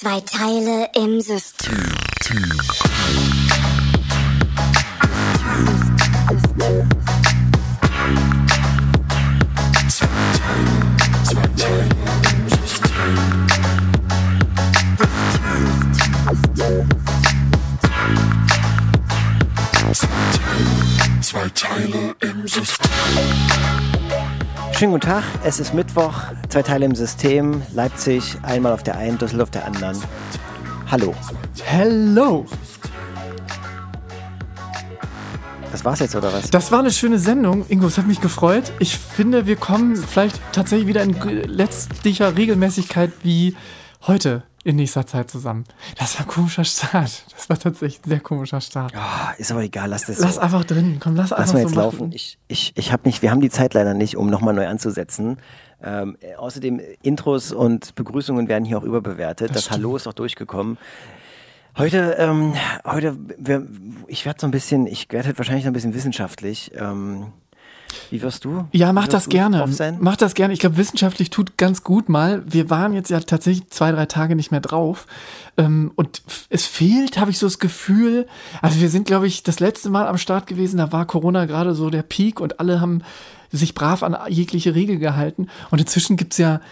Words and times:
Zwei 0.00 0.20
Teile 0.20 0.88
im 0.94 1.20
System. 1.20 1.74
Zwei 21.22 21.48
Teile 21.48 22.14
im 22.20 22.46
System. 22.46 22.86
Schönen 24.78 24.92
guten 24.92 25.08
Tag, 25.08 25.24
es 25.42 25.58
ist 25.58 25.74
Mittwoch, 25.74 26.14
zwei 26.50 26.62
Teile 26.62 26.86
im 26.86 26.94
System, 26.94 27.62
Leipzig, 27.74 28.36
einmal 28.42 28.72
auf 28.72 28.84
der 28.84 28.96
einen, 28.96 29.18
Düsseldorf 29.18 29.48
auf 29.48 29.50
der 29.50 29.64
anderen. 29.64 30.00
Hallo. 30.88 31.16
Hello! 31.64 32.46
Das 35.72 35.84
war's 35.84 35.98
jetzt, 35.98 36.14
oder 36.14 36.32
was? 36.32 36.48
Das 36.52 36.70
war 36.70 36.78
eine 36.78 36.92
schöne 36.92 37.18
Sendung. 37.18 37.66
Ingo, 37.68 37.88
es 37.88 37.98
hat 37.98 38.06
mich 38.06 38.20
gefreut. 38.20 38.70
Ich 38.78 38.96
finde, 38.96 39.46
wir 39.46 39.56
kommen 39.56 39.96
vielleicht 39.96 40.40
tatsächlich 40.52 40.86
wieder 40.86 41.02
in 41.02 41.12
letztlicher 41.48 42.36
Regelmäßigkeit 42.36 43.10
wie 43.24 43.56
heute 44.06 44.44
in 44.68 44.76
nächster 44.76 45.06
Zeit 45.06 45.30
zusammen. 45.30 45.64
Das 45.98 46.18
war 46.18 46.26
ein 46.26 46.28
komischer 46.28 46.64
Start. 46.64 47.24
Das 47.34 47.48
war 47.48 47.58
tatsächlich 47.58 48.04
ein 48.04 48.10
sehr 48.10 48.20
komischer 48.20 48.60
Start. 48.60 48.94
Ah, 48.94 49.32
ist 49.38 49.50
aber 49.50 49.62
egal, 49.62 49.88
lass 49.88 50.04
das 50.04 50.18
Lass 50.18 50.34
so. 50.34 50.40
einfach 50.42 50.64
drin. 50.64 50.98
Komm, 51.00 51.16
lass 51.16 51.32
einfach 51.32 51.46
Lass 51.46 51.52
mal 51.54 51.62
jetzt 51.62 51.74
so 51.74 51.80
laufen. 51.80 52.12
Ich, 52.12 52.38
ich, 52.48 52.72
ich 52.76 52.92
habe 52.92 53.08
nicht, 53.08 53.22
wir 53.22 53.30
haben 53.30 53.40
die 53.40 53.48
Zeit 53.48 53.72
leider 53.72 53.94
nicht, 53.94 54.16
um 54.16 54.28
nochmal 54.28 54.52
neu 54.52 54.68
anzusetzen. 54.68 55.38
Ähm, 55.82 56.18
äh, 56.20 56.34
außerdem, 56.34 56.80
Intros 57.02 57.52
und 57.52 57.94
Begrüßungen 57.94 58.48
werden 58.48 58.66
hier 58.66 58.76
auch 58.76 58.82
überbewertet. 58.82 59.54
Das, 59.54 59.70
Hallo 59.70 59.96
ist 59.96 60.06
auch 60.06 60.12
durchgekommen. 60.12 60.76
Heute, 61.78 62.16
ähm, 62.18 62.54
heute, 62.84 63.16
wir, 63.38 63.66
ich 64.06 64.26
werde 64.26 64.40
so 64.40 64.46
ein 64.46 64.50
bisschen, 64.50 64.86
ich 64.86 65.10
werde 65.10 65.28
halt 65.28 65.38
wahrscheinlich 65.38 65.64
so 65.64 65.70
ein 65.70 65.72
bisschen 65.72 65.94
wissenschaftlich. 65.94 66.72
Ähm, 66.74 67.32
wie 68.10 68.22
wirst 68.22 68.44
du? 68.44 68.66
Ja, 68.72 68.92
mach 68.92 69.08
das 69.08 69.28
gerne. 69.28 69.58
Mach 70.00 70.16
das 70.16 70.34
gerne. 70.34 70.52
Ich 70.54 70.60
glaube, 70.60 70.76
wissenschaftlich 70.76 71.30
tut 71.30 71.56
ganz 71.56 71.82
gut 71.84 72.08
mal. 72.08 72.42
Wir 72.46 72.70
waren 72.70 72.92
jetzt 72.92 73.10
ja 73.10 73.20
tatsächlich 73.20 73.68
zwei, 73.70 73.92
drei 73.92 74.06
Tage 74.06 74.36
nicht 74.36 74.50
mehr 74.50 74.60
drauf. 74.60 75.06
Ähm, 75.56 75.92
und 75.96 76.22
es 76.50 76.66
fehlt, 76.66 77.18
habe 77.18 77.30
ich 77.30 77.38
so 77.38 77.46
das 77.46 77.58
Gefühl. 77.58 78.26
Also 78.62 78.80
wir 78.80 78.88
sind, 78.90 79.06
glaube 79.06 79.26
ich, 79.26 79.42
das 79.42 79.60
letzte 79.60 79.90
Mal 79.90 80.06
am 80.06 80.18
Start 80.18 80.46
gewesen. 80.46 80.78
Da 80.78 80.92
war 80.92 81.06
Corona 81.06 81.44
gerade 81.46 81.74
so 81.74 81.90
der 81.90 82.02
Peak 82.02 82.40
und 82.40 82.60
alle 82.60 82.80
haben 82.80 83.02
sich 83.50 83.74
brav 83.74 84.02
an 84.02 84.16
jegliche 84.28 84.74
Regel 84.74 84.98
gehalten. 84.98 85.48
Und 85.70 85.80
inzwischen 85.80 86.16
gibt's 86.16 86.36
ja 86.38 86.56
f- 86.56 86.62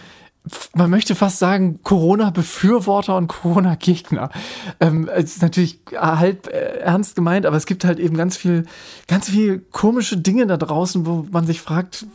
man 0.75 0.89
möchte 0.89 1.15
fast 1.15 1.39
sagen, 1.39 1.79
Corona-Befürworter 1.83 3.15
und 3.15 3.27
Corona-Gegner. 3.27 4.29
Ähm, 4.79 5.09
es 5.13 5.35
ist 5.35 5.41
natürlich 5.41 5.79
halb 5.95 6.47
äh, 6.47 6.79
ernst 6.79 7.15
gemeint, 7.15 7.45
aber 7.45 7.57
es 7.57 7.65
gibt 7.65 7.85
halt 7.85 7.99
eben 7.99 8.15
ganz 8.15 8.37
viel, 8.37 8.65
ganz 9.07 9.29
viel 9.29 9.59
komische 9.71 10.17
Dinge 10.17 10.47
da 10.47 10.57
draußen, 10.57 11.05
wo 11.05 11.25
man 11.31 11.45
sich 11.45 11.61
fragt, 11.61 12.05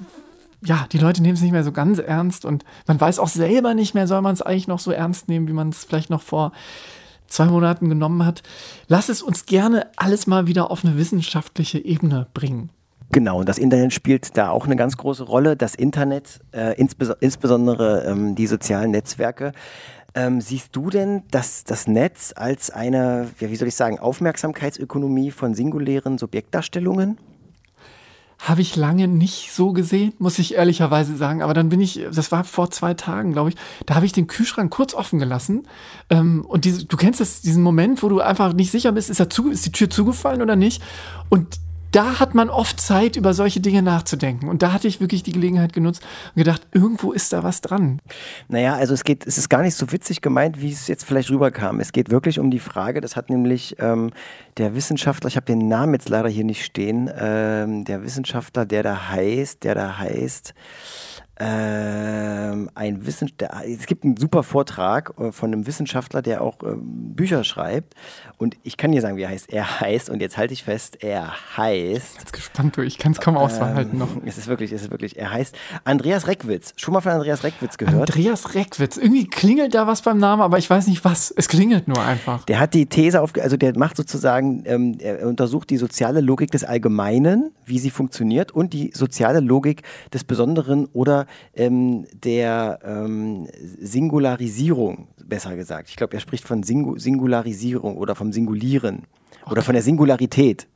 ja, 0.65 0.87
die 0.93 0.99
Leute 0.99 1.23
nehmen 1.23 1.35
es 1.35 1.43
nicht 1.43 1.53
mehr 1.53 1.65
so 1.65 1.73
ganz 1.73 1.99
ernst 1.99 2.45
und 2.45 2.65
man 2.87 3.01
weiß 3.01 3.19
auch 3.19 3.29
selber 3.29 3.75
nicht 3.75 3.95
mehr, 3.95 4.07
soll 4.07 4.23
man 4.23 4.35
es 4.35 4.43
eigentlich 4.43 4.69
noch 4.69 4.79
so 4.79 4.93
ernst 4.93 5.29
nehmen, 5.29 5.49
wie 5.49 5.53
man 5.53 5.71
es 5.71 5.85
vielleicht 5.85 6.11
noch 6.11 6.23
vor 6.23 6.53
zwei 7.27 7.47
Monaten 7.47 7.89
genommen 7.89 8.25
hat. 8.25 8.43
Lass 8.87 9.09
es 9.09 9.23
uns 9.23 9.47
gerne 9.47 9.89
alles 9.97 10.27
mal 10.27 10.47
wieder 10.47 10.71
auf 10.71 10.85
eine 10.85 10.97
wissenschaftliche 10.97 11.79
Ebene 11.79 12.29
bringen. 12.35 12.71
Genau, 13.15 13.41
und 13.41 13.49
das 13.49 13.59
Internet 13.59 13.93
spielt 13.93 14.39
da 14.39 14.49
auch 14.49 14.65
eine 14.65 14.75
ganz 14.75 14.97
große 14.97 15.25
Rolle. 15.25 15.55
Das 15.55 15.75
Internet, 15.75 16.41
äh, 16.53 16.75
insbes 16.81 17.13
insbesondere 17.21 18.05
ähm, 18.07 18.35
die 18.35 18.47
sozialen 18.47 18.91
Netzwerke. 18.91 19.53
Ähm, 20.15 20.41
siehst 20.41 20.75
du 20.75 20.89
denn 20.89 21.23
das, 21.31 21.65
das 21.65 21.87
Netz 21.87 22.33
als 22.35 22.71
eine, 22.71 23.29
ja, 23.39 23.51
wie 23.51 23.57
soll 23.57 23.69
ich 23.69 23.77
sagen, 23.77 23.99
Aufmerksamkeitsökonomie 23.99 25.31
von 25.31 25.55
singulären 25.55 26.17
Subjektdarstellungen? 26.17 27.19
Habe 28.39 28.63
ich 28.63 28.77
lange 28.77 29.09
nicht 29.09 29.53
so 29.53 29.75
gesehen, 29.75 30.15
muss 30.19 30.39
ich 30.39 30.55
ehrlicherweise 30.55 31.15
sagen. 31.15 31.43
Aber 31.43 31.53
dann 31.53 31.69
bin 31.69 31.83
ich, 31.83 32.01
das 32.13 32.33
war 32.33 32.45
vor 32.45 32.71
zwei 32.71 32.95
Tagen, 32.95 33.33
glaube 33.33 33.51
ich, 33.51 33.57
da 33.85 33.95
habe 33.95 34.07
ich 34.07 34.13
den 34.13 34.27
Kühlschrank 34.27 34.73
kurz 34.73 34.95
offen 34.95 35.19
gelassen. 35.19 35.69
Ähm, 36.09 36.47
und 36.47 36.65
diese, 36.65 36.87
du 36.87 36.97
kennst 36.97 37.21
das, 37.21 37.43
diesen 37.43 37.63
Moment, 37.63 38.03
wo 38.03 38.09
du 38.09 38.21
einfach 38.21 38.55
nicht 38.55 38.71
sicher 38.71 38.93
bist, 38.93 39.11
ist, 39.11 39.33
zu, 39.33 39.51
ist 39.51 39.67
die 39.67 39.73
Tür 39.73 39.91
zugefallen 39.91 40.41
oder 40.41 40.57
nicht? 40.57 40.83
Und 41.29 41.61
da 41.93 42.19
hat 42.19 42.35
man 42.35 42.51
oft 42.51 42.81
Zeit, 42.81 43.17
über 43.17 43.35
solche 43.35 43.61
Dinge 43.61 43.83
nachzudenken. 43.83 44.49
Und 44.49 44.63
da 44.63 44.73
hatte 44.73 44.89
ich 44.89 45.01
wirklich 45.01 45.23
die 45.23 45.33
Gelegenheit 45.33 45.73
genutzt 45.73 46.03
und 46.35 46.41
gedacht, 46.41 46.67
irgendwo 46.73 47.13
ist 47.13 47.33
da 47.33 47.43
was 47.43 47.61
dran. 47.61 48.01
Naja, 48.49 48.75
also 48.75 48.95
es 48.95 49.05
geht, 49.05 49.27
es 49.27 49.39
ist 49.39 49.49
gar 49.49 49.63
nicht 49.63 49.75
so 49.75 49.93
witzig 49.93 50.23
gemeint, 50.23 50.61
wie 50.61 50.73
es 50.73 50.89
jetzt 50.89 51.05
vielleicht 51.05 51.31
rüberkam. 51.31 51.81
Es 51.81 51.93
geht 51.93 52.11
wirklich 52.11 52.39
um 52.39 52.51
die 52.51 52.59
Frage, 52.59 53.01
das 53.01 53.15
hat 53.15 53.31
nämlich 53.31 53.77
ähm, 53.79 54.11
der 54.57 54.75
Wissenschaftler, 54.75 55.29
ich 55.29 55.37
habe 55.37 55.47
den 55.47 55.69
Namen 55.69 55.95
jetzt 55.95 56.09
leider 56.09 56.29
hier 56.29 56.45
nicht 56.45 56.65
stehen, 56.65 57.11
ähm, 57.17 57.85
der 57.85 58.03
Wissenschaftler, 58.03 58.65
der 58.65 58.83
da 58.83 59.09
heißt, 59.11 59.63
der 59.63 59.75
da 59.75 59.99
heißt, 59.99 60.55
ähm, 61.45 62.71
ein 62.77 63.05
Wissenschaftler, 63.05 63.63
es 63.67 63.87
gibt 63.87 64.05
einen 64.05 64.17
super 64.17 64.45
Vortrag 64.45 65.13
äh, 65.19 65.33
von 65.33 65.53
einem 65.53 65.67
Wissenschaftler, 65.67 66.23
der 66.23 66.41
auch 66.41 66.63
ähm, 66.63 67.15
Bücher 67.17 67.43
schreibt. 67.43 67.95
Und 68.39 68.57
ich 68.63 68.77
kann 68.77 68.93
dir 68.93 69.01
sagen, 69.01 69.17
wie 69.17 69.23
er 69.23 69.31
heißt. 69.31 69.53
Er 69.53 69.81
heißt, 69.81 70.09
und 70.09 70.21
jetzt 70.21 70.37
halte 70.37 70.55
ich 70.55 70.63
fest, 70.63 71.03
er 71.03 71.33
heißt. 71.57 72.19
Jetzt 72.21 72.33
gespannt, 72.33 72.77
du, 72.77 72.83
ich 72.83 72.97
kann 72.97 73.13
es 73.13 73.21
kaum 73.21 73.37
aushalten 73.37 73.99
noch. 73.99 74.11
Es 74.25 74.39
ist 74.39 74.47
wirklich, 74.47 74.71
es 74.71 74.83
ist 74.83 74.91
wirklich, 74.93 75.19
er 75.19 75.33
heißt 75.33 75.57
Andreas 75.83 76.29
Reckwitz. 76.29 76.75
Schon 76.77 76.95
mal 76.95 77.01
von 77.01 77.11
Andreas 77.11 77.43
Reckwitz 77.43 77.77
gehört? 77.77 78.11
Andreas 78.11 78.55
Reckwitz. 78.55 78.97
Irgendwie 78.97 79.27
klingelt 79.27 79.75
da 79.75 79.89
was 79.89 80.03
beim 80.03 80.19
Namen, 80.19 80.43
aber 80.43 80.59
ich 80.59 80.71
weiß 80.71 80.87
nicht 80.87 81.05
was. 81.05 81.33
Es 81.37 81.49
klingelt 81.49 81.89
nur 81.89 82.01
einfach. 82.01 82.45
Der 82.45 82.61
hat 82.61 82.75
die 82.75 82.87
These 82.87 83.21
auf, 83.21 83.33
also 83.41 83.57
der 83.57 83.77
macht 83.77 83.97
sozusagen, 83.97 84.63
ähm, 84.67 84.97
er 85.01 85.27
untersucht 85.27 85.71
die 85.71 85.77
soziale 85.77 86.21
Logik 86.21 86.53
des 86.53 86.63
Allgemeinen, 86.63 87.51
wie 87.65 87.81
sie 87.81 87.91
funktioniert, 87.91 88.53
und 88.53 88.73
die 88.73 88.93
soziale 88.95 89.41
Logik 89.41 89.83
des 90.13 90.23
Besonderen 90.23 90.87
oder 90.93 91.27
ähm, 91.55 92.07
der 92.13 92.79
ähm, 92.85 93.49
Singularisierung, 93.81 95.09
besser 95.25 95.57
gesagt. 95.57 95.89
Ich 95.89 95.97
glaube, 95.97 96.15
er 96.15 96.21
spricht 96.21 96.47
von 96.47 96.63
Singu 96.63 96.99
Singularisierung 96.99 97.97
oder 97.97 98.15
vom 98.15 98.33
Singulieren 98.33 99.03
oder 99.51 99.63
von 99.63 99.75
der 99.75 99.83
Singularität. 99.83 100.69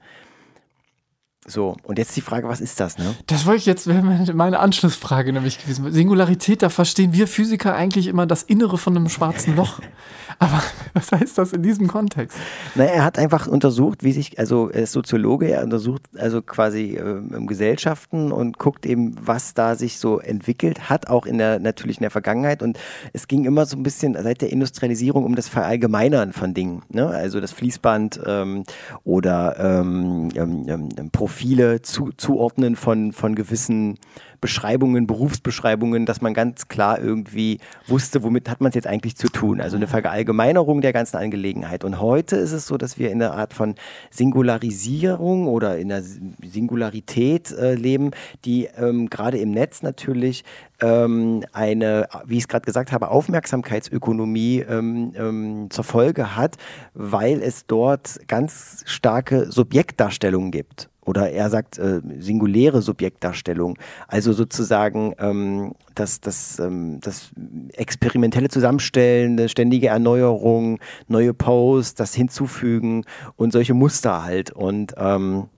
So, 1.49 1.77
und 1.85 1.99
jetzt 1.99 2.17
die 2.17 2.21
Frage, 2.21 2.49
was 2.49 2.61
ist 2.61 2.81
das, 2.81 2.99
ne? 2.99 3.15
Das 3.27 3.47
wollte 3.47 3.59
ich 3.59 3.67
jetzt, 3.67 3.87
wäre 3.87 4.03
meine- 4.03 4.59
Anschlussfrage 4.59 5.33
nämlich 5.33 5.63
gewesen. 5.63 5.93
Singularität, 5.93 6.63
da 6.63 6.71
verstehen 6.71 7.13
wir 7.13 7.29
Physiker 7.29 7.75
eigentlich 7.75 8.09
immer 8.09 8.27
das 8.27 8.43
Innere 8.43 8.79
von 8.79 8.97
einem 8.97 9.09
schwarzen 9.09 9.55
Loch. 9.55 9.81
Aber 10.39 10.63
was 10.93 11.13
heißt 11.13 11.39
das 11.39 11.53
in 11.53 11.63
diesem 11.63 11.87
Kontext? 11.87 12.37
Naja, 12.75 12.91
er 12.91 13.05
hat 13.05 13.19
einfach 13.19 13.47
untersucht, 13.47 14.03
wie 14.03 14.13
sich, 14.13 14.39
also 14.39 14.69
er 14.69 14.83
ist 14.83 14.93
Soziologe, 14.93 15.51
er 15.51 15.63
untersucht 15.63 16.03
also 16.19 16.43
quasi 16.43 16.99
ähm, 16.99 17.47
Gesellschaften 17.47 18.33
und 18.33 18.59
guckt 18.59 18.85
eben, 18.85 19.15
was 19.21 19.55
da 19.55 19.77
sich 19.77 19.99
so 19.99 20.19
entwickelt 20.19 20.91
hat, 20.91 21.09
auch 21.09 21.25
in 21.27 21.39
der 21.39 21.59
natürlich 21.59 21.99
in 21.99 22.03
der 22.03 22.11
Vergangenheit. 22.11 22.63
Und 22.63 22.79
es 23.13 23.29
ging 23.29 23.45
immer 23.45 23.65
so 23.67 23.77
ein 23.77 23.83
bisschen 23.83 24.15
seit 24.21 24.43
der 24.43 24.51
Industrialisierung 24.51 25.25
um 25.25 25.37
das 25.37 25.49
Verallgemeinern 25.49 26.33
von 26.33 26.53
Dingen. 26.53 26.83
Ne? 26.91 27.07
Also 27.07 27.41
das 27.41 27.53
Fließband 27.53 28.21
ähm, 28.27 28.65
oder 29.05 29.57
ähm, 29.59 30.29
ähm, 30.35 30.65
ähm, 30.69 31.11
Profile 31.37 31.83
zu, 31.83 32.13
zuordnen 32.17 32.77
von, 32.77 33.13
von 33.13 33.35
gewissen 33.35 33.99
Beschreibungen, 34.41 35.07
Berufsbeschreibungen, 35.07 36.07
dass 36.07 36.23
man 36.23 36.33
ganz 36.33 36.69
klar 36.69 36.99
irgendwie 36.99 37.59
wusste, 37.87 38.23
womit 38.23 38.49
hat 38.49 38.63
man 38.63 38.71
es 38.71 38.75
jetzt 38.75 38.87
eigentlich 38.87 39.17
zu 39.17 39.29
tun. 39.29 39.61
Also 39.61 39.77
eine 39.77 39.87
Verallgemeinerung 39.87 40.81
der 40.81 40.95
ganzen 40.95 41.19
Angelegenheit. 41.19 41.85
Und 41.85 42.01
heute 42.01 42.37
ist 42.37 42.53
es 42.53 42.67
so, 42.67 42.79
dass 42.79 42.99
wir 42.99 43.11
in 43.11 43.23
einer 43.23 43.35
Art 43.35 43.53
von 43.53 43.75
Singularisierung 44.11 45.47
oder 45.47 45.77
in 45.77 45.93
einer 45.93 46.03
Singularität 46.03 47.51
äh, 47.51 47.75
leben, 47.75 48.13
die 48.47 48.69
ähm, 48.79 49.11
gerade 49.11 49.37
im 49.37 49.51
Netz 49.51 49.83
natürlich 49.83 50.43
ähm, 50.81 51.45
eine, 51.53 52.09
wie 52.25 52.39
ich 52.39 52.45
es 52.45 52.49
gerade 52.49 52.65
gesagt 52.65 52.93
habe, 52.93 53.11
Aufmerksamkeitsökonomie 53.11 54.61
ähm, 54.61 55.13
ähm, 55.15 55.67
zur 55.69 55.85
Folge 55.85 56.35
hat, 56.35 56.57
weil 56.95 57.43
es 57.43 57.67
dort 57.67 58.27
ganz 58.27 58.85
starke 58.87 59.53
Subjektdarstellungen 59.53 60.51
gibt 60.51 60.89
oder 61.07 61.31
er 61.31 61.49
sagt 61.49 61.79
äh, 61.79 62.03
singuläre 62.19 62.83
Subjektdarstellung, 62.83 63.79
also 64.09 64.33
sozusagen 64.33 65.15
ähm, 65.19 65.73
das, 65.95 66.21
das, 66.21 66.59
ähm, 66.59 66.99
das 67.01 67.31
experimentelle 67.73 68.49
Zusammenstellen, 68.49 69.33
eine 69.39 69.49
ständige 69.49 69.89
Erneuerung, 69.89 70.79
neue 71.09 71.33
Posts, 71.33 71.95
das 71.95 72.15
Hinzufügen 72.15 73.05
und 73.37 73.53
solche 73.53 73.73
Muster 73.73 74.25
halt. 74.25 74.51
Und 74.51 74.95
ähm, 74.99 75.49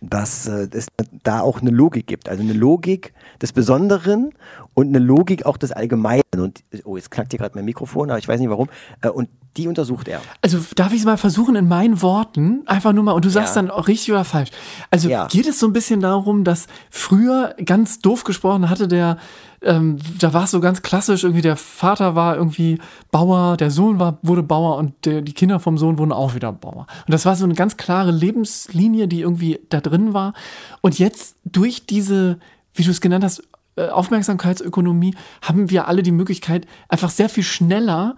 dass 0.00 0.46
äh, 0.46 0.68
es 0.72 0.86
da 1.22 1.40
auch 1.40 1.60
eine 1.60 1.70
Logik 1.70 2.06
gibt. 2.06 2.28
Also 2.28 2.42
eine 2.42 2.52
Logik 2.52 3.12
des 3.42 3.52
Besonderen 3.52 4.30
und 4.74 4.88
eine 4.88 4.98
Logik 4.98 5.44
auch 5.46 5.56
des 5.56 5.72
Allgemeinen. 5.72 6.22
Und 6.36 6.62
oh, 6.84 6.96
jetzt 6.96 7.10
knackt 7.10 7.32
hier 7.32 7.38
gerade 7.38 7.54
mein 7.56 7.64
Mikrofon, 7.64 8.10
aber 8.10 8.18
ich 8.18 8.28
weiß 8.28 8.38
nicht 8.40 8.50
warum. 8.50 8.68
Äh, 9.02 9.08
und 9.08 9.28
die 9.56 9.66
untersucht 9.66 10.06
er. 10.06 10.20
Also 10.40 10.58
darf 10.76 10.92
ich 10.92 11.00
es 11.00 11.04
mal 11.04 11.16
versuchen 11.16 11.56
in 11.56 11.66
meinen 11.66 12.00
Worten, 12.00 12.62
einfach 12.66 12.92
nur 12.92 13.02
mal, 13.02 13.12
und 13.12 13.24
du 13.24 13.28
sagst 13.30 13.56
Ja. 13.56 13.62
dann 13.62 13.70
auch 13.72 13.88
richtig 13.88 14.12
oder 14.12 14.24
falsch. 14.24 14.50
Also 14.90 15.08
Ja. 15.08 15.26
geht 15.26 15.48
es 15.48 15.58
so 15.58 15.66
ein 15.66 15.72
bisschen 15.72 16.00
darum, 16.00 16.44
dass 16.44 16.68
früher, 16.90 17.54
ganz 17.64 17.98
doof 17.98 18.22
gesprochen, 18.22 18.70
hatte 18.70 18.86
der, 18.86 19.18
ähm, 19.62 19.98
da 20.18 20.32
war 20.32 20.44
es 20.44 20.50
so 20.50 20.60
ganz 20.60 20.82
klassisch, 20.82 21.24
irgendwie 21.24 21.42
der 21.42 21.56
Vater 21.56 22.14
war 22.14 22.36
irgendwie 22.36 22.78
Bauer, 23.10 23.56
der 23.56 23.70
Sohn 23.70 23.98
war, 23.98 24.18
wurde 24.22 24.42
Bauer 24.42 24.76
und 24.76 24.92
der, 25.04 25.22
die 25.22 25.32
Kinder 25.32 25.60
vom 25.60 25.78
Sohn 25.78 25.98
wurden 25.98 26.12
auch 26.12 26.34
wieder 26.34 26.52
Bauer. 26.52 26.86
Und 27.06 27.12
das 27.12 27.26
war 27.26 27.36
so 27.36 27.44
eine 27.44 27.54
ganz 27.54 27.76
klare 27.76 28.10
Lebenslinie, 28.10 29.08
die 29.08 29.20
irgendwie 29.20 29.60
da 29.68 29.80
drin 29.80 30.14
war. 30.14 30.34
Und 30.80 30.98
jetzt 30.98 31.36
durch 31.44 31.86
diese, 31.86 32.38
wie 32.74 32.84
du 32.84 32.90
es 32.90 33.00
genannt 33.00 33.24
hast, 33.24 33.42
äh, 33.76 33.88
Aufmerksamkeitsökonomie 33.88 35.14
haben 35.42 35.70
wir 35.70 35.88
alle 35.88 36.02
die 36.02 36.12
Möglichkeit, 36.12 36.66
einfach 36.88 37.10
sehr 37.10 37.28
viel 37.28 37.44
schneller 37.44 38.16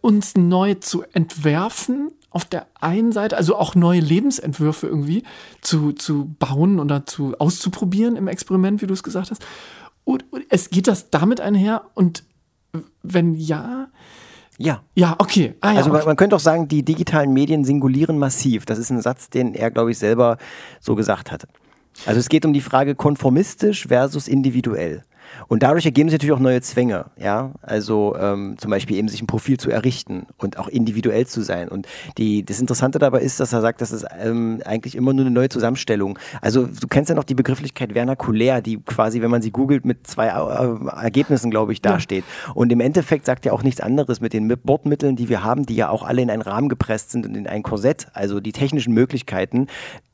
uns 0.00 0.36
neu 0.36 0.74
zu 0.74 1.04
entwerfen 1.12 2.10
auf 2.32 2.44
der 2.46 2.66
einen 2.80 3.12
Seite, 3.12 3.36
also 3.36 3.56
auch 3.56 3.74
neue 3.74 4.00
Lebensentwürfe 4.00 4.86
irgendwie 4.86 5.22
zu, 5.60 5.92
zu 5.92 6.34
bauen 6.38 6.80
oder 6.80 7.06
zu 7.06 7.34
auszuprobieren 7.38 8.16
im 8.16 8.26
Experiment, 8.26 8.82
wie 8.82 8.86
du 8.86 8.94
es 8.94 9.02
gesagt 9.02 9.30
hast. 9.30 9.44
Und, 10.04 10.24
und 10.32 10.44
es 10.48 10.70
geht 10.70 10.88
das 10.88 11.10
damit 11.10 11.40
einher 11.40 11.82
und 11.94 12.24
wenn 13.02 13.34
ja, 13.34 13.88
Ja. 14.58 14.82
ja, 14.94 15.14
okay. 15.18 15.54
Ah, 15.60 15.72
ja, 15.72 15.78
Also 15.78 15.90
man, 15.90 15.98
okay. 15.98 16.06
man 16.08 16.16
könnte 16.16 16.36
auch 16.36 16.40
sagen, 16.40 16.68
die 16.68 16.82
digitalen 16.84 17.32
Medien 17.32 17.64
singulieren 17.64 18.18
massiv. 18.18 18.64
Das 18.66 18.78
ist 18.78 18.90
ein 18.90 19.00
Satz, 19.00 19.30
den 19.30 19.54
er, 19.54 19.70
glaube 19.70 19.90
ich, 19.90 19.98
selber 19.98 20.38
so 20.80 20.94
gesagt 20.94 21.30
hatte. 21.30 21.48
Also 22.06 22.20
es 22.20 22.28
geht 22.28 22.44
um 22.44 22.52
die 22.52 22.60
Frage 22.60 22.94
konformistisch 22.94 23.86
versus 23.88 24.28
individuell. 24.28 25.04
Und 25.48 25.62
dadurch 25.62 25.84
ergeben 25.84 26.08
sich 26.08 26.18
natürlich 26.18 26.34
auch 26.34 26.40
neue 26.40 26.60
Zwänge, 26.60 27.06
ja. 27.16 27.52
Also 27.62 28.16
ähm, 28.18 28.56
zum 28.58 28.70
Beispiel 28.70 28.96
eben 28.96 29.08
sich 29.08 29.22
ein 29.22 29.26
Profil 29.26 29.58
zu 29.58 29.70
errichten 29.70 30.26
und 30.38 30.58
auch 30.58 30.68
individuell 30.68 31.26
zu 31.26 31.42
sein. 31.42 31.68
Und 31.68 31.86
die, 32.18 32.44
das 32.44 32.60
Interessante 32.60 32.98
dabei 32.98 33.20
ist, 33.20 33.40
dass 33.40 33.52
er 33.52 33.60
sagt, 33.60 33.80
das 33.80 33.92
ist 33.92 34.06
ähm, 34.20 34.62
eigentlich 34.64 34.94
immer 34.94 35.12
nur 35.12 35.24
eine 35.24 35.34
neue 35.34 35.48
Zusammenstellung. 35.48 36.18
Also 36.40 36.66
du 36.66 36.88
kennst 36.88 37.08
ja 37.08 37.14
noch 37.14 37.24
die 37.24 37.34
Begrifflichkeit 37.34 37.92
vernakulär, 37.92 38.60
die 38.60 38.78
quasi, 38.78 39.22
wenn 39.22 39.30
man 39.30 39.42
sie 39.42 39.50
googelt, 39.50 39.84
mit 39.84 40.06
zwei 40.06 40.28
äh, 40.28 41.02
Ergebnissen, 41.02 41.50
glaube 41.50 41.72
ich, 41.72 41.80
dasteht. 41.80 42.24
Und 42.54 42.72
im 42.72 42.80
Endeffekt 42.80 43.26
sagt 43.26 43.46
er 43.46 43.54
auch 43.54 43.62
nichts 43.62 43.80
anderes 43.80 44.20
mit 44.20 44.32
den 44.32 44.50
Mi- 44.50 44.56
Bordmitteln, 44.56 45.16
die 45.16 45.28
wir 45.28 45.42
haben, 45.44 45.66
die 45.66 45.76
ja 45.76 45.88
auch 45.88 46.02
alle 46.02 46.22
in 46.22 46.30
einen 46.30 46.42
Rahmen 46.42 46.68
gepresst 46.68 47.10
sind 47.10 47.26
und 47.26 47.36
in 47.36 47.46
ein 47.46 47.62
Korsett, 47.62 48.08
also 48.12 48.40
die 48.40 48.52
technischen 48.52 48.94
Möglichkeiten. 48.94 49.66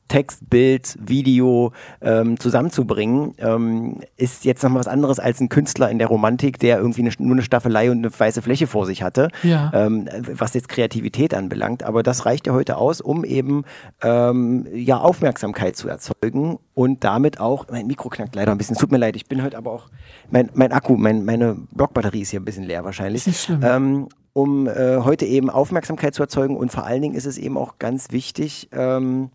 Text, 0.09 0.49
Bild, 0.49 0.97
Video 0.99 1.71
ähm, 2.01 2.37
zusammenzubringen, 2.37 3.33
ähm, 3.37 4.01
ist 4.17 4.43
jetzt 4.43 4.61
nochmal 4.63 4.81
was 4.81 4.87
anderes 4.87 5.19
als 5.19 5.39
ein 5.39 5.47
Künstler 5.47 5.89
in 5.89 5.99
der 5.99 6.07
Romantik, 6.07 6.59
der 6.59 6.77
irgendwie 6.79 7.01
eine, 7.01 7.11
nur 7.19 7.35
eine 7.35 7.41
Staffelei 7.41 7.89
und 7.89 7.99
eine 7.99 8.11
weiße 8.19 8.41
Fläche 8.41 8.67
vor 8.67 8.85
sich 8.85 9.01
hatte, 9.01 9.29
Ja. 9.43 9.71
ähm, 9.73 10.09
was 10.33 10.53
jetzt 10.53 10.67
Kreativität 10.67 11.33
anbelangt. 11.33 11.83
Aber 11.83 12.03
das 12.03 12.25
reicht 12.25 12.47
ja 12.47 12.53
heute 12.53 12.75
aus, 12.77 12.99
um 12.99 13.23
eben 13.23 13.63
ähm, 14.03 14.67
ja, 14.73 14.99
Aufmerksamkeit 14.99 15.77
zu 15.77 15.87
erzeugen 15.87 16.59
und 16.73 17.03
damit 17.03 17.39
auch, 17.39 17.67
mein 17.71 17.87
Mikro 17.87 18.09
knackt 18.09 18.35
leider 18.35 18.51
ein 18.51 18.57
bisschen, 18.57 18.75
tut 18.75 18.91
mir 18.91 18.97
leid, 18.97 19.15
ich 19.15 19.27
bin 19.27 19.41
heute 19.43 19.57
aber 19.57 19.71
auch, 19.71 19.89
mein, 20.29 20.49
mein 20.53 20.71
Akku, 20.73 20.97
mein, 20.97 21.23
meine 21.23 21.55
Blockbatterie 21.71 22.21
ist 22.21 22.31
hier 22.31 22.39
ein 22.41 22.45
bisschen 22.45 22.63
leer 22.65 22.83
wahrscheinlich. 22.83 23.21
Ist 23.21 23.27
nicht 23.27 23.41
schlimm. 23.43 23.61
Ähm, 23.63 24.07
um 24.33 24.67
äh, 24.67 24.99
heute 25.03 25.25
eben 25.25 25.49
Aufmerksamkeit 25.49 26.13
zu 26.13 26.21
erzeugen 26.23 26.55
und 26.57 26.71
vor 26.71 26.85
allen 26.85 27.01
Dingen 27.01 27.15
ist 27.15 27.25
es 27.25 27.37
eben 27.37 27.57
auch 27.57 27.77
ganz 27.79 28.11
wichtig, 28.11 28.69
ähm, 28.71 29.29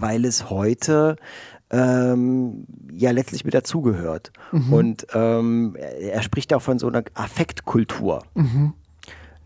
weil 0.00 0.24
es 0.24 0.50
heute 0.50 1.16
ähm, 1.70 2.66
ja 2.92 3.10
letztlich 3.10 3.44
mit 3.44 3.54
dazugehört. 3.54 4.32
Mhm. 4.52 4.72
Und 4.72 5.06
ähm, 5.14 5.76
er, 5.76 6.22
spricht 6.22 6.52
auch 6.52 6.62
von 6.62 6.78
so 6.78 6.88
einer 6.88 7.02
Affektkultur. 7.14 8.22
Mhm. 8.34 8.74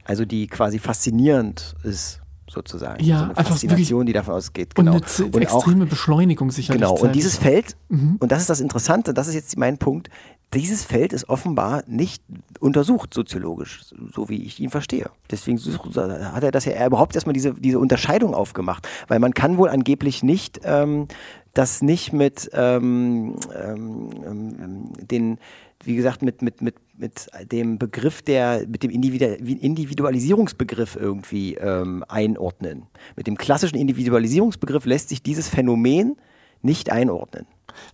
Also 0.04 0.24
die 0.24 0.46
quasi 0.46 0.78
faszinierend 0.78 1.74
ist, 1.82 2.20
sozusagen. 2.50 3.02
Ja, 3.04 3.18
so 3.18 3.24
eine 3.24 3.36
einfach 3.38 3.52
Faszination, 3.52 4.06
die 4.06 4.12
davon 4.12 4.34
ausgeht. 4.34 4.70
und 4.78 4.84
Genau. 4.86 4.96
eine 4.98 5.04
z- 5.06 5.26
Und 5.34 5.46
auch 5.48 5.56
extreme 5.58 5.86
Beschleunigung 5.86 6.50
sicherlich. 6.50 6.80
Genau, 6.82 6.94
und 6.96 7.14
dieses 7.14 7.36
Feld, 7.36 7.76
Mhm. 7.88 8.16
und 8.20 8.30
das 8.32 8.40
ist 8.40 8.50
das 8.50 8.60
Interessante, 8.60 9.12
das 9.14 9.28
ist 9.28 9.34
jetzt 9.34 9.56
mein 9.58 9.78
Punkt, 9.78 10.08
dieses 10.54 10.84
Feld 10.84 11.12
ist 11.12 11.28
offenbar 11.28 11.82
nicht 11.88 12.22
untersucht 12.60 13.12
soziologisch, 13.12 13.80
so 14.14 14.28
wie 14.28 14.44
ich 14.44 14.60
ihn 14.60 14.70
verstehe. 14.70 15.10
Deswegen 15.30 15.58
hat 15.58 16.44
er 16.44 16.52
das 16.52 16.64
ja 16.66 16.72
er 16.72 16.86
überhaupt 16.86 17.16
erstmal 17.16 17.32
diese, 17.32 17.52
diese 17.54 17.80
Unterscheidung 17.80 18.32
aufgemacht, 18.32 18.86
weil 19.08 19.18
man 19.18 19.34
kann 19.34 19.58
wohl 19.58 19.68
angeblich 19.68 20.22
nicht 20.22 20.60
ähm, 20.62 21.08
das 21.52 21.82
nicht 21.82 22.12
mit 22.12 22.48
ähm, 22.52 23.34
ähm, 23.60 24.10
ähm, 24.24 24.92
den, 25.10 25.38
wie 25.86 25.96
gesagt, 25.96 26.22
mit, 26.22 26.42
mit, 26.42 26.62
mit, 26.62 26.74
mit 26.96 27.28
dem 27.52 27.78
Begriff 27.78 28.22
der, 28.22 28.66
mit 28.68 28.82
dem 28.82 28.90
Individu- 28.90 29.36
Individualisierungsbegriff 29.36 30.96
irgendwie 30.96 31.54
ähm, 31.54 32.04
einordnen. 32.08 32.84
Mit 33.16 33.26
dem 33.26 33.36
klassischen 33.36 33.76
Individualisierungsbegriff 33.76 34.84
lässt 34.86 35.08
sich 35.08 35.22
dieses 35.22 35.48
Phänomen 35.48 36.16
nicht 36.62 36.90
einordnen. 36.90 37.46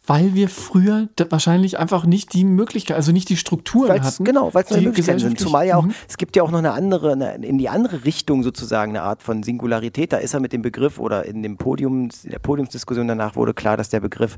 Weil 0.07 0.35
wir 0.35 0.49
früher 0.49 1.09
wahrscheinlich 1.31 1.79
einfach 1.79 2.07
nicht 2.07 2.35
die 2.35 2.45
Möglichkeit, 2.45 2.97
also 2.97 3.11
nicht 3.11 3.29
die 3.29 3.37
Strukturen 3.37 3.89
Weil's, 3.89 4.07
hatten. 4.07 4.25
genau, 4.25 4.55
weil 4.55 4.63
es 4.65 4.71
neue 4.71 4.81
die 4.81 4.87
Möglichkeiten 4.87 5.19
sind. 5.19 5.41
Zumal 5.41 5.67
ja 5.67 5.77
auch, 5.77 5.85
Mhm. 5.87 5.95
es 6.09 6.17
gibt 6.19 6.37
ja 6.37 6.43
auch 6.45 6.51
noch 6.53 6.59
eine 6.61 6.73
andere, 6.73 7.13
eine, 7.13 7.35
in 7.45 7.59
die 7.59 7.69
andere 7.69 8.05
Richtung 8.05 8.43
sozusagen 8.45 8.93
eine 8.93 9.03
Art 9.03 9.23
von 9.23 9.43
Singularität. 9.43 10.13
Da 10.13 10.19
ist 10.19 10.35
er 10.35 10.41
mit 10.41 10.53
dem 10.53 10.63
Begriff 10.63 10.99
oder 11.01 11.25
in 11.27 11.43
dem 11.43 11.57
Podiums, 11.57 12.25
in 12.25 12.31
der 12.31 12.39
Podiumsdiskussion 12.39 13.09
danach 13.09 13.35
wurde 13.35 13.55
klar, 13.55 13.77
dass 13.77 13.89
der 13.89 14.01
Begriff 14.01 14.37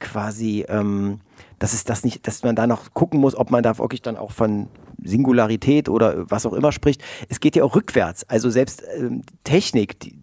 quasi, 0.00 0.64
ähm, 0.68 1.20
dass 1.58 1.72
es 1.72 1.84
das 1.84 2.04
nicht, 2.04 2.26
dass 2.26 2.42
man 2.42 2.56
da 2.56 2.66
noch 2.66 2.94
gucken 2.94 3.20
muss, 3.20 3.34
ob 3.34 3.50
man 3.50 3.62
da 3.62 3.78
wirklich 3.78 4.02
dann 4.02 4.16
auch 4.16 4.32
von 4.32 4.68
Singularität 5.02 5.88
oder 5.88 6.30
was 6.30 6.46
auch 6.46 6.52
immer 6.52 6.72
spricht. 6.72 7.02
Es 7.28 7.40
geht 7.40 7.56
ja 7.56 7.64
auch 7.64 7.76
rückwärts. 7.76 8.28
Also 8.28 8.50
selbst 8.50 8.82
ähm, 8.96 9.22
Technik, 9.44 10.00
die, 10.00 10.16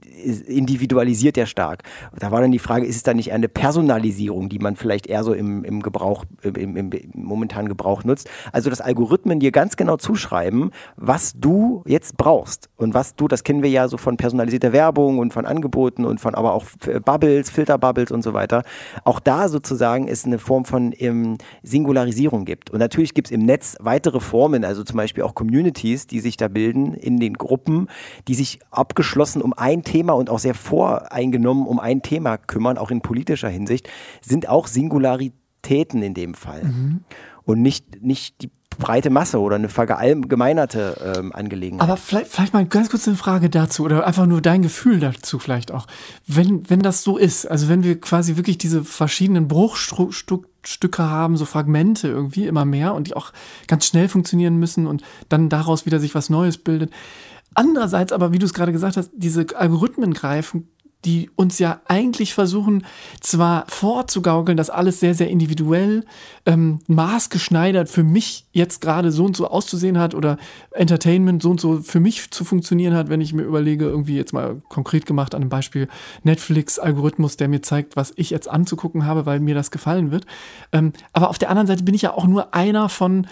individualisiert 0.47 1.38
ja 1.38 1.45
stark. 1.45 1.83
Da 2.17 2.31
war 2.31 2.41
dann 2.41 2.51
die 2.51 2.59
Frage, 2.59 2.85
ist 2.85 2.95
es 2.95 3.03
da 3.03 3.13
nicht 3.13 3.33
eine 3.33 3.47
Personalisierung, 3.50 4.50
die 4.50 4.59
man 4.59 4.75
vielleicht 4.75 5.07
eher 5.07 5.23
so 5.23 5.33
im, 5.33 5.63
im 5.63 5.81
Gebrauch, 5.81 6.25
im, 6.41 6.56
im, 6.56 6.91
im 6.91 7.01
momentanen 7.13 7.67
Gebrauch 7.67 8.03
nutzt? 8.03 8.29
Also 8.51 8.69
dass 8.69 8.81
Algorithmen 8.81 9.39
dir 9.39 9.51
ganz 9.51 9.75
genau 9.75 9.97
zuschreiben, 9.97 10.71
was 10.95 11.33
du 11.35 11.83
jetzt 11.85 12.17
brauchst 12.17 12.69
und 12.77 12.94
was 12.94 13.15
du, 13.15 13.27
das 13.27 13.44
kennen 13.44 13.63
wir 13.63 13.69
ja 13.69 13.88
so 13.88 13.97
von 13.97 14.17
personalisierter 14.17 14.73
Werbung 14.73 15.19
und 15.19 15.33
von 15.33 15.45
Angeboten 15.45 16.06
und 16.06 16.19
von 16.19 16.35
aber 16.35 16.53
auch 16.53 16.65
äh, 16.88 17.00
Bubbles, 17.00 17.50
Filterbubbles 17.50 18.11
und 18.11 18.21
so 18.21 18.33
weiter. 18.33 18.63
Auch 19.03 19.19
da 19.19 19.50
sozusagen 19.50 20.07
es 20.07 20.25
eine 20.25 20.39
Form 20.39 20.65
von 20.65 20.94
ähm, 20.97 21.38
Singularisierung 21.63 22.45
gibt. 22.45 22.69
Und 22.69 22.79
natürlich 22.79 23.13
gibt 23.13 23.27
es 23.27 23.31
im 23.31 23.41
Netz 23.41 23.75
weitere 23.79 24.19
Formen, 24.19 24.63
also 24.63 24.83
zum 24.83 24.97
Beispiel 24.97 25.23
auch 25.23 25.35
Communities, 25.35 26.07
die 26.07 26.19
sich 26.19 26.38
da 26.38 26.47
bilden 26.47 26.94
in 26.94 27.19
den 27.19 27.33
Gruppen, 27.33 27.88
die 28.27 28.35
sich 28.35 28.59
abgeschlossen 28.71 29.41
um 29.41 29.53
ein 29.53 29.83
Thema 29.83 30.05
und 30.13 30.30
auch 30.30 30.40
sehr 30.40 30.54
voreingenommen 30.54 31.66
um 31.66 31.80
ein 31.80 32.02
Thema 32.02 32.38
kümmern, 32.38 32.78
auch 32.78 32.92
in 32.92 33.02
politischer 33.02 33.50
Hinsicht, 33.50 33.90
sind 34.22 34.48
auch 34.48 34.68
Singularitäten 34.68 36.02
in 36.04 36.13
dem 36.13 36.34
Fall. 36.34 36.62
Und 37.44 37.62
nicht, 37.62 38.02
nicht 38.04 38.42
die 38.42 38.52
breite 38.78 39.10
Masse 39.10 39.40
oder 39.40 39.56
eine 39.56 39.69
verallgemeinerte 39.69 41.16
ähm, 41.18 41.34
Angelegenheit. 41.34 41.88
Aber 41.88 41.98
vielleicht, 41.98 42.28
vielleicht 42.28 42.54
mal 42.54 42.66
ganz 42.66 42.90
kurz 42.90 43.07
eine 43.07 43.18
Frage 43.18 43.50
dazu 43.50 43.84
oder 43.84 44.06
einfach 44.06 44.25
nur 44.25 44.42
dein 44.42 44.62
Gefühl 44.62 45.00
dazu 45.00 45.40
vielleicht 45.40 45.71
auch. 45.71 45.88
Wenn, 46.28 46.69
wenn 46.69 46.80
das 46.80 47.04
so 47.04 47.18
ist, 47.18 47.45
also 47.45 47.69
wenn 47.69 47.83
wir 47.83 48.00
quasi 48.00 48.38
wirklich 48.38 48.57
diese 48.57 48.83
verschiedenen 48.83 49.47
Bruchstücke 49.47 51.04
haben, 51.04 51.38
so 51.38 51.45
Fragmente 51.45 52.07
irgendwie 52.07 52.47
immer 52.47 52.66
mehr 52.66 52.94
und 52.94 53.07
die 53.07 53.16
auch 53.16 53.31
ganz 53.68 53.85
schnell 53.85 54.09
funktionieren 54.09 54.57
müssen 54.57 54.88
und 54.88 55.04
dann 55.30 55.50
daraus 55.50 55.85
wieder 55.85 56.00
sich 56.00 56.16
was 56.16 56.30
Neues 56.30 56.57
bildet. 56.57 56.92
Andererseits 57.56 58.12
aber, 58.12 58.31
wie 58.31 58.40
du 58.40 58.45
es 58.45 58.54
gerade 58.54 58.71
gesagt 58.71 58.97
hast, 58.97 59.09
diese 59.16 59.45
Algorithmen 59.56 60.14
greifen, 60.14 60.69
die 61.06 61.30
uns 61.35 61.59
ja 61.59 61.81
eigentlich 61.85 62.33
versuchen, 62.33 62.83
zwar 63.21 63.66
vorzugaukeln, 63.68 64.57
dass 64.57 64.71
alles 64.71 65.00
sehr, 65.00 65.14
sehr 65.14 65.30
individuell, 65.30 66.04
ähm, 66.45 66.80
maßgeschneidert 66.88 67.90
für 67.90 68.04
mich 68.04 68.47
jetzt 68.52 68.81
gerade 68.81 69.12
so 69.12 69.26
und 69.26 69.38
so 69.38 69.47
auszusehen 69.47 70.00
hat 70.00 70.16
oder 70.16 70.38
Entertainment 70.71 71.44
so 71.44 71.52
und 71.52 71.62
so 71.62 71.81
für 71.81 72.00
mich 72.00 72.31
zu 72.31 72.44
funktionieren 72.44 72.95
hat, 72.95 73.09
wenn 73.09 73.21
ich 73.21 73.33
mir 73.33 73.44
überlege, 73.44 73.85
irgendwie 73.85 74.16
jetzt 74.16 74.33
mal 74.33 74.62
konkret 74.68 75.06
gemacht 75.06 75.35
an 75.35 75.44
einem 75.44 75.50
Beispiel 75.50 75.88
Netflix-Algorithmus, 76.24 77.38
der 77.38 77.50
mir 77.50 77.62
zeigt, 77.62 77.95
was 77.95 78.12
ich 78.16 78.31
jetzt 78.31 78.50
anzugucken 78.50 79.06
habe, 79.06 79.28
weil 79.28 79.40
mir 79.40 79.56
das 79.56 79.69
gefallen 79.69 80.12
wird. 80.12 80.26
Ähm, 80.71 80.92
aber 81.14 81.30
auf 81.30 81.38
der 81.38 81.50
anderen 81.50 81.68
Seite 81.68 81.83
bin 81.83 81.94
ich 81.94 82.02
ja 82.02 82.14
auch 82.14 82.26
nur 82.26 82.56
einer 82.56 82.90
von, 82.90 83.28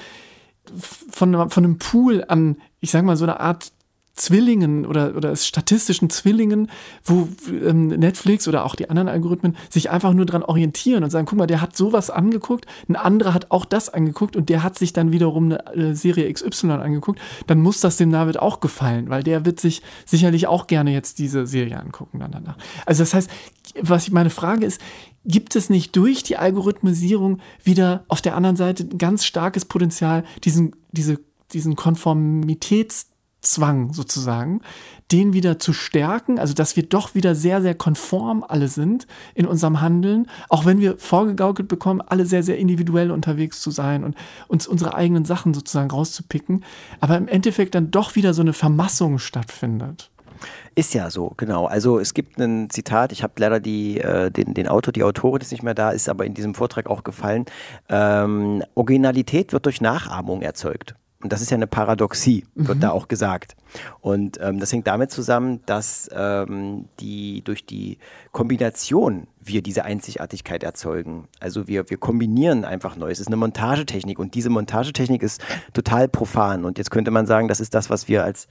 von, 1.10 1.50
von 1.50 1.64
einem 1.64 1.80
Pool 1.80 2.24
an, 2.28 2.58
ich 2.82 2.92
sag 2.92 3.04
mal, 3.04 3.18
so 3.18 3.26
einer 3.26 3.40
Art 3.40 3.72
Zwillingen 4.16 4.86
oder, 4.86 5.16
oder 5.16 5.36
statistischen 5.36 6.10
Zwillingen, 6.12 6.70
wo 7.04 7.28
ähm, 7.50 7.88
Netflix 7.88 8.48
oder 8.48 8.64
auch 8.64 8.76
die 8.76 8.90
anderen 8.90 9.10
Algorithmen 9.10 9.56
sich 9.72 9.90
einfach 9.90 10.14
nur 10.14 10.28
dran 10.28 10.44
orientieren 10.44 11.04
und 11.04 11.10
sagen, 11.10 11.26
guck 11.26 11.40
mal, 11.40 11.48
der 11.48 11.62
hat 11.62 11.76
sowas 11.76 12.12
angeguckt, 12.12 12.68
ein 12.88 12.96
anderer 12.96 13.34
hat 13.34 13.50
auch 13.50 13.66
das 13.66 13.90
angeguckt 13.90 14.36
und 14.36 14.50
der 14.50 14.62
hat 14.62 14.78
sich 14.78 14.94
dann 14.94 15.12
wiederum 15.12 15.46
eine 15.46 15.66
äh, 15.74 15.96
Serie 15.96 16.32
XY 16.32 16.72
angeguckt, 16.72 17.20
dann 17.48 17.60
muss 17.60 17.80
das 17.80 17.98
dem 17.98 18.12
David 18.12 18.38
auch 18.38 18.60
gefallen, 18.60 19.10
weil 19.10 19.24
der 19.24 19.46
wird 19.46 19.60
sich 19.60 19.82
sicherlich 20.06 20.46
auch 20.46 20.68
gerne 20.68 20.94
jetzt 20.94 21.18
diese 21.18 21.48
Serie 21.48 21.80
angucken 21.80 22.20
dann 22.20 22.32
danach. 22.32 22.58
Also 22.86 23.02
das 23.02 23.16
heißt, 23.16 23.32
was 23.82 24.06
ich 24.06 24.12
meine 24.12 24.30
Frage 24.30 24.66
ist, 24.66 24.80
gibt 25.26 25.56
es 25.56 25.72
nicht 25.72 25.96
durch 25.96 26.22
die 26.22 26.38
Algorithmisierung 26.38 27.40
wieder 27.64 28.04
auf 28.10 28.22
der 28.22 28.36
anderen 28.36 28.58
Seite 28.58 28.84
ein 28.84 28.98
ganz 29.00 29.26
starkes 29.26 29.66
Potenzial, 29.66 30.24
diesen, 30.44 30.76
diese, 30.92 31.20
diesen 31.52 31.76
Konformitäts 31.76 33.08
Zwang 33.44 33.94
sozusagen, 33.94 34.62
den 35.12 35.34
wieder 35.34 35.60
zu 35.60 35.74
stärken, 35.74 36.40
also 36.40 36.54
dass 36.54 36.76
wir 36.76 36.84
doch 36.84 37.14
wieder 37.14 37.36
sehr, 37.36 37.62
sehr 37.62 37.76
konform 37.76 38.44
alle 38.48 38.68
sind 38.68 39.06
in 39.36 39.46
unserem 39.46 39.82
Handeln, 39.82 40.28
auch 40.50 40.66
wenn 40.66 40.80
wir 40.80 40.98
vorgegaukelt 40.98 41.68
bekommen, 41.68 42.02
alle 42.02 42.26
sehr, 42.26 42.42
sehr 42.42 42.58
individuell 42.58 43.12
unterwegs 43.12 43.62
zu 43.62 43.70
sein 43.70 44.04
und 44.04 44.16
uns 44.48 44.66
unsere 44.66 44.96
eigenen 44.96 45.26
Sachen 45.26 45.54
sozusagen 45.54 45.92
rauszupicken, 45.92 46.64
aber 47.00 47.18
im 47.18 47.28
Endeffekt 47.28 47.76
dann 47.76 47.92
doch 47.92 48.16
wieder 48.16 48.34
so 48.34 48.42
eine 48.42 48.54
Vermassung 48.54 49.20
stattfindet. 49.20 50.10
Ist 50.76 50.94
ja 50.94 51.10
so, 51.10 51.34
genau. 51.38 51.66
Also 51.66 52.00
es 52.00 52.14
gibt 52.14 52.40
ein 52.40 52.70
Zitat, 52.70 53.12
ich 53.12 53.24
habe 53.24 53.34
leider 53.38 53.60
die, 53.60 54.00
äh, 54.00 54.32
den, 54.32 54.54
den 54.54 54.68
Autor, 54.68 54.92
die 54.92 55.04
Autorin 55.04 55.42
ist 55.42 55.52
nicht 55.52 55.64
mehr 55.64 55.76
da, 55.76 55.92
ist 55.92 56.10
aber 56.10 56.26
in 56.26 56.34
diesem 56.34 56.56
Vortrag 56.56 56.90
auch 56.90 57.04
gefallen. 57.04 57.46
Ähm, 57.90 58.64
Originalität 58.74 59.54
wird 59.54 59.66
durch 59.66 59.82
Nachahmung 59.82 60.42
erzeugt. 60.42 60.96
Und 61.24 61.32
das 61.32 61.42
ist 61.42 61.50
ja 61.50 61.56
eine 61.56 61.68
Paradoxie, 61.68 62.46
wird 62.54 62.78
mhm. 62.78 62.82
da 62.82 62.92
auch 62.92 63.08
gesagt. 63.08 63.56
Und 64.02 64.40
ähm, 64.42 64.60
das 64.60 64.72
hängt 64.74 64.88
damit 64.88 65.10
zusammen, 65.10 65.62
dass 65.66 66.10
ähm, 66.14 66.90
die 67.00 67.42
durch 67.44 67.66
die 67.66 67.98
Kombination 68.32 69.28
wir 69.42 69.62
diese 69.62 69.86
Einzigartigkeit 69.86 70.64
erzeugen. 70.64 71.28
Also 71.40 71.68
wir, 71.68 71.90
wir 71.90 71.98
kombinieren 71.98 72.66
einfach 72.66 72.98
neu. 72.98 73.10
Es 73.10 73.20
ist 73.20 73.28
eine 73.28 73.38
Montagetechnik 73.38 74.20
und 74.20 74.36
diese 74.36 74.50
Montagetechnik 74.50 75.24
ist 75.24 75.42
total 75.74 76.10
profan. 76.10 76.66
Und 76.66 76.78
jetzt 76.78 76.92
könnte 76.92 77.12
man 77.12 77.26
sagen, 77.26 77.48
das 77.48 77.60
ist 77.60 77.74
das, 77.74 77.90
was 77.90 78.08
wir 78.08 78.24
als 78.24 78.48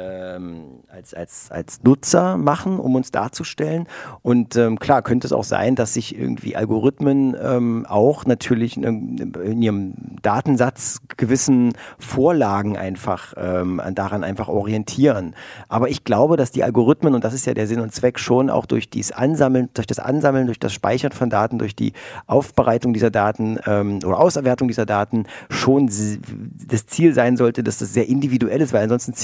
ähm, 0.00 0.80
als, 0.88 1.14
als, 1.14 1.50
als 1.50 1.82
Nutzer 1.82 2.36
machen, 2.36 2.78
um 2.78 2.94
uns 2.94 3.10
darzustellen. 3.10 3.86
Und 4.22 4.56
ähm, 4.56 4.78
klar, 4.78 5.02
könnte 5.02 5.26
es 5.26 5.32
auch 5.32 5.44
sein, 5.44 5.76
dass 5.76 5.94
sich 5.94 6.18
irgendwie 6.18 6.56
Algorithmen 6.56 7.36
ähm, 7.40 7.86
auch 7.88 8.24
natürlich 8.26 8.76
in, 8.76 9.18
in, 9.18 9.62
ihrem 9.62 9.94
Datensatz 10.22 11.00
gewissen 11.16 11.72
Vorlagen 11.98 12.76
einfach 12.76 13.34
ähm, 13.36 13.80
daran 13.94 14.24
einfach 14.24 14.48
orientieren. 14.48 15.34
Aber 15.68 15.88
ich 15.88 16.04
glaube, 16.04 16.36
dass 16.36 16.50
die 16.50 16.64
Algorithmen, 16.64 17.14
und 17.14 17.24
das 17.24 17.34
ist 17.34 17.46
ja 17.46 17.54
der 17.54 17.66
Sinn 17.66 17.80
und 17.80 17.92
Zweck, 17.92 18.18
schon 18.18 18.50
auch 18.50 18.66
durch 18.66 18.90
dieses 18.90 19.12
Ansammeln, 19.12 19.68
durch 19.74 19.86
das 19.86 19.98
Ansammeln, 19.98 20.46
durch 20.46 20.58
das 20.58 20.72
Speichern 20.72 21.12
von 21.12 21.30
Daten, 21.30 21.58
durch 21.58 21.76
die 21.76 21.92
Aufbereitung 22.26 22.92
dieser 22.92 23.10
Daten 23.10 23.58
ähm, 23.66 23.98
oder 24.04 24.18
Auserwertung 24.18 24.68
dieser 24.68 24.86
Daten 24.86 25.24
schon 25.48 25.86
das 25.86 26.86
Ziel 26.86 27.14
sein 27.14 27.36
sollte, 27.36 27.62
dass 27.62 27.78
das 27.78 27.92
sehr 27.92 28.08
individuell 28.08 28.60
ist, 28.60 28.72
weil 28.72 28.82
ansonsten 28.82 29.14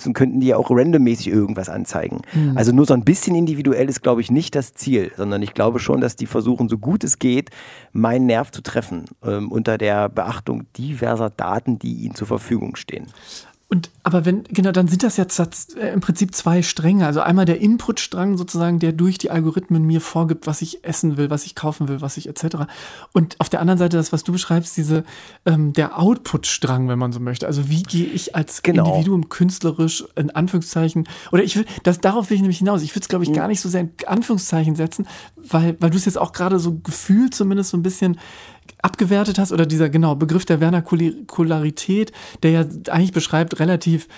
ansonsten 0.00 0.12
könnten 0.14 0.40
die 0.40 0.48
ja 0.48 0.56
auch 0.56 0.70
randommäßig 0.70 1.28
irgendwas 1.28 1.68
anzeigen. 1.68 2.22
Mhm. 2.32 2.56
Also 2.56 2.72
nur 2.72 2.86
so 2.86 2.94
ein 2.94 3.04
bisschen 3.04 3.34
individuell 3.34 3.88
ist, 3.88 4.02
glaube 4.02 4.20
ich, 4.20 4.30
nicht 4.30 4.54
das 4.54 4.72
Ziel, 4.72 5.12
sondern 5.16 5.42
ich 5.42 5.52
glaube 5.52 5.78
schon, 5.78 6.00
dass 6.00 6.16
die 6.16 6.26
versuchen, 6.26 6.68
so 6.68 6.78
gut 6.78 7.04
es 7.04 7.18
geht, 7.18 7.50
meinen 7.92 8.26
Nerv 8.26 8.50
zu 8.50 8.62
treffen, 8.62 9.04
ähm, 9.22 9.52
unter 9.52 9.76
der 9.76 10.08
Beachtung 10.08 10.64
diverser 10.76 11.30
Daten, 11.30 11.78
die 11.78 12.04
ihnen 12.04 12.14
zur 12.14 12.26
Verfügung 12.26 12.76
stehen. 12.76 13.06
Und 13.72 13.88
aber 14.02 14.24
wenn, 14.24 14.42
genau, 14.44 14.72
dann 14.72 14.88
sind 14.88 15.04
das 15.04 15.16
jetzt 15.16 15.38
äh, 15.76 15.92
im 15.92 16.00
Prinzip 16.00 16.34
zwei 16.34 16.60
Stränge. 16.60 17.06
Also 17.06 17.20
einmal 17.20 17.44
der 17.44 17.60
Inputstrang 17.60 18.36
sozusagen, 18.36 18.80
der 18.80 18.90
durch 18.90 19.16
die 19.16 19.30
Algorithmen 19.30 19.84
mir 19.84 20.00
vorgibt, 20.00 20.48
was 20.48 20.60
ich 20.60 20.82
essen 20.82 21.16
will, 21.16 21.30
was 21.30 21.46
ich 21.46 21.54
kaufen 21.54 21.86
will, 21.86 22.00
was 22.00 22.16
ich 22.16 22.28
etc. 22.28 22.66
Und 23.12 23.36
auf 23.38 23.48
der 23.48 23.60
anderen 23.60 23.78
Seite 23.78 23.96
das, 23.96 24.12
was 24.12 24.24
du 24.24 24.32
beschreibst, 24.32 24.76
diese 24.76 25.04
ähm, 25.46 25.72
der 25.72 26.00
Outputstrang, 26.00 26.88
wenn 26.88 26.98
man 26.98 27.12
so 27.12 27.20
möchte. 27.20 27.46
Also 27.46 27.68
wie 27.68 27.84
gehe 27.84 28.06
ich 28.06 28.34
als 28.34 28.62
genau. 28.62 28.86
Individuum 28.86 29.28
künstlerisch 29.28 30.04
in 30.16 30.30
Anführungszeichen 30.30 31.08
oder 31.30 31.44
ich 31.44 31.54
will, 31.54 31.64
das 31.84 32.00
darauf 32.00 32.28
will 32.28 32.34
ich 32.34 32.42
nämlich 32.42 32.58
hinaus. 32.58 32.82
Ich 32.82 32.90
würde 32.96 33.04
es 33.04 33.08
glaube 33.08 33.22
ich 33.22 33.30
mhm. 33.30 33.34
gar 33.34 33.46
nicht 33.46 33.60
so 33.60 33.68
sehr 33.68 33.82
in 33.82 33.92
Anführungszeichen 34.04 34.74
setzen, 34.74 35.06
weil 35.36 35.76
weil 35.78 35.90
du 35.90 35.96
es 35.96 36.06
jetzt 36.06 36.18
auch 36.18 36.32
gerade 36.32 36.58
so 36.58 36.80
gefühlt 36.82 37.36
zumindest 37.36 37.70
so 37.70 37.76
ein 37.76 37.84
bisschen 37.84 38.18
abgewertet 38.82 39.38
hast, 39.38 39.52
oder 39.52 39.66
dieser 39.66 39.88
genau 39.88 40.14
Begriff 40.14 40.44
der 40.44 40.58
Vernakularität, 40.58 42.12
der 42.42 42.50
ja 42.50 42.60
eigentlich 42.90 43.12
beschreibt, 43.12 43.58
relativ 43.60 44.08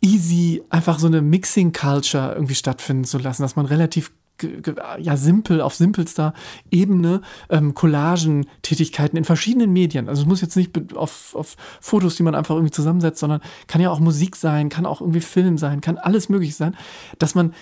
easy 0.00 0.62
einfach 0.70 0.98
so 0.98 1.06
eine 1.06 1.22
Mixing-Culture 1.22 2.32
irgendwie 2.34 2.54
stattfinden 2.54 3.04
zu 3.04 3.18
lassen, 3.18 3.42
dass 3.42 3.56
man 3.56 3.66
relativ 3.66 4.12
ja 4.98 5.16
simpel 5.16 5.60
auf 5.60 5.74
simpelster 5.74 6.34
Ebene 6.70 7.20
ähm, 7.48 7.74
Collagen-Tätigkeiten 7.74 9.16
in 9.16 9.24
verschiedenen 9.24 9.72
Medien. 9.72 10.08
Also 10.08 10.22
es 10.22 10.28
muss 10.28 10.40
jetzt 10.40 10.56
nicht 10.56 10.96
auf, 10.96 11.34
auf 11.36 11.56
Fotos, 11.80 12.16
die 12.16 12.24
man 12.24 12.34
einfach 12.34 12.54
irgendwie 12.54 12.72
zusammensetzt, 12.72 13.20
sondern 13.20 13.40
kann 13.68 13.80
ja 13.80 13.90
auch 13.90 14.00
Musik 14.00 14.34
sein, 14.34 14.68
kann 14.68 14.86
auch 14.86 15.00
irgendwie 15.00 15.20
Film 15.20 15.58
sein, 15.58 15.80
kann 15.80 15.98
alles 15.98 16.28
möglich 16.28 16.56
sein, 16.56 16.76
dass 17.18 17.36
man 17.36 17.54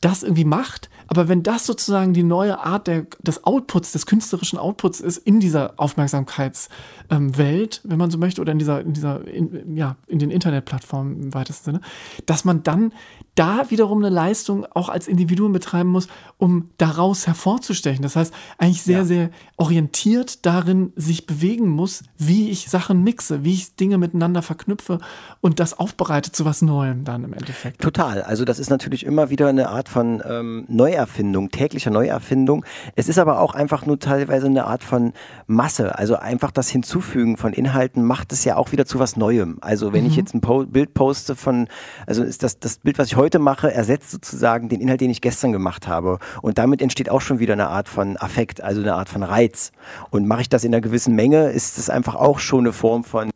das 0.00 0.22
irgendwie 0.22 0.44
macht. 0.44 0.90
Aber 1.08 1.28
wenn 1.28 1.42
das 1.42 1.66
sozusagen 1.66 2.12
die 2.12 2.22
neue 2.22 2.58
Art 2.58 2.86
der, 2.86 3.06
des 3.22 3.44
Outputs, 3.44 3.92
des 3.92 4.06
künstlerischen 4.06 4.58
Outputs 4.58 5.00
ist 5.00 5.18
in 5.18 5.40
dieser 5.40 5.74
Aufmerksamkeitswelt, 5.76 6.70
ähm, 7.10 7.90
wenn 7.90 7.98
man 7.98 8.10
so 8.10 8.18
möchte, 8.18 8.40
oder 8.40 8.52
in 8.52 8.58
dieser, 8.58 8.80
in 8.80 8.92
dieser, 8.92 9.26
in, 9.26 9.76
ja, 9.76 9.96
in 10.08 10.18
den 10.18 10.30
Internetplattformen 10.30 11.22
im 11.22 11.34
weitesten 11.34 11.64
Sinne, 11.64 11.80
dass 12.26 12.44
man 12.44 12.62
dann 12.62 12.92
da 13.36 13.70
wiederum 13.70 13.98
eine 13.98 14.08
Leistung 14.08 14.66
auch 14.72 14.88
als 14.88 15.06
Individuum 15.06 15.52
betreiben 15.52 15.90
muss, 15.90 16.08
um 16.38 16.70
daraus 16.78 17.26
hervorzustechen. 17.26 18.02
Das 18.02 18.16
heißt, 18.16 18.32
eigentlich 18.58 18.82
sehr, 18.82 18.98
ja. 18.98 19.04
sehr 19.04 19.30
orientiert 19.56 20.44
darin 20.46 20.92
sich 20.96 21.26
bewegen 21.26 21.68
muss, 21.68 22.02
wie 22.16 22.50
ich 22.50 22.68
Sachen 22.70 23.04
mixe, 23.04 23.44
wie 23.44 23.52
ich 23.52 23.76
Dinge 23.76 23.98
miteinander 23.98 24.42
verknüpfe 24.42 24.98
und 25.40 25.60
das 25.60 25.78
aufbereite 25.78 26.32
zu 26.32 26.44
was 26.44 26.62
Neuem 26.62 27.04
dann 27.04 27.24
im 27.24 27.34
Endeffekt. 27.34 27.82
Total. 27.82 28.22
Also 28.22 28.44
das 28.44 28.58
ist 28.58 28.70
natürlich 28.70 29.04
immer 29.04 29.30
wieder 29.30 29.48
eine 29.48 29.68
Art 29.68 29.85
von 29.88 30.22
ähm, 30.28 30.64
Neuerfindung, 30.68 31.50
täglicher 31.50 31.90
Neuerfindung. 31.90 32.64
Es 32.94 33.08
ist 33.08 33.18
aber 33.18 33.40
auch 33.40 33.54
einfach 33.54 33.86
nur 33.86 33.98
teilweise 33.98 34.46
eine 34.46 34.64
Art 34.64 34.82
von 34.82 35.12
Masse. 35.46 35.98
Also 35.98 36.16
einfach 36.16 36.50
das 36.50 36.68
Hinzufügen 36.68 37.36
von 37.36 37.52
Inhalten 37.52 38.04
macht 38.04 38.32
es 38.32 38.44
ja 38.44 38.56
auch 38.56 38.72
wieder 38.72 38.86
zu 38.86 38.98
was 38.98 39.16
Neuem. 39.16 39.58
Also 39.60 39.92
wenn 39.92 40.04
mhm. 40.04 40.10
ich 40.10 40.16
jetzt 40.16 40.34
ein 40.34 40.40
po 40.40 40.64
Bild 40.66 40.94
poste 40.94 41.36
von, 41.36 41.68
also 42.06 42.24
ist 42.24 42.42
das, 42.42 42.58
das 42.58 42.78
Bild, 42.78 42.98
was 42.98 43.08
ich 43.08 43.16
heute 43.16 43.26
heute 43.26 43.40
mache, 43.40 43.72
ersetzt 43.72 44.12
sozusagen 44.12 44.68
den 44.68 44.80
Inhalt, 44.80 45.00
den 45.00 45.10
ich 45.10 45.20
gestern 45.20 45.52
gemacht 45.52 45.88
habe. 45.88 46.18
Und 46.42 46.58
damit 46.58 46.80
entsteht 46.80 47.10
auch 47.10 47.20
schon 47.20 47.38
wieder 47.38 47.54
eine 47.54 47.68
Art 47.68 47.88
von 47.88 48.16
Affekt, 48.16 48.60
also 48.62 48.80
eine 48.80 48.94
Art 48.94 49.08
von 49.08 49.22
Reiz. 49.22 49.72
Und 50.10 50.26
mache 50.26 50.42
ich 50.42 50.48
das 50.48 50.64
in 50.64 50.72
einer 50.72 50.80
gewissen 50.80 51.14
Menge, 51.14 51.50
ist 51.50 51.76
es 51.76 51.90
einfach 51.90 52.14
auch 52.14 52.38
schon 52.38 52.60
eine 52.60 52.72
Form 52.72 53.04
von 53.04 53.30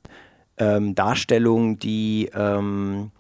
ähm, 0.59 0.95
Darstellung, 0.95 1.78
die 1.78 2.30
ähm, 2.35 3.11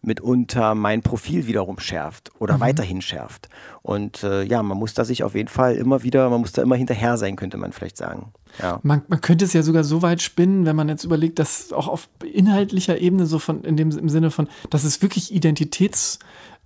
mitunter 0.00 0.74
mein 0.74 1.02
Profil 1.02 1.46
wiederum 1.46 1.78
schärft 1.78 2.30
oder 2.38 2.56
mhm. 2.56 2.60
weiterhin 2.60 3.02
schärft. 3.02 3.48
Und 3.82 4.22
äh, 4.22 4.44
ja, 4.44 4.62
man 4.62 4.78
muss 4.78 4.94
da 4.94 5.04
sich 5.04 5.24
auf 5.24 5.34
jeden 5.34 5.48
Fall 5.48 5.74
immer 5.74 6.02
wieder, 6.02 6.30
man 6.30 6.40
muss 6.40 6.52
da 6.52 6.62
immer 6.62 6.76
hinterher 6.76 7.16
sein, 7.16 7.36
könnte 7.36 7.56
man 7.56 7.72
vielleicht 7.72 7.96
sagen. 7.96 8.32
Ja. 8.62 8.78
Man, 8.82 9.02
man 9.08 9.20
könnte 9.20 9.44
es 9.44 9.52
ja 9.52 9.62
sogar 9.62 9.84
so 9.84 10.02
weit 10.02 10.22
spinnen, 10.22 10.66
wenn 10.66 10.76
man 10.76 10.88
jetzt 10.88 11.04
überlegt, 11.04 11.38
dass 11.38 11.72
auch 11.72 11.88
auf 11.88 12.08
inhaltlicher 12.24 12.98
Ebene 12.98 13.26
so 13.26 13.38
von, 13.38 13.64
in 13.64 13.76
dem 13.76 13.90
im 13.90 14.08
Sinne 14.08 14.30
von, 14.30 14.48
dass 14.70 14.84
es 14.84 15.02
wirklich 15.02 15.34
Identitäts 15.34 16.20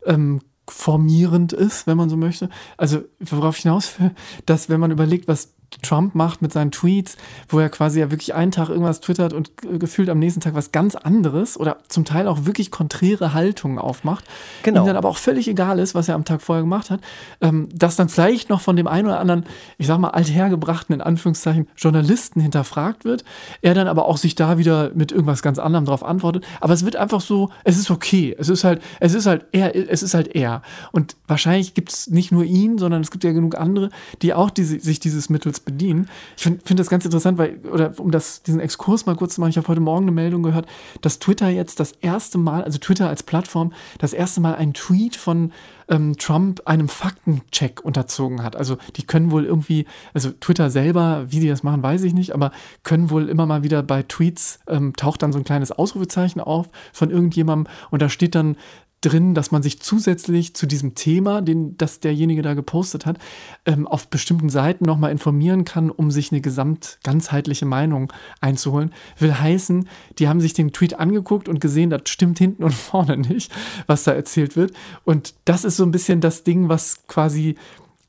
ähm, 0.04 0.40
formierend 0.68 1.52
ist, 1.52 1.86
wenn 1.86 1.96
man 1.96 2.08
so 2.08 2.16
möchte. 2.16 2.48
Also 2.76 3.02
worauf 3.18 3.56
ich 3.56 3.62
hinaus 3.62 3.98
will, 3.98 4.12
dass 4.46 4.68
wenn 4.68 4.80
man 4.80 4.90
überlegt, 4.90 5.26
was 5.26 5.54
Trump 5.82 6.14
macht 6.14 6.42
mit 6.42 6.52
seinen 6.52 6.70
Tweets, 6.70 7.16
wo 7.48 7.58
er 7.58 7.68
quasi 7.68 8.00
ja 8.00 8.10
wirklich 8.10 8.34
einen 8.34 8.52
Tag 8.52 8.68
irgendwas 8.68 9.00
twittert 9.00 9.32
und 9.32 9.52
gefühlt 9.56 10.08
am 10.08 10.18
nächsten 10.18 10.40
Tag 10.40 10.54
was 10.54 10.72
ganz 10.72 10.94
anderes 10.94 11.58
oder 11.58 11.78
zum 11.88 12.04
Teil 12.04 12.28
auch 12.28 12.44
wirklich 12.44 12.70
konträre 12.70 13.32
Haltungen 13.32 13.78
aufmacht, 13.78 14.24
genau. 14.62 14.82
ihm 14.82 14.86
dann 14.86 14.96
aber 14.96 15.08
auch 15.08 15.18
völlig 15.18 15.48
egal 15.48 15.78
ist, 15.78 15.94
was 15.94 16.08
er 16.08 16.14
am 16.14 16.24
Tag 16.24 16.42
vorher 16.42 16.62
gemacht 16.62 16.90
hat, 16.90 17.00
ähm, 17.40 17.68
das 17.74 17.96
dann 17.96 18.08
vielleicht 18.08 18.50
noch 18.50 18.60
von 18.60 18.76
dem 18.76 18.86
einen 18.86 19.06
oder 19.06 19.20
anderen, 19.20 19.44
ich 19.78 19.86
sag 19.86 19.98
mal, 19.98 20.10
althergebrachten, 20.10 20.94
in 20.94 21.00
Anführungszeichen, 21.00 21.68
Journalisten 21.76 22.40
hinterfragt 22.40 23.04
wird, 23.04 23.24
er 23.62 23.74
dann 23.74 23.88
aber 23.88 24.06
auch 24.06 24.16
sich 24.16 24.34
da 24.34 24.58
wieder 24.58 24.90
mit 24.94 25.12
irgendwas 25.12 25.42
ganz 25.42 25.58
anderem 25.58 25.84
drauf 25.84 26.04
antwortet, 26.04 26.44
aber 26.60 26.74
es 26.74 26.84
wird 26.84 26.96
einfach 26.96 27.20
so, 27.20 27.50
es 27.64 27.78
ist 27.78 27.90
okay, 27.90 28.34
es 28.38 28.48
ist 28.48 28.64
halt, 28.64 28.82
es 29.00 29.14
ist 29.14 29.26
halt 29.26 29.46
er, 29.52 29.74
es 29.74 30.02
ist 30.02 30.14
halt 30.14 30.34
er. 30.34 30.62
Und 30.92 31.16
wahrscheinlich 31.26 31.74
gibt 31.74 31.92
es 31.92 32.08
nicht 32.08 32.32
nur 32.32 32.44
ihn, 32.44 32.78
sondern 32.78 33.02
es 33.02 33.10
gibt 33.10 33.24
ja 33.24 33.32
genug 33.32 33.56
andere, 33.56 33.90
die 34.22 34.34
auch 34.34 34.50
diese, 34.50 34.80
sich 34.80 35.00
dieses 35.00 35.30
Mittels 35.30 35.61
bedienen. 35.62 36.08
Ich 36.36 36.42
finde 36.42 36.60
find 36.64 36.78
das 36.78 36.88
ganz 36.88 37.04
interessant, 37.04 37.38
weil, 37.38 37.58
oder 37.70 37.92
um 37.98 38.10
das, 38.10 38.42
diesen 38.42 38.60
Exkurs 38.60 39.06
mal 39.06 39.16
kurz 39.16 39.34
zu 39.34 39.40
machen, 39.40 39.50
ich 39.50 39.56
habe 39.56 39.68
heute 39.68 39.80
Morgen 39.80 40.04
eine 40.04 40.12
Meldung 40.12 40.42
gehört, 40.42 40.66
dass 41.00 41.18
Twitter 41.18 41.48
jetzt 41.48 41.80
das 41.80 41.92
erste 41.92 42.38
Mal, 42.38 42.64
also 42.64 42.78
Twitter 42.78 43.08
als 43.08 43.22
Plattform, 43.22 43.72
das 43.98 44.12
erste 44.12 44.40
Mal 44.40 44.54
einen 44.54 44.74
Tweet 44.74 45.16
von 45.16 45.52
ähm, 45.88 46.16
Trump 46.16 46.62
einem 46.64 46.88
Faktencheck 46.88 47.80
unterzogen 47.84 48.42
hat. 48.42 48.56
Also 48.56 48.78
die 48.96 49.04
können 49.04 49.30
wohl 49.30 49.44
irgendwie, 49.44 49.86
also 50.14 50.30
Twitter 50.30 50.70
selber, 50.70 51.26
wie 51.28 51.40
die 51.40 51.48
das 51.48 51.62
machen, 51.62 51.82
weiß 51.82 52.02
ich 52.02 52.14
nicht, 52.14 52.34
aber 52.34 52.52
können 52.82 53.10
wohl 53.10 53.28
immer 53.28 53.46
mal 53.46 53.62
wieder 53.62 53.82
bei 53.82 54.02
Tweets, 54.02 54.60
ähm, 54.68 54.94
taucht 54.96 55.22
dann 55.22 55.32
so 55.32 55.38
ein 55.38 55.44
kleines 55.44 55.72
Ausrufezeichen 55.72 56.40
auf 56.40 56.70
von 56.92 57.10
irgendjemandem 57.10 57.72
und 57.90 58.02
da 58.02 58.08
steht 58.08 58.34
dann 58.34 58.56
drin, 59.02 59.34
dass 59.34 59.50
man 59.50 59.62
sich 59.62 59.80
zusätzlich 59.80 60.54
zu 60.54 60.66
diesem 60.66 60.94
Thema, 60.94 61.42
den 61.42 61.76
das 61.76 62.00
derjenige 62.00 62.40
da 62.40 62.54
gepostet 62.54 63.04
hat, 63.04 63.18
ähm, 63.66 63.86
auf 63.86 64.08
bestimmten 64.08 64.48
Seiten 64.48 64.84
nochmal 64.84 65.12
informieren 65.12 65.64
kann, 65.64 65.90
um 65.90 66.10
sich 66.10 66.32
eine 66.32 66.40
gesamt 66.40 66.98
ganzheitliche 67.02 67.66
Meinung 67.66 68.12
einzuholen. 68.40 68.92
Will 69.18 69.34
heißen, 69.34 69.88
die 70.18 70.28
haben 70.28 70.40
sich 70.40 70.54
den 70.54 70.72
Tweet 70.72 70.98
angeguckt 70.98 71.48
und 71.48 71.60
gesehen, 71.60 71.90
das 71.90 72.02
stimmt 72.06 72.38
hinten 72.38 72.64
und 72.64 72.72
vorne 72.74 73.18
nicht, 73.18 73.52
was 73.86 74.04
da 74.04 74.12
erzählt 74.12 74.56
wird. 74.56 74.72
Und 75.04 75.34
das 75.44 75.64
ist 75.64 75.76
so 75.76 75.84
ein 75.84 75.92
bisschen 75.92 76.20
das 76.20 76.44
Ding, 76.44 76.68
was 76.68 77.06
quasi 77.08 77.56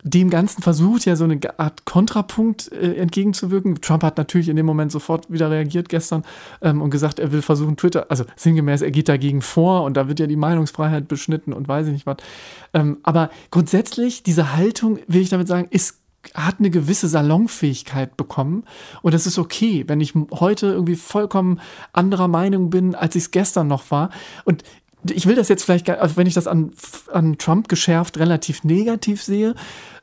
dem 0.04 0.30
Ganzen 0.30 0.62
versucht, 0.62 1.06
ja 1.06 1.16
so 1.16 1.24
eine 1.24 1.40
Art 1.58 1.86
Kontrapunkt 1.86 2.72
äh, 2.72 2.96
entgegenzuwirken. 2.96 3.80
Trump 3.82 4.04
hat 4.04 4.18
natürlich 4.18 4.50
in 4.50 4.56
dem 4.56 4.66
Moment 4.66 4.92
sofort 4.92 5.32
wieder 5.32 5.50
reagiert 5.50 5.90
gestern 5.90 6.24
ähm, 6.62 6.82
und 6.82 6.90
gesagt, 6.90 7.20
er 7.20 7.32
will 7.32 7.42
versuchen, 7.42 7.78
Twitter, 7.78 8.08
also 8.10 8.26
sinngemäß, 8.36 8.82
er 8.82 8.92
geht 8.92 9.10
dagegen 9.10 9.42
vor 9.42 9.84
und 9.84 9.96
da 9.96 10.08
wird 10.08 10.20
ja 10.20 10.28
die 10.28 10.36
Meinungsfreiheit 10.36 11.08
beschnitten 11.08 11.54
und 11.54 11.68
weiß 11.68 11.88
ich 11.88 11.94
nicht 11.94 12.06
was. 12.06 12.18
Ähm, 12.74 12.98
aber 13.04 13.30
grundsätzlich, 13.50 14.24
diese 14.24 14.54
Haltung, 14.54 15.00
will 15.08 15.22
ich 15.22 15.30
damit 15.30 15.48
sagen, 15.48 15.68
ist 15.70 16.00
hat 16.34 16.60
eine 16.60 16.70
gewisse 16.70 17.10
Salonfähigkeit 17.10 18.16
bekommen 18.16 18.64
und 19.02 19.14
es 19.14 19.28
ist 19.28 19.38
okay, 19.38 19.84
wenn 19.88 20.00
ich 20.00 20.14
heute 20.32 20.68
irgendwie 20.68 20.96
vollkommen 20.96 21.60
anderer 21.92 22.30
Meinung 22.30 22.70
bin, 22.70 22.96
als 22.96 23.16
ich 23.16 23.24
es 23.24 23.32
gestern 23.32 23.68
noch 23.68 23.92
war. 23.92 24.10
Und 24.46 24.64
ich 25.10 25.26
will 25.26 25.36
das 25.36 25.50
jetzt 25.50 25.64
vielleicht, 25.64 25.90
also 25.90 26.18
wenn 26.18 26.28
ich 26.28 26.34
das 26.34 26.48
an, 26.48 26.72
an 27.12 27.38
Trump 27.38 27.68
geschärft 27.68 28.18
relativ 28.18 28.64
negativ 28.64 29.22
sehe, 29.24 29.56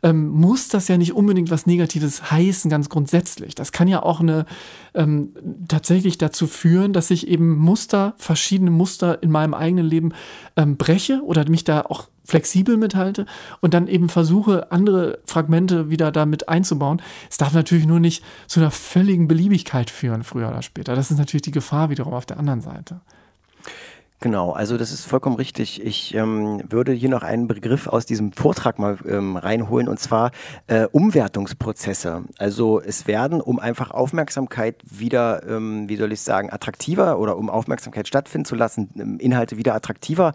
ähm, 0.02 0.28
muss 0.28 0.68
das 0.68 0.88
ja 0.88 0.96
nicht 0.96 1.14
unbedingt 1.14 1.50
was 1.50 1.66
Negatives 1.66 2.30
heißen, 2.30 2.70
ganz 2.70 2.88
grundsätzlich. 2.88 3.54
Das 3.54 3.72
kann 3.72 3.88
ja 3.88 4.02
auch 4.02 4.20
eine 4.20 4.46
ähm, 4.94 5.32
tatsächlich 5.68 6.18
dazu 6.18 6.46
führen, 6.46 6.92
dass 6.92 7.10
ich 7.10 7.28
eben 7.28 7.58
Muster, 7.58 8.14
verschiedene 8.16 8.70
Muster 8.70 9.22
in 9.22 9.30
meinem 9.30 9.54
eigenen 9.54 9.86
Leben 9.86 10.12
ähm, 10.56 10.76
breche 10.76 11.22
oder 11.24 11.48
mich 11.48 11.64
da 11.64 11.82
auch 11.82 12.08
flexibel 12.24 12.76
mithalte 12.76 13.26
und 13.60 13.74
dann 13.74 13.88
eben 13.88 14.08
versuche, 14.08 14.70
andere 14.70 15.18
Fragmente 15.24 15.90
wieder 15.90 16.12
damit 16.12 16.48
einzubauen. 16.48 17.02
Es 17.28 17.38
darf 17.38 17.52
natürlich 17.52 17.86
nur 17.86 18.00
nicht 18.00 18.24
zu 18.46 18.60
einer 18.60 18.70
völligen 18.70 19.28
Beliebigkeit 19.28 19.90
führen, 19.90 20.22
früher 20.22 20.48
oder 20.48 20.62
später. 20.62 20.94
Das 20.94 21.10
ist 21.10 21.18
natürlich 21.18 21.42
die 21.42 21.50
Gefahr 21.50 21.90
wiederum 21.90 22.14
auf 22.14 22.26
der 22.26 22.38
anderen 22.38 22.60
Seite. 22.60 23.00
Genau, 24.22 24.52
also 24.52 24.76
das 24.76 24.92
ist 24.92 25.06
vollkommen 25.06 25.36
richtig. 25.36 25.82
Ich 25.82 26.14
ähm, 26.14 26.62
würde 26.68 26.92
hier 26.92 27.08
noch 27.08 27.22
einen 27.22 27.46
Begriff 27.46 27.86
aus 27.86 28.04
diesem 28.04 28.32
Vortrag 28.32 28.78
mal 28.78 28.98
ähm, 29.08 29.38
reinholen 29.38 29.88
und 29.88 29.98
zwar 29.98 30.30
äh, 30.66 30.84
Umwertungsprozesse. 30.92 32.24
Also 32.36 32.82
es 32.82 33.06
werden, 33.06 33.40
um 33.40 33.58
einfach 33.58 33.92
Aufmerksamkeit 33.92 34.76
wieder, 34.84 35.48
ähm, 35.48 35.88
wie 35.88 35.96
soll 35.96 36.12
ich 36.12 36.20
sagen, 36.20 36.52
attraktiver 36.52 37.18
oder 37.18 37.38
um 37.38 37.48
Aufmerksamkeit 37.48 38.08
stattfinden 38.08 38.44
zu 38.44 38.56
lassen, 38.56 38.90
ähm, 38.94 39.18
Inhalte 39.18 39.56
wieder 39.56 39.74
attraktiver 39.74 40.34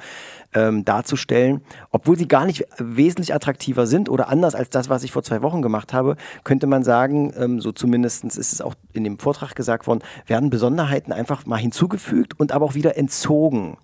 ähm, 0.54 0.86
darzustellen, 0.86 1.62
obwohl 1.92 2.18
sie 2.18 2.28
gar 2.28 2.46
nicht 2.46 2.66
wesentlich 2.78 3.34
attraktiver 3.34 3.88
sind 3.88 4.10
oder 4.10 4.30
anders 4.30 4.56
als 4.56 4.70
das, 4.70 4.90
was 4.90 5.04
ich 5.04 5.12
vor 5.12 5.24
zwei 5.24 5.42
Wochen 5.42 5.62
gemacht 5.62 5.94
habe, 5.94 6.16
könnte 6.44 6.68
man 6.68 6.84
sagen, 6.84 7.34
ähm, 7.38 7.60
so 7.60 7.72
zumindest 7.72 8.24
ist 8.24 8.54
es 8.54 8.62
auch 8.62 8.75
in 8.94 9.04
dem 9.04 9.20
Vortrag 9.20 9.56
gesagt 9.56 9.88
worden, 9.88 10.04
werden 10.28 10.50
Besonderheiten 10.50 11.12
einfach 11.12 11.46
mal 11.46 11.58
hinzugefügt 11.58 12.40
und 12.40 12.52
aber 12.52 12.66
auch 12.66 12.75
wieder 12.75 12.98
entzogen. 12.98 13.78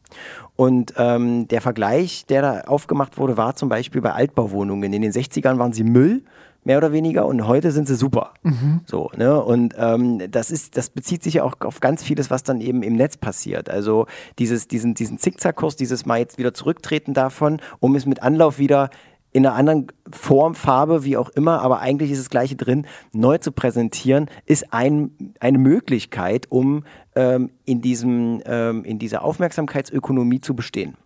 Und 0.56 0.94
ähm, 0.98 1.48
der 1.48 1.62
Vergleich, 1.62 2.26
der 2.28 2.42
da 2.42 2.62
aufgemacht 2.62 3.18
wurde, 3.18 3.38
war 3.38 3.56
zum 3.56 3.70
Beispiel 3.70 4.02
bei 4.02 4.14
Altbauwohnungen. 4.14 4.94
In 4.94 5.02
den 5.02 5.12
60ern 5.12 5.58
waren 5.58 5.74
sie 5.74 5.84
Müll, 5.84 6.24
mehr 6.64 6.78
oder 6.78 6.92
weniger, 6.92 7.26
und 7.26 7.48
heute 7.48 7.72
sind 7.72 7.88
sie 7.88 7.96
super. 7.96 8.34
Mhm. 8.44 8.82
So, 8.86 9.10
ne? 9.16 9.44
Und 9.44 9.74
ähm, 9.78 10.32
das 10.32 10.52
ist, 10.52 10.78
das 10.78 10.90
bezieht 10.90 11.24
sich 11.24 11.36
ja 11.36 11.44
auch 11.44 11.56
auf 11.62 11.80
ganz 11.80 12.04
vieles, 12.04 12.30
was 12.30 12.44
dann 12.44 12.62
eben 12.62 12.84
im 12.84 12.96
Netz 12.96 13.18
passiert. 13.18 13.70
Also 13.70 14.06
dieses, 14.40 14.68
diesen, 14.68 14.94
diesen 14.94 15.18
Zickzackkurs, 15.18 15.76
dieses 15.76 16.06
Mal 16.06 16.20
jetzt 16.20 16.38
wieder 16.38 16.54
zurücktreten 16.54 17.14
davon, 17.14 17.62
um 17.80 17.96
es 17.96 18.06
mit 18.06 18.22
Anlauf 18.22 18.60
wieder 18.60 18.90
in 19.34 19.46
einer 19.46 19.56
anderen 19.56 19.88
Form, 20.12 20.56
Farbe, 20.56 21.06
wie 21.06 21.16
auch 21.18 21.30
immer, 21.30 21.62
aber 21.62 21.80
eigentlich 21.80 22.12
ist 22.12 22.20
das 22.20 22.30
Gleiche 22.30 22.56
drin, 22.56 22.86
neu 23.14 23.38
zu 23.38 23.52
präsentieren, 23.52 24.30
ist 24.46 24.74
ein, 24.74 25.34
eine 25.40 25.58
Möglichkeit, 25.58 26.48
um 26.50 26.84
ähm, 27.16 27.50
in, 27.66 27.82
diesem, 27.82 28.42
ähm, 28.46 28.84
in 28.84 29.00
dieser 29.00 29.24
Aufmerksamkeitsökonomie 29.24 30.42
zu 30.42 30.54
bestehen. 30.54 30.98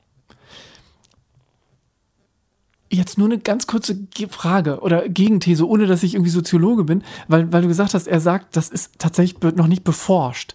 Jetzt 2.91 3.17
nur 3.17 3.27
eine 3.27 3.39
ganz 3.39 3.65
kurze 3.65 3.97
Frage 4.29 4.79
oder 4.79 5.09
Gegenthese, 5.09 5.67
ohne 5.67 5.87
dass 5.87 6.03
ich 6.03 6.13
irgendwie 6.13 6.29
Soziologe 6.29 6.83
bin, 6.83 7.03
weil, 7.27 7.51
weil 7.51 7.63
du 7.63 7.67
gesagt 7.67 7.93
hast, 7.93 8.07
er 8.07 8.19
sagt, 8.19 8.55
das 8.55 8.69
ist 8.69 8.99
tatsächlich 8.99 9.41
noch 9.55 9.67
nicht 9.67 9.83
beforscht. 9.83 10.53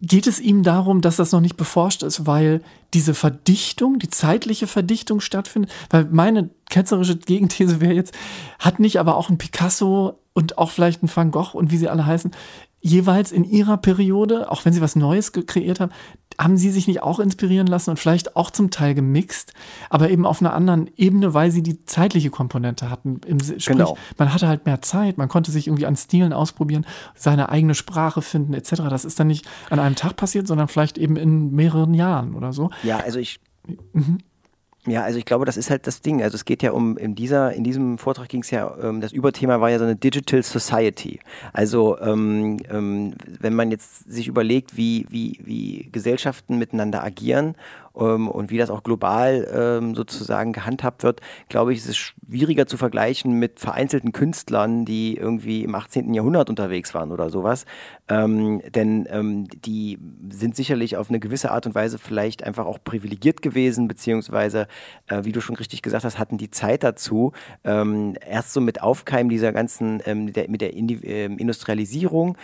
Geht 0.00 0.28
es 0.28 0.38
ihm 0.38 0.62
darum, 0.62 1.00
dass 1.00 1.16
das 1.16 1.32
noch 1.32 1.40
nicht 1.40 1.56
beforscht 1.56 2.04
ist, 2.04 2.24
weil 2.26 2.62
diese 2.94 3.14
Verdichtung, 3.14 3.98
die 3.98 4.08
zeitliche 4.08 4.68
Verdichtung 4.68 5.20
stattfindet? 5.20 5.72
Weil 5.90 6.04
meine 6.10 6.50
ketzerische 6.70 7.16
Gegenthese 7.16 7.80
wäre 7.80 7.94
jetzt, 7.94 8.14
hat 8.60 8.78
nicht 8.78 9.00
aber 9.00 9.16
auch 9.16 9.28
ein 9.28 9.38
Picasso 9.38 10.20
und 10.34 10.56
auch 10.56 10.70
vielleicht 10.70 11.02
ein 11.02 11.10
Van 11.12 11.32
Gogh 11.32 11.54
und 11.54 11.72
wie 11.72 11.76
sie 11.76 11.88
alle 11.88 12.06
heißen, 12.06 12.30
jeweils 12.80 13.32
in 13.32 13.42
ihrer 13.42 13.76
Periode, 13.76 14.50
auch 14.50 14.64
wenn 14.64 14.72
sie 14.72 14.80
was 14.80 14.94
Neues 14.94 15.32
kreiert 15.32 15.80
haben, 15.80 15.92
haben 16.38 16.56
sie 16.56 16.70
sich 16.70 16.86
nicht 16.86 17.02
auch 17.02 17.18
inspirieren 17.18 17.66
lassen 17.66 17.90
und 17.90 17.98
vielleicht 17.98 18.36
auch 18.36 18.50
zum 18.50 18.70
Teil 18.70 18.94
gemixt, 18.94 19.52
aber 19.90 20.10
eben 20.10 20.24
auf 20.24 20.40
einer 20.40 20.52
anderen 20.52 20.88
Ebene, 20.96 21.34
weil 21.34 21.50
sie 21.50 21.62
die 21.62 21.84
zeitliche 21.84 22.30
Komponente 22.30 22.90
hatten. 22.90 23.20
Sprich, 23.40 23.66
genau. 23.66 23.98
man 24.16 24.32
hatte 24.32 24.46
halt 24.46 24.64
mehr 24.64 24.80
Zeit, 24.80 25.18
man 25.18 25.28
konnte 25.28 25.50
sich 25.50 25.66
irgendwie 25.66 25.86
an 25.86 25.96
Stilen 25.96 26.32
ausprobieren, 26.32 26.86
seine 27.14 27.48
eigene 27.48 27.74
Sprache 27.74 28.22
finden 28.22 28.54
etc. 28.54 28.74
Das 28.88 29.04
ist 29.04 29.18
dann 29.18 29.26
nicht 29.26 29.46
an 29.70 29.80
einem 29.80 29.96
Tag 29.96 30.16
passiert, 30.16 30.46
sondern 30.46 30.68
vielleicht 30.68 30.96
eben 30.96 31.16
in 31.16 31.52
mehreren 31.52 31.94
Jahren 31.94 32.34
oder 32.34 32.52
so. 32.52 32.70
Ja, 32.82 32.98
also 32.98 33.18
ich. 33.18 33.40
Mhm. 33.92 34.18
Ja, 34.90 35.02
also 35.02 35.18
ich 35.18 35.24
glaube, 35.24 35.44
das 35.44 35.56
ist 35.56 35.70
halt 35.70 35.86
das 35.86 36.00
Ding. 36.00 36.22
Also 36.22 36.34
es 36.34 36.44
geht 36.44 36.62
ja 36.62 36.72
um, 36.72 36.96
in, 36.96 37.14
dieser, 37.14 37.52
in 37.52 37.64
diesem 37.64 37.98
Vortrag 37.98 38.28
ging 38.28 38.42
es 38.42 38.50
ja, 38.50 38.74
ähm, 38.82 39.00
das 39.00 39.12
Überthema 39.12 39.60
war 39.60 39.70
ja 39.70 39.78
so 39.78 39.84
eine 39.84 39.96
Digital 39.96 40.42
Society. 40.42 41.20
Also 41.52 41.98
ähm, 42.00 42.58
ähm, 42.70 43.14
wenn 43.40 43.54
man 43.54 43.70
jetzt 43.70 44.10
sich 44.10 44.28
überlegt, 44.28 44.76
wie, 44.76 45.06
wie, 45.08 45.38
wie 45.44 45.88
Gesellschaften 45.92 46.58
miteinander 46.58 47.02
agieren 47.04 47.54
und 47.98 48.50
wie 48.50 48.58
das 48.58 48.70
auch 48.70 48.82
global 48.82 49.48
ähm, 49.52 49.94
sozusagen 49.94 50.52
gehandhabt 50.52 51.02
wird, 51.02 51.20
glaube 51.48 51.72
ich, 51.72 51.78
ist 51.78 51.88
es 51.88 51.96
schwieriger 51.96 52.66
zu 52.66 52.76
vergleichen 52.76 53.32
mit 53.32 53.60
vereinzelten 53.60 54.12
Künstlern, 54.12 54.84
die 54.84 55.16
irgendwie 55.16 55.64
im 55.64 55.74
18. 55.74 56.14
Jahrhundert 56.14 56.48
unterwegs 56.48 56.94
waren 56.94 57.12
oder 57.12 57.30
sowas. 57.30 57.64
Ähm, 58.08 58.62
denn 58.74 59.08
ähm, 59.10 59.48
die 59.48 59.98
sind 60.30 60.54
sicherlich 60.56 60.96
auf 60.96 61.08
eine 61.08 61.20
gewisse 61.20 61.50
Art 61.50 61.66
und 61.66 61.74
Weise 61.74 61.98
vielleicht 61.98 62.44
einfach 62.44 62.66
auch 62.66 62.78
privilegiert 62.82 63.42
gewesen, 63.42 63.88
beziehungsweise, 63.88 64.68
äh, 65.08 65.24
wie 65.24 65.32
du 65.32 65.40
schon 65.40 65.56
richtig 65.56 65.82
gesagt 65.82 66.04
hast, 66.04 66.18
hatten 66.18 66.38
die 66.38 66.50
Zeit 66.50 66.84
dazu. 66.84 67.32
Ähm, 67.64 68.16
erst 68.26 68.52
so 68.52 68.60
mit 68.60 68.82
Aufkeimen 68.82 69.28
dieser 69.28 69.52
ganzen, 69.52 70.00
ähm, 70.06 70.32
der, 70.32 70.48
mit 70.48 70.60
der 70.60 70.74
Industrialisierung 70.74 72.36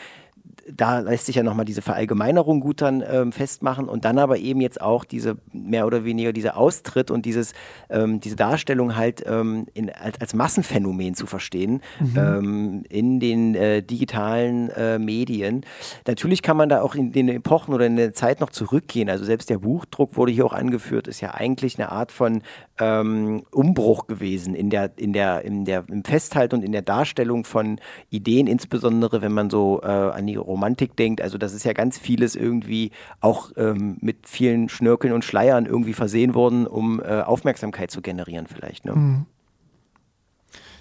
da 0.70 1.00
lässt 1.00 1.26
sich 1.26 1.37
ja 1.37 1.42
nochmal 1.42 1.64
diese 1.64 1.83
Verallgemeinerung 1.83 2.61
gut 2.61 2.83
dann 2.83 3.02
ähm, 3.07 3.33
festmachen 3.33 3.88
und 3.88 4.04
dann 4.04 4.18
aber 4.18 4.38
eben 4.38 4.61
jetzt 4.61 4.80
auch 4.80 5.04
diese 5.04 5.37
mehr 5.52 5.87
oder 5.87 6.04
weniger 6.04 6.33
dieser 6.33 6.57
Austritt 6.57 7.11
und 7.11 7.26
dieses, 7.26 7.52
ähm, 7.90 8.20
diese 8.20 8.37
Darstellung 8.37 8.96
halt 8.96 9.22
ähm, 9.26 9.66
in, 9.74 9.90
als, 9.90 10.20
als 10.20 10.35
Massenphänomen 10.35 11.14
zu 11.14 11.26
verstehen 11.26 11.83
mhm. 12.00 12.14
Ähm, 12.16 12.83
in 12.88 13.20
den 13.20 13.54
äh, 13.54 13.83
digitalen 13.83 14.70
äh, 14.70 14.98
Medien. 14.98 15.64
Natürlich 16.07 16.42
kann 16.42 16.57
man 16.57 16.68
da 16.68 16.83
auch 16.83 16.94
in 16.94 17.12
den 17.12 17.28
Epochen 17.28 17.74
oder 17.74 17.87
in 17.87 17.96
der 17.96 18.14
Zeit 18.14 18.40
noch 18.40 18.50
zurückgehen. 18.50 19.11
Also 19.11 19.24
selbst 19.24 19.50
der 19.50 19.59
Buchdruck 19.59 20.16
wurde 20.16 20.33
hier 20.33 20.46
auch 20.46 20.52
angeführt, 20.52 21.09
ist 21.09 21.20
ja 21.20 21.35
eigentlich 21.35 21.78
eine 21.78 21.90
Art 21.90 22.12
von 22.12 22.42
ähm, 22.78 23.44
Umbruch 23.50 24.06
gewesen 24.06 24.54
in 24.54 24.70
der, 24.70 24.92
in 24.96 25.12
der, 25.12 25.44
in 25.44 25.64
der, 25.64 25.84
im 25.88 26.04
Festhalten 26.04 26.56
und 26.56 26.62
in 26.62 26.72
der 26.72 26.82
Darstellung 26.82 27.44
von 27.44 27.80
Ideen, 28.10 28.46
insbesondere 28.46 29.22
wenn 29.22 29.32
man 29.32 29.50
so 29.50 29.80
äh, 29.82 29.87
an 29.87 30.26
die 30.26 30.37
Romantik 30.37 30.96
denkt. 30.96 31.20
Also 31.20 31.38
das 31.38 31.54
ist 31.54 31.64
ja 31.64 31.72
ganz 31.72 31.98
vieles 31.98 32.34
irgendwie 32.34 32.90
auch 33.20 33.52
ähm, 33.56 33.98
mit 34.00 34.28
vielen 34.28 34.68
Schnörkeln 34.68 35.12
und 35.12 35.24
Schleiern 35.24 35.66
irgendwie 35.66 35.94
versehen 35.94 36.34
worden, 36.34 36.66
um 36.66 37.00
äh, 37.00 37.20
Aufmerksamkeit 37.20 37.90
zu 37.90 38.02
generieren 38.02 38.46
vielleicht. 38.46 38.84
Ne? 38.84 38.92
Mhm. 38.94 39.26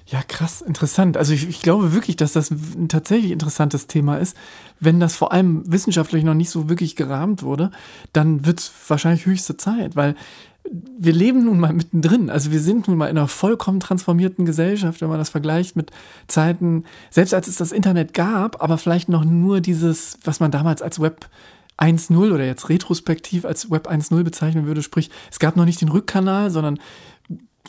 Ja, 0.05 0.21
krass, 0.21 0.61
interessant. 0.61 1.15
Also 1.15 1.33
ich, 1.33 1.47
ich, 1.47 1.61
glaube 1.61 1.93
wirklich, 1.93 2.17
dass 2.17 2.33
das 2.33 2.51
ein 2.51 2.89
tatsächlich 2.89 3.31
interessantes 3.31 3.87
Thema 3.87 4.17
ist. 4.17 4.35
Wenn 4.79 4.99
das 4.99 5.15
vor 5.15 5.31
allem 5.31 5.63
wissenschaftlich 5.71 6.25
noch 6.25 6.33
nicht 6.33 6.49
so 6.49 6.67
wirklich 6.67 6.97
gerahmt 6.97 7.41
wurde, 7.41 7.71
dann 8.11 8.45
wird 8.45 8.59
es 8.59 8.71
wahrscheinlich 8.87 9.25
höchste 9.25 9.55
Zeit, 9.55 9.95
weil 9.95 10.15
wir 10.71 11.13
leben 11.13 11.45
nun 11.45 11.59
mal 11.59 11.73
mittendrin. 11.73 12.29
Also 12.29 12.51
wir 12.51 12.59
sind 12.59 12.87
nun 12.87 12.97
mal 12.97 13.07
in 13.07 13.17
einer 13.17 13.27
vollkommen 13.27 13.79
transformierten 13.79 14.45
Gesellschaft, 14.45 15.01
wenn 15.01 15.09
man 15.09 15.19
das 15.19 15.29
vergleicht 15.29 15.75
mit 15.75 15.91
Zeiten, 16.27 16.85
selbst 17.09 17.33
als 17.33 17.47
es 17.47 17.57
das 17.57 17.71
Internet 17.71 18.13
gab, 18.13 18.61
aber 18.63 18.77
vielleicht 18.77 19.09
noch 19.09 19.25
nur 19.25 19.59
dieses, 19.59 20.17
was 20.23 20.39
man 20.39 20.51
damals 20.51 20.81
als 20.81 20.99
Web 20.99 21.29
1.0 21.77 22.33
oder 22.33 22.45
jetzt 22.45 22.69
retrospektiv 22.69 23.45
als 23.45 23.71
Web 23.71 23.89
1.0 23.89 24.23
bezeichnen 24.23 24.65
würde, 24.65 24.83
sprich, 24.83 25.09
es 25.31 25.39
gab 25.39 25.55
noch 25.55 25.65
nicht 25.65 25.81
den 25.81 25.89
Rückkanal, 25.89 26.49
sondern 26.49 26.79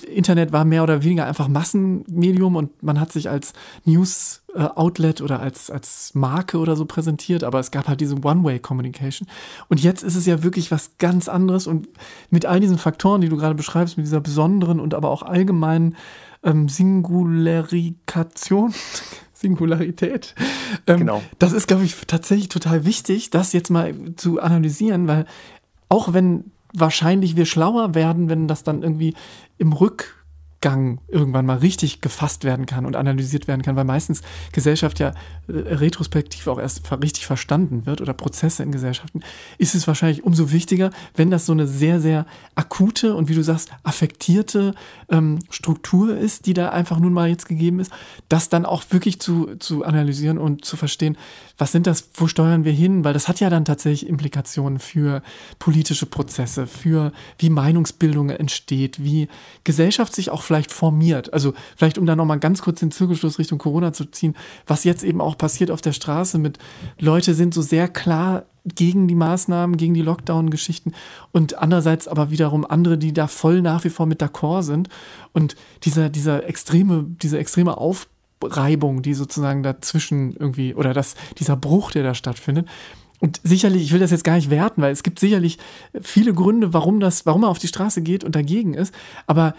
Internet 0.03 0.53
war 0.53 0.65
mehr 0.65 0.83
oder 0.83 1.05
weniger 1.05 1.25
einfach 1.25 1.47
Massenmedium 1.47 2.57
und 2.57 2.83
man 2.83 2.99
hat 2.99 3.13
sich 3.13 3.31
als 3.31 3.53
News-Outlet 3.85 5.21
oder 5.21 5.39
als, 5.39 5.71
als 5.71 6.13
Marke 6.15 6.59
oder 6.59 6.75
so 6.75 6.85
präsentiert, 6.85 7.45
aber 7.45 7.61
es 7.61 7.71
gab 7.71 7.87
halt 7.87 8.01
diese 8.01 8.17
One-Way-Communication. 8.17 9.29
Und 9.69 9.81
jetzt 9.81 10.03
ist 10.03 10.17
es 10.17 10.27
ja 10.27 10.43
wirklich 10.43 10.73
was 10.73 10.99
ganz 10.99 11.29
anderes 11.29 11.69
und 11.69 11.89
mit 12.31 12.45
all 12.45 12.59
diesen 12.59 12.79
Faktoren, 12.79 13.21
die 13.21 13.29
du 13.29 13.37
gerade 13.37 13.55
beschreibst, 13.55 13.97
mit 13.97 14.07
dieser 14.07 14.21
besonderen 14.21 14.81
und 14.81 14.95
aber 14.95 15.11
auch 15.11 15.23
allgemeinen 15.23 15.95
ähm, 16.43 16.69
Singularikation, 16.69 18.75
Singularität. 19.33 20.35
Ähm, 20.89 20.99
genau. 20.99 21.23
Das 21.39 21.53
ist, 21.53 21.69
glaube 21.69 21.85
ich, 21.85 21.95
tatsächlich 22.07 22.49
total 22.49 22.85
wichtig, 22.85 23.31
das 23.31 23.53
jetzt 23.53 23.71
mal 23.71 23.95
zu 24.17 24.41
analysieren, 24.41 25.07
weil 25.07 25.25
auch 25.89 26.13
wenn 26.13 26.51
wahrscheinlich 26.75 27.37
wir 27.37 27.47
schlauer 27.47 27.95
werden, 27.95 28.29
wenn 28.29 28.49
das 28.49 28.63
dann 28.63 28.83
irgendwie 28.83 29.15
im 29.59 29.73
Rück 29.73 30.24
Tiefgang 30.65 30.99
irgendwann 31.09 31.45
mal 31.45 31.59
richtig 31.59 32.01
gefasst 32.01 32.45
werden 32.45 32.65
kann 32.65 32.87
und 32.87 32.97
analysiert 32.97 33.49
werden 33.49 33.61
kann, 33.61 33.77
weil 33.77 33.85
meistens 33.85 34.23
Gesellschaft 34.53 34.99
ja 34.99 35.09
äh, 35.47 35.53
retrospektiv 35.53 36.47
auch 36.47 36.59
erst 36.59 36.91
richtig 37.03 37.27
verstanden 37.27 37.85
wird 37.85 38.01
oder 38.01 38.15
Prozesse 38.15 38.63
in 38.63 38.73
Gesellschaften, 38.73 39.21
ist 39.59 39.75
es 39.75 39.87
wahrscheinlich 39.87 40.25
umso 40.25 40.53
wichtiger, 40.53 40.91
wenn 41.17 41.31
das 41.31 41.45
so 41.45 41.53
eine 41.53 41.67
sehr, 41.67 42.01
sehr 42.01 42.25
akute 42.55 43.15
und 43.15 43.29
wie 43.29 43.35
du 43.35 43.43
sagst, 43.43 43.73
affektierte 43.83 44.75
ähm, 45.11 45.41
Struktur 45.51 46.17
ist, 46.17 46.47
die 46.47 46.55
da 46.55 46.71
einfach 46.71 46.99
nun 46.99 47.13
mal 47.13 47.29
jetzt 47.29 47.47
gegeben 47.47 47.79
ist, 47.79 47.93
das 48.31 48.49
dann 48.49 48.65
auch 48.65 48.85
wirklich 48.89 49.21
zu, 49.21 49.57
zu 49.57 49.85
analysieren 49.85 50.39
und 50.39 50.65
zu 50.65 50.79
verstehen, 50.79 51.19
was 51.59 51.73
sind 51.73 51.87
das, 51.87 52.09
wo 52.15 52.27
steuern 52.27 52.65
wir 52.65 52.73
hin, 52.73 53.05
weil 53.05 53.13
das 53.13 53.29
hat 53.29 53.39
ja 53.39 53.51
dann 53.51 53.67
tatsächlich 53.67 54.09
Implikationen 54.09 54.79
für 54.79 55.23
politische 55.59 56.07
Prozesse, 56.07 56.67
für 56.67 57.13
wie 57.39 57.51
Meinungsbildung 57.51 58.31
entsteht, 58.31 59.05
wie 59.05 59.29
Gesellschaft 59.63 60.15
sich 60.15 60.31
auch 60.31 60.43
vielleicht 60.43 60.54
formiert. 60.63 61.33
Also 61.33 61.55
vielleicht, 61.77 61.99
um 61.99 62.07
da 62.07 62.17
nochmal 62.17 62.39
ganz 62.39 62.63
kurz 62.63 62.81
den 62.81 62.91
Zirkelschluss 62.91 63.39
Richtung 63.39 63.59
Corona 63.59 63.93
zu 63.93 64.05
ziehen, 64.07 64.35
was 64.67 64.85
jetzt 64.85 65.05
eben 65.05 65.21
auch 65.21 65.37
passiert 65.37 65.71
auf 65.71 65.81
der 65.81 65.93
Straße 65.93 66.39
mit 66.39 66.59
Leute 66.99 67.35
sind 67.35 67.55
so 67.55 67.63
sehr 67.63 67.89
klar 67.89 68.45
gegen 68.65 69.09
die 69.09 69.15
Maßnahmen, 69.15 69.77
gegen 69.77 69.95
die 69.95 70.03
Lockdown-Geschichten 70.03 70.93
und 71.33 71.59
andererseits 71.59 72.09
aber 72.09 72.31
wiederum 72.31 72.65
andere, 72.65 72.97
die 72.97 73.13
da 73.13 73.27
voll 73.27 73.61
nach 73.61 73.85
wie 73.85 73.91
vor 73.91 74.07
mit 74.07 74.23
d'accord 74.23 74.63
sind 74.63 74.89
und 75.33 75.57
dieser, 75.83 76.09
dieser 76.09 76.49
extreme, 76.49 77.05
diese 77.23 77.39
extreme 77.39 77.77
Aufreibung, 77.77 79.03
die 79.03 79.15
sozusagen 79.15 79.63
dazwischen 79.63 80.35
irgendwie 80.37 80.75
oder 80.75 80.95
das, 80.95 81.15
dieser 81.39 81.57
Bruch, 81.57 81.91
der 81.91 82.05
da 82.05 82.15
stattfindet, 82.15 82.67
und 83.25 83.41
sicherlich, 83.43 83.83
ich 83.83 83.93
will 83.93 84.01
das 84.01 84.11
jetzt 84.11 84.25
gar 84.25 84.35
nicht 84.35 84.51
werten, 84.51 84.83
weil 84.83 84.93
es 84.93 85.03
gibt 85.03 85.19
sicherlich 85.19 85.59
viele 86.03 86.35
Gründe, 86.35 86.75
warum 86.75 87.01
das, 87.01 87.25
warum 87.25 87.45
er 87.45 87.49
auf 87.49 87.59
die 87.59 87.69
Straße 87.69 88.03
geht 88.03 88.23
und 88.23 88.35
dagegen 88.35 88.75
ist. 88.75 88.95
Aber 89.27 89.55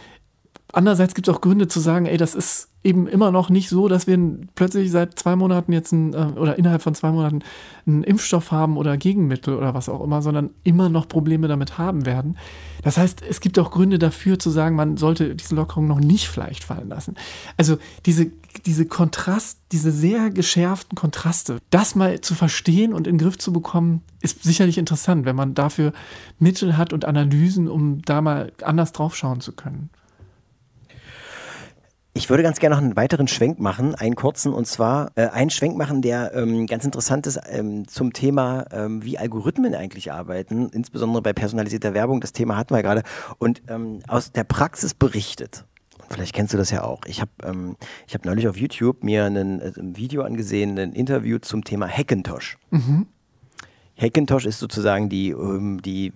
andererseits 0.76 1.16
gibt 1.16 1.28
es 1.28 1.34
auch 1.34 1.42
Gründe 1.42 1.68
zu 1.68 1.80
sagen, 1.80 2.06
ey, 2.06 2.18
das 2.18 2.36
ist 2.36 2.70
eben 2.84 3.08
immer 3.08 3.32
noch 3.32 3.50
nicht 3.50 3.68
so, 3.70 3.88
dass 3.88 4.06
wir 4.06 4.20
plötzlich 4.54 4.92
seit 4.92 5.18
zwei 5.18 5.36
Monaten 5.36 5.74
jetzt 5.74 5.92
ein, 5.92 6.14
äh, 6.14 6.40
oder 6.40 6.60
innerhalb 6.60 6.84
von 6.84 6.94
zwei 6.94 7.12
Monaten 7.12 7.40
einen 7.88 8.04
Impfstoff 8.04 8.52
haben 8.52 8.78
oder 8.78 8.96
Gegenmittel 8.96 9.56
oder 9.56 9.74
was 9.74 9.90
auch 9.90 10.02
immer, 10.02 10.22
sondern 10.22 10.52
immer 10.64 10.88
noch 10.90 11.08
Probleme 11.08 11.48
damit 11.48 11.80
haben 11.80 12.06
werden. 12.06 12.38
Das 12.84 12.98
heißt, 12.98 13.24
es 13.28 13.42
gibt 13.42 13.58
auch 13.58 13.72
Gründe 13.72 13.98
dafür 13.98 14.38
zu 14.38 14.52
sagen, 14.52 14.76
man 14.76 14.98
sollte 14.98 15.34
diese 15.36 15.56
Lockerung 15.56 15.88
noch 15.88 16.00
nicht 16.00 16.28
vielleicht 16.28 16.64
fallen 16.64 16.90
lassen. 16.90 17.16
Also 17.58 17.78
diese, 18.06 18.32
diese 18.68 18.86
Kontrast, 18.86 19.58
diese 19.72 19.92
sehr 19.92 20.30
geschärften 20.30 20.96
Kontraste, 20.96 21.58
das 21.72 21.96
mal 21.96 22.22
zu 22.22 22.36
verstehen 22.36 22.94
und 22.94 23.08
in 23.08 23.18
den 23.18 23.26
Griff 23.26 23.40
zu 23.40 23.52
bekommen, 23.52 24.04
ist 24.22 24.44
sicherlich 24.44 24.78
interessant, 24.78 25.26
wenn 25.26 25.36
man 25.36 25.56
dafür 25.56 25.92
Mittel 26.38 26.78
hat 26.78 26.94
und 26.94 27.06
Analysen, 27.06 27.68
um 27.68 28.04
da 28.04 28.22
mal 28.22 28.52
anders 28.62 28.92
draufschauen 28.92 29.42
zu 29.42 29.54
können. 29.54 29.90
Ich 32.18 32.30
würde 32.30 32.44
ganz 32.44 32.60
gerne 32.60 32.78
noch 32.78 32.82
einen 32.82 32.96
weiteren 32.96 33.28
Schwenk 33.28 33.60
machen, 33.60 33.94
einen 33.94 34.16
kurzen, 34.16 34.54
und 34.54 34.68
zwar 34.68 35.12
äh, 35.16 35.28
einen 35.28 35.50
Schwenk 35.50 35.76
machen, 35.76 36.02
der 36.02 36.34
ähm, 36.34 36.66
ganz 36.66 36.86
interessant 36.86 37.28
ist 37.28 37.38
ähm, 37.50 37.90
zum 37.90 38.14
Thema, 38.14 38.66
ähm, 38.72 39.04
wie 39.04 39.18
Algorithmen 39.18 39.76
eigentlich 39.76 40.14
arbeiten, 40.14 40.70
insbesondere 40.70 41.22
bei 41.22 41.34
personalisierter 41.34 41.94
Werbung. 41.94 42.22
Das 42.22 42.32
Thema 42.32 42.56
hatten 42.56 42.74
wir 42.74 42.84
gerade. 42.84 43.04
Und 43.38 43.64
ähm, 43.68 44.00
aus 44.08 44.32
der 44.32 44.46
Praxis 44.46 44.94
berichtet. 44.94 45.66
Vielleicht 46.10 46.34
kennst 46.34 46.54
du 46.54 46.58
das 46.58 46.72
ja 46.72 46.86
auch. 46.86 47.02
Ich 47.06 47.20
habe 47.20 47.32
ähm, 47.44 47.76
hab 48.14 48.24
neulich 48.24 48.48
auf 48.48 48.56
YouTube 48.56 49.04
mir 49.04 49.26
einen, 49.26 49.60
äh, 49.60 49.74
ein 49.78 49.98
Video 49.98 50.22
angesehen, 50.24 50.80
ein 50.80 50.94
Interview 50.94 51.40
zum 51.40 51.66
Thema 51.66 51.86
Hackintosh. 51.86 52.58
Mhm. 52.72 53.08
Hackintosh 53.98 54.46
ist 54.46 54.60
sozusagen 54.60 55.08
die, 55.08 55.30
ähm, 55.30 55.82
die 55.82 56.12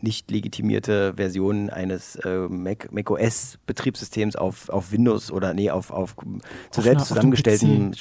nicht 0.00 0.30
legitimierte 0.30 1.14
Version 1.16 1.68
eines 1.68 2.14
äh, 2.16 2.48
Mac, 2.48 2.88
OS 3.10 3.58
Betriebssystems 3.66 4.36
auf, 4.36 4.68
auf 4.68 4.92
Windows 4.92 5.32
oder 5.32 5.52
nee, 5.52 5.70
auf, 5.70 5.90
auf 5.90 6.14
zu 6.70 6.80
selbst 6.80 7.00
einer, 7.00 7.06
zusammengestellten 7.06 7.96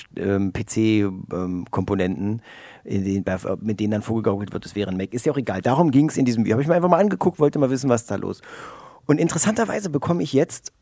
PC-Komponenten. 0.53 2.41
PC, 2.41 2.45
ähm, 2.85 3.57
mit 3.61 3.79
denen 3.79 3.91
dann 3.91 4.01
vorgegaukelt 4.03 4.53
wird, 4.53 4.65
es 4.65 4.75
wäre 4.75 4.91
ein 4.91 4.97
Mac. 4.97 5.13
Ist 5.13 5.25
ja 5.25 5.31
auch 5.31 5.37
egal. 5.37 5.61
Darum 5.61 5.89
ging 5.89 6.09
es 6.09 6.17
in 6.17 6.25
diesem 6.25 6.43
Video. 6.43 6.53
Habe 6.53 6.61
ich 6.61 6.67
mir 6.67 6.75
einfach 6.75 6.89
mal 6.89 6.99
angeguckt, 6.99 7.39
wollte 7.39 7.57
mal 7.57 7.69
wissen, 7.69 7.89
was 7.89 8.05
da 8.05 8.15
los. 8.15 8.41
Und 9.05 9.19
interessanterweise 9.19 9.89
bekomme 9.89 10.21
ich 10.21 10.33
jetzt 10.33 10.73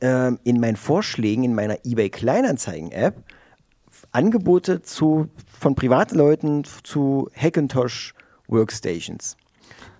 ähm, 0.00 0.38
in 0.44 0.60
meinen 0.60 0.76
Vorschlägen 0.76 1.44
in 1.44 1.54
meiner 1.54 1.78
eBay 1.84 2.10
Kleinanzeigen-App 2.10 3.16
Angebote 4.14 4.82
zu, 4.82 5.28
von 5.58 5.74
Privatleuten 5.74 6.64
zu 6.84 7.28
Hackintosh 7.36 8.14
Workstations. 8.46 9.36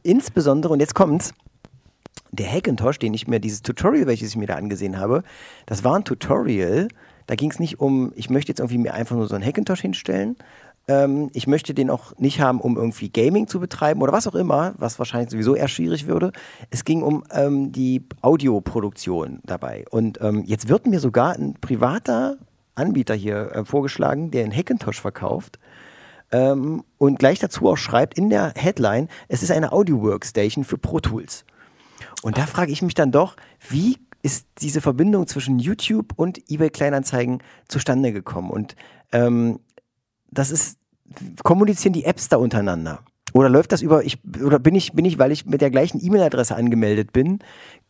Insbesondere, 0.02 0.72
und 0.72 0.80
jetzt 0.80 0.94
kommt's, 0.94 1.32
der 2.30 2.50
Hackintosh, 2.50 2.98
den 2.98 3.14
ich 3.14 3.26
mir, 3.26 3.40
dieses 3.40 3.62
Tutorial, 3.62 4.06
welches 4.06 4.30
ich 4.30 4.36
mir 4.36 4.46
da 4.46 4.54
angesehen 4.54 4.98
habe, 4.98 5.22
das 5.66 5.84
war 5.84 5.96
ein 5.96 6.04
Tutorial, 6.04 6.88
da 7.26 7.34
ging 7.34 7.50
es 7.50 7.58
nicht 7.58 7.80
um, 7.80 8.12
ich 8.16 8.30
möchte 8.30 8.50
jetzt 8.50 8.60
irgendwie 8.60 8.78
mir 8.78 8.94
einfach 8.94 9.16
nur 9.16 9.26
so 9.26 9.34
einen 9.34 9.44
Hackintosh 9.44 9.80
hinstellen. 9.80 10.36
Ähm, 10.86 11.30
ich 11.32 11.46
möchte 11.46 11.72
den 11.72 11.88
auch 11.88 12.16
nicht 12.18 12.40
haben, 12.40 12.60
um 12.60 12.76
irgendwie 12.76 13.08
Gaming 13.08 13.46
zu 13.46 13.58
betreiben 13.58 14.02
oder 14.02 14.12
was 14.12 14.26
auch 14.26 14.34
immer, 14.34 14.74
was 14.76 14.98
wahrscheinlich 14.98 15.30
sowieso 15.30 15.54
eher 15.54 15.68
schwierig 15.68 16.06
würde. 16.06 16.32
Es 16.70 16.84
ging 16.84 17.02
um 17.02 17.24
ähm, 17.32 17.72
die 17.72 18.06
Audioproduktion 18.20 19.40
dabei. 19.44 19.86
Und 19.90 20.18
ähm, 20.20 20.44
jetzt 20.44 20.68
wird 20.68 20.86
mir 20.86 21.00
sogar 21.00 21.34
ein 21.34 21.54
privater 21.54 22.36
Anbieter 22.74 23.14
hier 23.14 23.52
äh, 23.52 23.64
vorgeschlagen, 23.64 24.30
der 24.30 24.44
in 24.44 24.54
Hackintosh 24.54 25.00
verkauft. 25.00 25.58
Ähm, 26.32 26.84
und 26.98 27.18
gleich 27.18 27.38
dazu 27.38 27.68
auch 27.68 27.76
schreibt 27.76 28.18
in 28.18 28.30
der 28.30 28.52
Headline, 28.56 29.08
es 29.28 29.42
ist 29.42 29.50
eine 29.50 29.72
Audio-Workstation 29.72 30.64
für 30.64 30.78
Pro 30.78 31.00
Tools. 31.00 31.44
Und 32.22 32.38
da 32.38 32.46
frage 32.46 32.72
ich 32.72 32.82
mich 32.82 32.94
dann 32.94 33.12
doch, 33.12 33.36
wie 33.68 33.98
ist 34.22 34.46
diese 34.58 34.80
Verbindung 34.80 35.26
zwischen 35.26 35.58
YouTube 35.58 36.14
und 36.16 36.50
eBay 36.50 36.70
Kleinanzeigen 36.70 37.42
zustande 37.68 38.12
gekommen? 38.12 38.50
Und 38.50 38.74
ähm, 39.12 39.60
das 40.30 40.50
ist, 40.50 40.78
kommunizieren 41.42 41.92
die 41.92 42.04
Apps 42.04 42.28
da 42.28 42.38
untereinander? 42.38 43.04
Oder 43.34 43.48
läuft 43.48 43.72
das 43.72 43.82
über, 43.82 44.04
ich, 44.04 44.18
oder 44.44 44.60
bin 44.60 44.76
ich, 44.76 44.92
bin 44.92 45.04
ich, 45.04 45.18
weil 45.18 45.32
ich 45.32 45.44
mit 45.44 45.60
der 45.60 45.70
gleichen 45.70 46.00
E-Mail-Adresse 46.00 46.54
angemeldet 46.54 47.12
bin, 47.12 47.40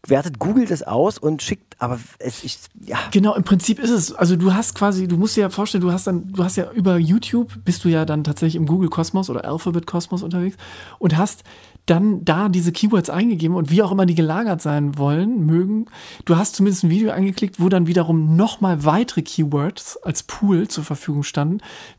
wertet 0.06 0.38
Google 0.38 0.64
das 0.64 0.82
aus 0.82 1.18
und 1.18 1.42
schickt, 1.42 1.76
aber 1.78 2.00
es 2.18 2.44
ist, 2.44 2.70
ja. 2.82 2.96
Genau, 3.10 3.34
im 3.34 3.44
Prinzip 3.44 3.78
ist 3.78 3.90
es, 3.90 4.14
also 4.14 4.36
du 4.36 4.54
hast 4.54 4.74
quasi, 4.74 5.06
du 5.06 5.18
musst 5.18 5.36
dir 5.36 5.42
ja 5.42 5.50
vorstellen, 5.50 5.82
du 5.82 5.92
hast 5.92 6.06
dann, 6.06 6.32
du 6.32 6.42
hast 6.42 6.56
ja 6.56 6.70
über 6.72 6.96
YouTube, 6.96 7.52
bist 7.62 7.84
du 7.84 7.90
ja 7.90 8.06
dann 8.06 8.24
tatsächlich 8.24 8.56
im 8.56 8.64
Google 8.64 8.88
Kosmos 8.88 9.28
oder 9.28 9.44
Alphabet 9.44 9.86
Kosmos 9.86 10.22
unterwegs 10.22 10.56
und 10.98 11.14
hast 11.18 11.44
dann 11.84 12.24
da 12.24 12.48
diese 12.48 12.72
Keywords 12.72 13.10
eingegeben 13.10 13.54
und 13.54 13.70
wie 13.70 13.82
auch 13.82 13.92
immer 13.92 14.06
die 14.06 14.14
gelagert 14.14 14.62
sein 14.62 14.96
wollen, 14.96 15.44
mögen. 15.44 15.84
Du 16.24 16.36
hast 16.36 16.56
zumindest 16.56 16.84
ein 16.84 16.90
Video 16.90 17.10
angeklickt, 17.10 17.60
wo 17.60 17.68
dann 17.68 17.86
wiederum 17.86 18.34
nochmal 18.36 18.84
weitere 18.86 19.20
Keywords 19.20 20.02
als 20.02 20.22
Pool 20.22 20.68
zur 20.68 20.84
Verfügung 20.84 21.22
standen, 21.22 21.58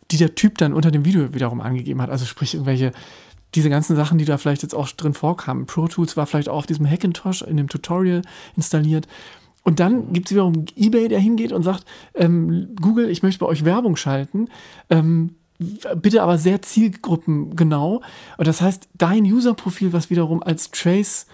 die 0.10 0.18
der 0.18 0.34
Typ 0.34 0.58
dann 0.58 0.74
unter 0.74 0.90
dem 0.90 1.06
Video 1.06 1.36
wiederum 1.36 1.62
angegeben 1.62 2.02
hat. 2.02 2.10
Also 2.10 2.26
sprich 2.26 2.56
irgendwelche 2.56 2.94
diese 3.56 3.70
ganzen 3.70 3.96
Sachen, 3.96 4.18
die 4.18 4.26
da 4.26 4.38
vielleicht 4.38 4.64
jetzt 4.64 4.76
auch 4.76 4.90
drin 4.90 5.14
vorkamen. 5.14 5.66
Pro 5.66 5.88
Tools 5.88 6.16
war 6.18 6.28
vielleicht 6.28 6.50
auch 6.50 6.58
auf 6.58 6.66
diesem 6.66 6.90
Hackintosh 6.90 7.42
in 7.42 7.58
dem 7.58 7.70
Tutorial 7.70 8.22
installiert. 8.56 9.08
Und 9.64 9.80
dann 9.80 10.14
gibt 10.14 10.28
es 10.28 10.32
wiederum 10.32 10.66
eBay, 10.76 11.08
der 11.08 11.20
hingeht 11.20 11.52
und 11.52 11.64
sagt, 11.64 11.86
ähm, 12.14 12.76
Google, 12.80 13.10
ich 13.10 13.24
möchte 13.24 13.40
bei 13.40 13.48
euch 13.48 13.66
Werbung 13.66 13.96
schalten. 13.96 14.48
Ähm, 14.92 15.32
bitte 15.96 16.22
aber 16.22 16.38
sehr 16.38 16.62
zielgruppengenau. 16.62 18.02
Und 18.38 18.48
das 18.48 18.62
heißt, 18.62 18.90
dein 18.94 19.24
User-Profil, 19.24 19.94
was 19.94 20.10
wiederum 20.10 20.44
als 20.44 20.70
Trace, 20.70 21.26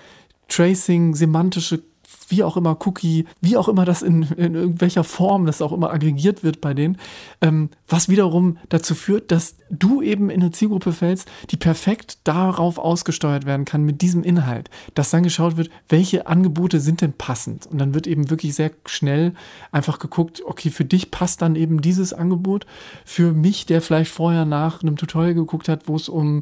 Tracing, 0.47 1.15
semantische 1.15 1.83
wie 2.31 2.43
auch 2.43 2.57
immer 2.57 2.77
Cookie, 2.85 3.25
wie 3.41 3.57
auch 3.57 3.67
immer 3.67 3.85
das 3.85 4.01
in, 4.01 4.23
in 4.37 4.55
irgendwelcher 4.55 5.03
Form 5.03 5.45
das 5.45 5.61
auch 5.61 5.71
immer 5.71 5.91
aggregiert 5.91 6.43
wird 6.43 6.61
bei 6.61 6.73
denen, 6.73 6.97
ähm, 7.41 7.69
was 7.87 8.09
wiederum 8.09 8.57
dazu 8.69 8.95
führt, 8.95 9.31
dass 9.31 9.57
du 9.69 10.01
eben 10.01 10.29
in 10.29 10.41
eine 10.41 10.51
Zielgruppe 10.51 10.93
fällst, 10.93 11.29
die 11.49 11.57
perfekt 11.57 12.19
darauf 12.23 12.77
ausgesteuert 12.77 13.45
werden 13.45 13.65
kann 13.65 13.83
mit 13.83 14.01
diesem 14.01 14.23
Inhalt, 14.23 14.69
dass 14.95 15.11
dann 15.11 15.23
geschaut 15.23 15.57
wird, 15.57 15.69
welche 15.89 16.27
Angebote 16.27 16.79
sind 16.79 17.01
denn 17.01 17.13
passend. 17.13 17.67
Und 17.67 17.77
dann 17.77 17.93
wird 17.93 18.07
eben 18.07 18.29
wirklich 18.29 18.55
sehr 18.55 18.71
schnell 18.85 19.33
einfach 19.71 19.99
geguckt, 19.99 20.41
okay, 20.45 20.69
für 20.69 20.85
dich 20.85 21.11
passt 21.11 21.41
dann 21.41 21.55
eben 21.55 21.81
dieses 21.81 22.13
Angebot, 22.13 22.65
für 23.05 23.33
mich, 23.33 23.65
der 23.65 23.81
vielleicht 23.81 24.11
vorher 24.11 24.45
nach 24.45 24.81
einem 24.81 24.97
Tutorial 24.97 25.33
geguckt 25.33 25.67
hat, 25.69 25.87
wo 25.87 25.95
es 25.95 26.09
um 26.09 26.41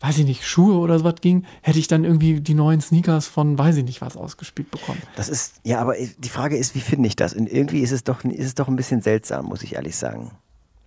weiß 0.00 0.18
ich 0.18 0.24
nicht, 0.24 0.46
Schuhe 0.46 0.78
oder 0.78 0.98
so 0.98 1.04
was 1.04 1.16
ging, 1.20 1.44
hätte 1.62 1.78
ich 1.78 1.86
dann 1.86 2.04
irgendwie 2.04 2.40
die 2.40 2.54
neuen 2.54 2.80
Sneakers 2.80 3.26
von 3.26 3.58
weiß 3.58 3.76
ich 3.76 3.84
nicht 3.84 4.00
was 4.00 4.16
ausgespielt 4.16 4.70
bekommen. 4.70 5.00
Das 5.16 5.28
ist, 5.28 5.60
ja, 5.62 5.80
aber 5.80 5.94
die 6.18 6.28
Frage 6.28 6.56
ist, 6.56 6.74
wie 6.74 6.80
finde 6.80 7.06
ich 7.06 7.16
das? 7.16 7.34
Und 7.34 7.50
irgendwie 7.50 7.80
ist 7.80 7.92
es 7.92 8.02
doch, 8.02 8.24
ist 8.24 8.46
es 8.46 8.54
doch 8.54 8.68
ein 8.68 8.76
bisschen 8.76 9.02
seltsam, 9.02 9.46
muss 9.46 9.62
ich 9.62 9.74
ehrlich 9.74 9.96
sagen. 9.96 10.30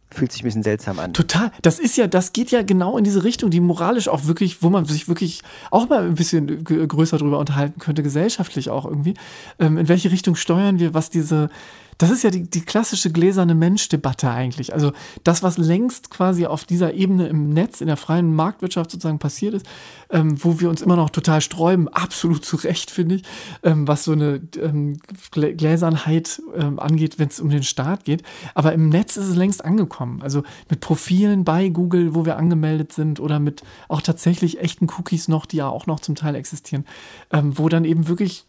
Fühlt 0.09 0.31
sich 0.31 0.43
ein 0.43 0.45
bisschen 0.45 0.63
seltsam 0.63 0.99
an. 0.99 1.13
Total. 1.13 1.51
Das 1.63 1.79
ist 1.79 1.97
ja, 1.97 2.05
das 2.05 2.33
geht 2.33 2.51
ja 2.51 2.61
genau 2.61 2.97
in 2.97 3.03
diese 3.03 3.23
Richtung, 3.23 3.49
die 3.49 3.59
moralisch 3.59 4.07
auch 4.07 4.25
wirklich, 4.25 4.61
wo 4.61 4.69
man 4.69 4.85
sich 4.85 5.07
wirklich 5.07 5.41
auch 5.71 5.89
mal 5.89 6.03
ein 6.03 6.13
bisschen 6.15 6.63
größer 6.63 7.17
drüber 7.17 7.39
unterhalten 7.39 7.79
könnte, 7.79 8.03
gesellschaftlich 8.03 8.69
auch 8.69 8.85
irgendwie. 8.85 9.15
Ähm, 9.59 9.77
in 9.77 9.87
welche 9.87 10.11
Richtung 10.11 10.35
steuern 10.35 10.77
wir, 10.77 10.93
was 10.93 11.09
diese, 11.09 11.49
das 11.97 12.11
ist 12.11 12.23
ja 12.23 12.29
die, 12.29 12.49
die 12.49 12.61
klassische 12.61 13.11
gläserne 13.11 13.55
Mensch-Debatte 13.55 14.29
eigentlich. 14.29 14.73
Also 14.73 14.91
das, 15.23 15.43
was 15.43 15.57
längst 15.57 16.09
quasi 16.09 16.45
auf 16.45 16.65
dieser 16.65 16.93
Ebene 16.93 17.27
im 17.27 17.49
Netz, 17.49 17.81
in 17.81 17.87
der 17.87 17.97
freien 17.97 18.35
Marktwirtschaft 18.35 18.91
sozusagen 18.91 19.19
passiert 19.19 19.55
ist, 19.55 19.65
ähm, 20.09 20.43
wo 20.43 20.59
wir 20.59 20.69
uns 20.69 20.81
immer 20.81 20.95
noch 20.95 21.09
total 21.09 21.41
sträuben, 21.41 21.87
absolut 21.87 22.45
zu 22.45 22.55
Recht, 22.57 22.91
finde 22.91 23.15
ich, 23.15 23.23
ähm, 23.63 23.87
was 23.87 24.03
so 24.03 24.13
eine 24.13 24.41
ähm, 24.61 24.97
Gläsernheit 25.31 26.41
ähm, 26.55 26.79
angeht, 26.79 27.19
wenn 27.19 27.29
es 27.29 27.39
um 27.39 27.49
den 27.49 27.63
Staat 27.63 28.05
geht. 28.05 28.23
Aber 28.55 28.73
im 28.73 28.89
Netz 28.89 29.17
ist 29.17 29.27
es 29.27 29.35
längst 29.35 29.63
angekommen. 29.63 30.21
Also 30.21 30.43
mit 30.69 30.79
Profilen 30.79 31.43
bei 31.43 31.69
Google, 31.69 32.15
wo 32.15 32.25
wir 32.25 32.37
angemeldet 32.37 32.93
sind 32.93 33.19
oder 33.19 33.39
mit 33.39 33.63
auch 33.87 34.01
tatsächlich 34.01 34.59
echten 34.59 34.87
Cookies 34.97 35.27
noch, 35.27 35.45
die 35.45 35.57
ja 35.57 35.69
auch 35.69 35.85
noch 35.85 35.99
zum 35.99 36.15
Teil 36.15 36.35
existieren, 36.35 36.85
ähm, 37.31 37.57
wo 37.57 37.69
dann 37.69 37.85
eben 37.85 38.07
wirklich 38.07 38.45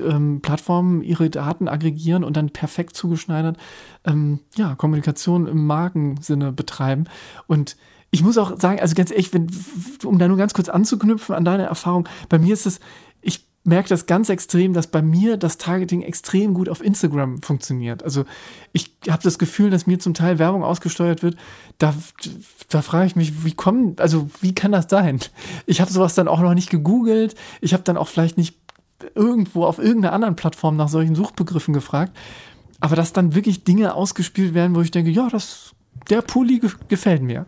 ähm, 0.00 0.40
Plattformen 0.40 1.02
ihre 1.02 1.30
Daten 1.30 1.68
aggregieren 1.68 2.24
und 2.24 2.36
dann 2.36 2.50
perfekt 2.50 2.96
zugeschneidert 2.96 3.56
ähm, 4.04 4.40
ja, 4.56 4.74
Kommunikation 4.74 5.46
im 5.46 5.66
Markensinne 5.66 6.52
betreiben. 6.52 7.04
Und 7.46 7.76
ich 8.10 8.22
muss 8.22 8.38
auch 8.38 8.58
sagen, 8.58 8.80
also 8.80 8.94
ganz 8.94 9.10
ehrlich, 9.10 9.32
wenn, 9.34 9.48
um 10.04 10.18
da 10.18 10.28
nur 10.28 10.36
ganz 10.36 10.54
kurz 10.54 10.68
anzuknüpfen 10.68 11.34
an 11.34 11.44
deine 11.44 11.64
Erfahrung, 11.64 12.08
bei 12.28 12.38
mir 12.38 12.54
ist 12.54 12.66
es, 12.66 12.80
ich 13.20 13.46
merke 13.64 13.90
das 13.90 14.06
ganz 14.06 14.30
extrem, 14.30 14.72
dass 14.72 14.86
bei 14.86 15.02
mir 15.02 15.36
das 15.36 15.58
Targeting 15.58 16.02
extrem 16.02 16.54
gut 16.54 16.68
auf 16.68 16.82
Instagram 16.82 17.42
funktioniert. 17.42 18.02
Also 18.02 18.24
ich 18.72 18.96
habe 19.08 19.22
das 19.22 19.38
Gefühl, 19.38 19.68
dass 19.70 19.86
mir 19.86 19.98
zum 19.98 20.14
Teil 20.14 20.38
Werbung 20.38 20.64
ausgesteuert 20.64 21.22
wird. 21.22 21.36
Da, 21.76 21.94
da 22.70 22.80
frage 22.80 23.06
ich 23.06 23.16
mich, 23.16 23.44
wie 23.44 23.52
kommen, 23.52 23.96
also 23.98 24.30
wie 24.40 24.54
kann 24.54 24.72
das 24.72 24.86
sein? 24.88 25.20
Ich 25.66 25.82
habe 25.82 25.92
sowas 25.92 26.14
dann 26.14 26.28
auch 26.28 26.40
noch 26.40 26.54
nicht 26.54 26.70
gegoogelt. 26.70 27.34
Ich 27.60 27.74
habe 27.74 27.82
dann 27.82 27.98
auch 27.98 28.08
vielleicht 28.08 28.38
nicht 28.38 28.56
irgendwo 29.14 29.64
auf 29.64 29.78
irgendeiner 29.78 30.12
anderen 30.12 30.36
Plattform 30.36 30.76
nach 30.76 30.88
solchen 30.88 31.14
Suchbegriffen 31.14 31.74
gefragt. 31.74 32.16
Aber 32.80 32.96
dass 32.96 33.12
dann 33.12 33.34
wirklich 33.34 33.64
Dinge 33.64 33.94
ausgespielt 33.94 34.54
werden, 34.54 34.74
wo 34.76 34.80
ich 34.80 34.90
denke, 34.90 35.10
ja, 35.10 35.28
das, 35.28 35.72
der 36.10 36.22
Pulli 36.22 36.60
gefällt 36.88 37.22
mir. 37.22 37.46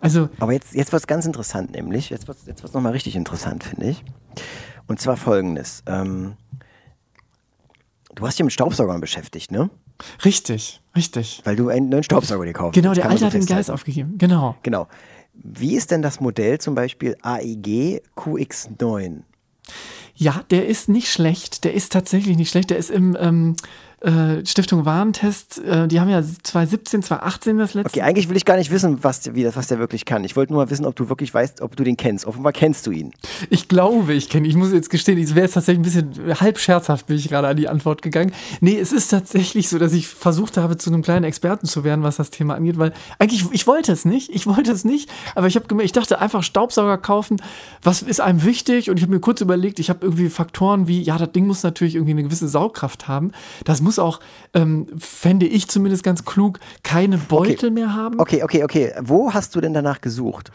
Also. 0.00 0.28
Aber 0.38 0.52
jetzt, 0.52 0.74
jetzt 0.74 0.92
wird 0.92 1.00
es 1.02 1.06
ganz 1.06 1.24
interessant, 1.24 1.72
nämlich, 1.72 2.10
jetzt 2.10 2.28
wird 2.28 2.38
es 2.38 2.46
jetzt 2.46 2.74
nochmal 2.74 2.92
richtig 2.92 3.16
interessant, 3.16 3.64
finde 3.64 3.86
ich. 3.90 4.04
Und 4.86 5.00
zwar 5.00 5.16
folgendes. 5.16 5.82
Ähm, 5.86 6.34
du 8.14 8.26
hast 8.26 8.38
dich 8.38 8.44
mit 8.44 8.52
Staubsaugern 8.52 9.00
beschäftigt, 9.00 9.50
ne? 9.50 9.70
Richtig, 10.24 10.82
richtig. 10.94 11.40
Weil 11.44 11.56
du 11.56 11.68
einen 11.70 11.88
neuen 11.88 12.02
Staubsauger 12.02 12.44
gekauft 12.44 12.76
hast. 12.76 12.82
Genau, 12.82 12.94
der 12.94 13.06
Alte 13.06 13.20
so 13.20 13.26
hat 13.26 13.34
den 13.34 13.46
Geist 13.46 13.70
aufgegeben. 13.70 14.18
Genau. 14.18 14.56
Genau. 14.62 14.88
Wie 15.32 15.74
ist 15.74 15.90
denn 15.90 16.02
das 16.02 16.20
Modell 16.20 16.58
zum 16.58 16.74
Beispiel 16.74 17.16
AEG 17.22 18.02
QX9? 18.14 19.22
Ja, 20.16 20.42
der 20.50 20.66
ist 20.66 20.88
nicht 20.88 21.10
schlecht. 21.10 21.64
Der 21.64 21.74
ist 21.74 21.92
tatsächlich 21.92 22.36
nicht 22.36 22.50
schlecht. 22.50 22.70
Der 22.70 22.78
ist 22.78 22.90
im 22.90 23.16
ähm, 23.20 23.56
äh, 24.06 24.46
Stiftung 24.46 24.84
Warentest, 24.84 25.58
äh, 25.64 25.88
die 25.88 25.98
haben 25.98 26.08
ja 26.08 26.22
2017, 26.22 27.02
2018 27.02 27.58
das 27.58 27.74
letzte. 27.74 27.90
Okay, 27.90 28.02
eigentlich 28.02 28.28
will 28.28 28.36
ich 28.36 28.44
gar 28.44 28.56
nicht 28.56 28.70
wissen, 28.70 29.02
was, 29.02 29.34
wie 29.34 29.44
was 29.46 29.66
der 29.66 29.80
wirklich 29.80 30.04
kann. 30.04 30.22
Ich 30.22 30.36
wollte 30.36 30.52
nur 30.52 30.64
mal 30.64 30.70
wissen, 30.70 30.86
ob 30.86 30.94
du 30.94 31.08
wirklich 31.08 31.34
weißt, 31.34 31.60
ob 31.60 31.74
du 31.74 31.82
den 31.82 31.96
kennst. 31.96 32.24
Offenbar 32.24 32.52
kennst 32.52 32.86
du 32.86 32.92
ihn. 32.92 33.12
Ich 33.50 33.66
glaube, 33.66 34.14
ich 34.14 34.28
kenne 34.28 34.46
ihn. 34.46 34.50
Ich 34.50 34.56
muss 34.56 34.72
jetzt 34.72 34.90
gestehen, 34.90 35.18
ich 35.18 35.34
wäre 35.34 35.46
jetzt 35.46 35.54
tatsächlich 35.54 35.80
ein 35.80 36.04
bisschen 36.04 36.40
halb 36.40 36.58
scherzhaft, 36.58 37.08
bin 37.08 37.16
ich 37.16 37.28
gerade 37.28 37.48
an 37.48 37.56
die 37.56 37.68
Antwort 37.68 38.00
gegangen. 38.00 38.32
Nee, 38.60 38.78
es 38.78 38.92
ist 38.92 39.08
tatsächlich 39.08 39.68
so, 39.68 39.78
dass 39.78 39.92
ich 39.92 40.06
versucht 40.06 40.56
habe, 40.56 40.76
zu 40.76 40.90
einem 40.90 41.02
kleinen 41.02 41.24
Experten 41.24 41.66
zu 41.66 41.82
werden, 41.82 42.04
was 42.04 42.16
das 42.16 42.30
Thema 42.30 42.54
angeht, 42.54 42.78
weil 42.78 42.92
eigentlich, 43.18 43.44
ich 43.50 43.66
wollte 43.66 43.90
es 43.90 44.04
nicht. 44.04 44.30
Ich 44.32 44.46
wollte 44.46 44.70
es 44.70 44.84
nicht, 44.84 45.10
aber 45.34 45.48
ich 45.48 45.56
habe 45.56 45.82
ich 45.82 45.90
dachte 45.90 46.20
einfach 46.20 46.44
Staubsauger 46.44 46.98
kaufen. 46.98 47.42
Was 47.82 48.02
ist 48.02 48.20
einem 48.20 48.44
wichtig? 48.44 48.88
Und 48.88 48.98
ich 48.98 49.02
habe 49.02 49.12
mir 49.12 49.20
kurz 49.20 49.40
überlegt, 49.40 49.80
ich 49.80 49.90
habe 49.90 50.00
irgendwie 50.02 50.28
Faktoren 50.28 50.86
wie, 50.86 51.02
ja, 51.02 51.18
das 51.18 51.32
Ding 51.32 51.48
muss 51.48 51.64
natürlich 51.64 51.96
irgendwie 51.96 52.12
eine 52.12 52.22
gewisse 52.22 52.46
Saugkraft 52.46 53.08
haben. 53.08 53.32
Das 53.64 53.80
muss 53.80 53.95
auch, 53.98 54.20
ähm, 54.54 54.86
fände 54.98 55.46
ich 55.46 55.68
zumindest 55.68 56.02
ganz 56.02 56.24
klug, 56.24 56.60
keine 56.82 57.18
Beutel 57.18 57.52
okay. 57.52 57.70
mehr 57.70 57.94
haben. 57.94 58.18
Okay, 58.20 58.42
okay, 58.42 58.64
okay. 58.64 58.92
Wo 59.00 59.32
hast 59.32 59.54
du 59.54 59.60
denn 59.60 59.74
danach 59.74 60.00
gesucht? 60.00 60.50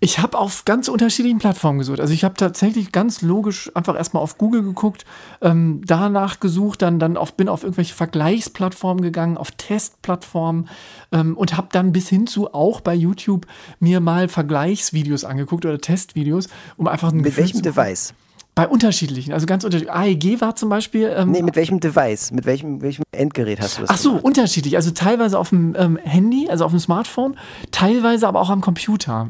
Ich 0.00 0.18
habe 0.18 0.38
auf 0.38 0.64
ganz 0.64 0.88
unterschiedlichen 0.88 1.38
Plattformen 1.38 1.78
gesucht. 1.78 2.00
Also 2.00 2.12
ich 2.12 2.24
habe 2.24 2.34
tatsächlich 2.34 2.92
ganz 2.92 3.22
logisch 3.22 3.70
einfach 3.74 3.96
erstmal 3.96 4.22
auf 4.22 4.38
Google 4.38 4.62
geguckt, 4.62 5.04
ähm, 5.40 5.80
danach 5.84 6.40
gesucht, 6.40 6.82
dann, 6.82 6.98
dann 6.98 7.16
auf, 7.16 7.36
bin 7.36 7.48
auf 7.48 7.62
irgendwelche 7.62 7.94
Vergleichsplattformen 7.94 9.02
gegangen, 9.02 9.36
auf 9.36 9.50
Testplattformen 9.52 10.68
ähm, 11.12 11.36
und 11.36 11.56
habe 11.56 11.68
dann 11.72 11.92
bis 11.92 12.08
hin 12.08 12.26
zu 12.26 12.52
auch 12.54 12.80
bei 12.80 12.94
YouTube 12.94 13.46
mir 13.80 14.00
mal 14.00 14.28
Vergleichsvideos 14.28 15.24
angeguckt 15.24 15.64
oder 15.64 15.78
Testvideos, 15.78 16.48
um 16.76 16.88
einfach 16.88 17.12
ein 17.12 17.18
Mit 17.18 17.26
Gefühl 17.26 17.44
welchem 17.44 17.62
Device? 17.62 18.14
Bei 18.54 18.68
unterschiedlichen, 18.68 19.32
also 19.32 19.46
ganz 19.46 19.64
unterschiedlich. 19.64 19.92
AEG 19.92 20.40
war 20.40 20.54
zum 20.54 20.68
Beispiel. 20.68 21.12
Ähm, 21.16 21.32
nee, 21.32 21.42
mit 21.42 21.56
welchem 21.56 21.80
Device? 21.80 22.30
Mit 22.30 22.46
welchem, 22.46 22.82
welchem 22.82 23.02
Endgerät 23.10 23.60
hast 23.60 23.78
du 23.78 23.80
das? 23.82 23.90
Ach 23.90 23.96
so, 23.96 24.10
gemacht? 24.10 24.24
unterschiedlich. 24.24 24.76
Also 24.76 24.92
teilweise 24.92 25.38
auf 25.38 25.48
dem 25.48 25.74
ähm, 25.76 25.96
Handy, 25.96 26.48
also 26.48 26.64
auf 26.64 26.70
dem 26.70 26.78
Smartphone, 26.78 27.36
teilweise 27.72 28.28
aber 28.28 28.40
auch 28.40 28.50
am 28.50 28.60
Computer. 28.60 29.28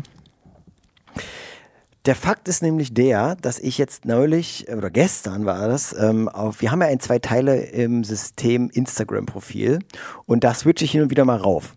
Der 2.04 2.14
Fakt 2.14 2.48
ist 2.48 2.62
nämlich 2.62 2.92
der, 2.92 3.34
dass 3.36 3.58
ich 3.58 3.78
jetzt 3.78 4.04
neulich, 4.04 4.66
oder 4.68 4.90
gestern 4.90 5.46
war 5.46 5.68
das, 5.68 5.96
ähm, 5.98 6.28
auf, 6.28 6.60
wir 6.60 6.70
haben 6.70 6.82
ja 6.82 6.88
ein 6.88 7.00
zwei 7.00 7.18
Teile 7.18 7.62
im 7.62 8.04
System 8.04 8.68
Instagram-Profil 8.68 9.78
und 10.26 10.44
da 10.44 10.52
switche 10.52 10.84
ich 10.84 10.90
hin 10.90 11.00
und 11.00 11.10
wieder 11.10 11.24
mal 11.24 11.38
rauf. 11.38 11.76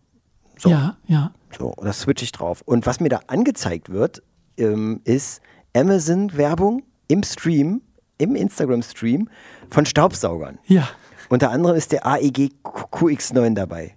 So. 0.58 0.70
Ja, 0.70 0.98
ja. 1.08 1.32
So, 1.58 1.74
da 1.82 1.94
switche 1.94 2.26
ich 2.26 2.34
drauf. 2.34 2.62
Und 2.66 2.86
was 2.86 3.00
mir 3.00 3.08
da 3.08 3.22
angezeigt 3.28 3.90
wird, 3.90 4.22
ähm, 4.58 5.00
ist 5.06 5.40
Amazon-Werbung 5.74 6.84
im 7.08 7.24
Stream, 7.24 7.82
im 8.18 8.36
Instagram-Stream 8.36 9.30
von 9.70 9.86
Staubsaugern. 9.86 10.60
Ja. 10.66 10.90
Unter 11.30 11.52
anderem 11.52 11.76
ist 11.76 11.92
der 11.92 12.06
AEG 12.06 12.52
QX9 12.64 13.54
dabei. 13.54 13.96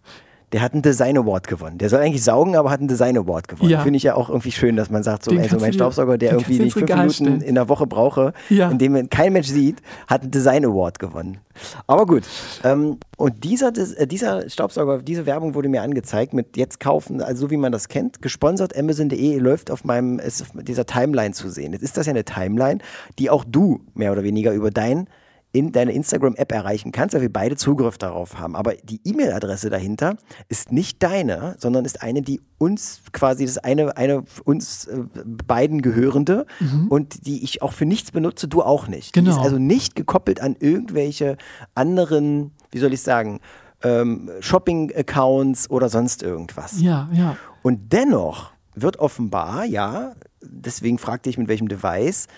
Der 0.52 0.62
hat 0.62 0.72
einen 0.72 0.82
Design 0.82 1.16
Award 1.16 1.46
gewonnen. 1.46 1.78
Der 1.78 1.88
soll 1.88 2.00
eigentlich 2.00 2.24
saugen, 2.24 2.56
aber 2.56 2.70
hat 2.70 2.80
einen 2.80 2.88
Design 2.88 3.16
Award 3.16 3.48
gewonnen. 3.48 3.70
Ja. 3.70 3.80
Finde 3.80 3.96
ich 3.96 4.02
ja 4.02 4.14
auch 4.14 4.28
irgendwie 4.28 4.50
schön, 4.50 4.76
dass 4.76 4.90
man 4.90 5.02
sagt, 5.02 5.24
so, 5.24 5.30
also 5.30 5.58
mein 5.58 5.72
Staubsauger, 5.72 6.18
der 6.18 6.32
irgendwie 6.32 6.58
nicht 6.58 6.72
fünf 6.72 6.88
Minuten 6.88 7.12
stellen. 7.12 7.40
in 7.40 7.54
der 7.54 7.68
Woche 7.68 7.86
brauche, 7.86 8.32
ja. 8.48 8.70
in 8.70 8.78
dem 8.78 9.08
kein 9.10 9.32
Mensch 9.32 9.48
sieht, 9.48 9.80
hat 10.08 10.22
einen 10.22 10.30
Design 10.30 10.64
Award 10.64 10.98
gewonnen. 10.98 11.38
Aber 11.86 12.06
gut. 12.06 12.24
Ähm, 12.64 12.98
und 13.16 13.44
dieser, 13.44 13.72
äh, 13.76 14.06
dieser 14.06 14.48
Staubsauger, 14.48 14.98
diese 14.98 15.26
Werbung 15.26 15.54
wurde 15.54 15.68
mir 15.68 15.82
angezeigt 15.82 16.32
mit 16.32 16.56
jetzt 16.56 16.80
kaufen, 16.80 17.22
also 17.22 17.42
so 17.42 17.50
wie 17.50 17.56
man 17.56 17.72
das 17.72 17.88
kennt, 17.88 18.22
gesponsert 18.22 18.76
Amazon.de 18.76 19.38
läuft 19.38 19.70
auf 19.70 19.84
meinem, 19.84 20.18
ist 20.18 20.42
auf 20.42 20.48
dieser 20.62 20.86
Timeline 20.86 21.32
zu 21.32 21.48
sehen. 21.48 21.72
Jetzt 21.72 21.82
ist 21.82 21.96
das 21.96 22.06
ja 22.06 22.10
eine 22.10 22.24
Timeline, 22.24 22.80
die 23.18 23.30
auch 23.30 23.44
du 23.44 23.80
mehr 23.94 24.12
oder 24.12 24.22
weniger 24.22 24.52
über 24.52 24.70
dein 24.70 25.06
in 25.52 25.72
deine 25.72 25.92
Instagram-App 25.92 26.52
erreichen 26.52 26.92
kannst, 26.92 27.14
weil 27.14 27.22
wir 27.22 27.32
beide 27.32 27.56
Zugriff 27.56 27.98
darauf 27.98 28.38
haben. 28.38 28.54
Aber 28.54 28.74
die 28.74 29.00
E-Mail-Adresse 29.04 29.68
dahinter 29.68 30.16
ist 30.48 30.70
nicht 30.70 31.02
deine, 31.02 31.56
sondern 31.58 31.84
ist 31.84 32.02
eine, 32.02 32.22
die 32.22 32.40
uns 32.58 33.00
quasi, 33.12 33.46
das 33.46 33.58
eine, 33.58 33.96
eine 33.96 34.24
uns 34.44 34.86
äh, 34.86 35.00
beiden 35.46 35.82
gehörende 35.82 36.46
mhm. 36.60 36.86
und 36.88 37.26
die 37.26 37.42
ich 37.42 37.62
auch 37.62 37.72
für 37.72 37.86
nichts 37.86 38.12
benutze, 38.12 38.46
du 38.46 38.62
auch 38.62 38.86
nicht. 38.86 39.12
Genau. 39.12 39.30
Die 39.30 39.36
ist 39.36 39.42
also 39.42 39.58
nicht 39.58 39.96
gekoppelt 39.96 40.40
an 40.40 40.56
irgendwelche 40.58 41.36
anderen, 41.74 42.52
wie 42.70 42.78
soll 42.78 42.92
ich 42.92 43.02
sagen, 43.02 43.40
ähm, 43.82 44.30
Shopping-Accounts 44.40 45.70
oder 45.70 45.88
sonst 45.88 46.22
irgendwas. 46.22 46.80
Ja, 46.80 47.08
ja. 47.12 47.36
Und 47.62 47.92
dennoch 47.92 48.52
wird 48.74 48.98
offenbar, 48.98 49.64
ja, 49.64 50.12
deswegen 50.42 50.98
fragte 50.98 51.28
ich 51.28 51.38
mit 51.38 51.48
welchem 51.48 51.68
Device, 51.68 52.28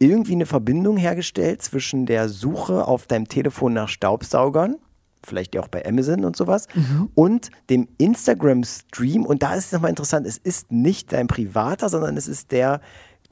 irgendwie 0.00 0.32
eine 0.32 0.46
Verbindung 0.46 0.96
hergestellt 0.96 1.62
zwischen 1.62 2.06
der 2.06 2.28
Suche 2.28 2.88
auf 2.88 3.06
deinem 3.06 3.28
Telefon 3.28 3.74
nach 3.74 3.88
Staubsaugern, 3.88 4.76
vielleicht 5.22 5.56
auch 5.58 5.68
bei 5.68 5.86
Amazon 5.86 6.24
und 6.24 6.36
sowas, 6.36 6.66
mhm. 6.74 7.10
und 7.14 7.50
dem 7.68 7.86
Instagram-Stream. 7.98 9.26
Und 9.26 9.42
da 9.42 9.54
ist 9.54 9.66
es 9.66 9.72
nochmal 9.72 9.90
interessant, 9.90 10.26
es 10.26 10.38
ist 10.38 10.72
nicht 10.72 11.12
dein 11.12 11.26
privater, 11.26 11.90
sondern 11.90 12.16
es 12.16 12.28
ist 12.28 12.50
der, 12.50 12.80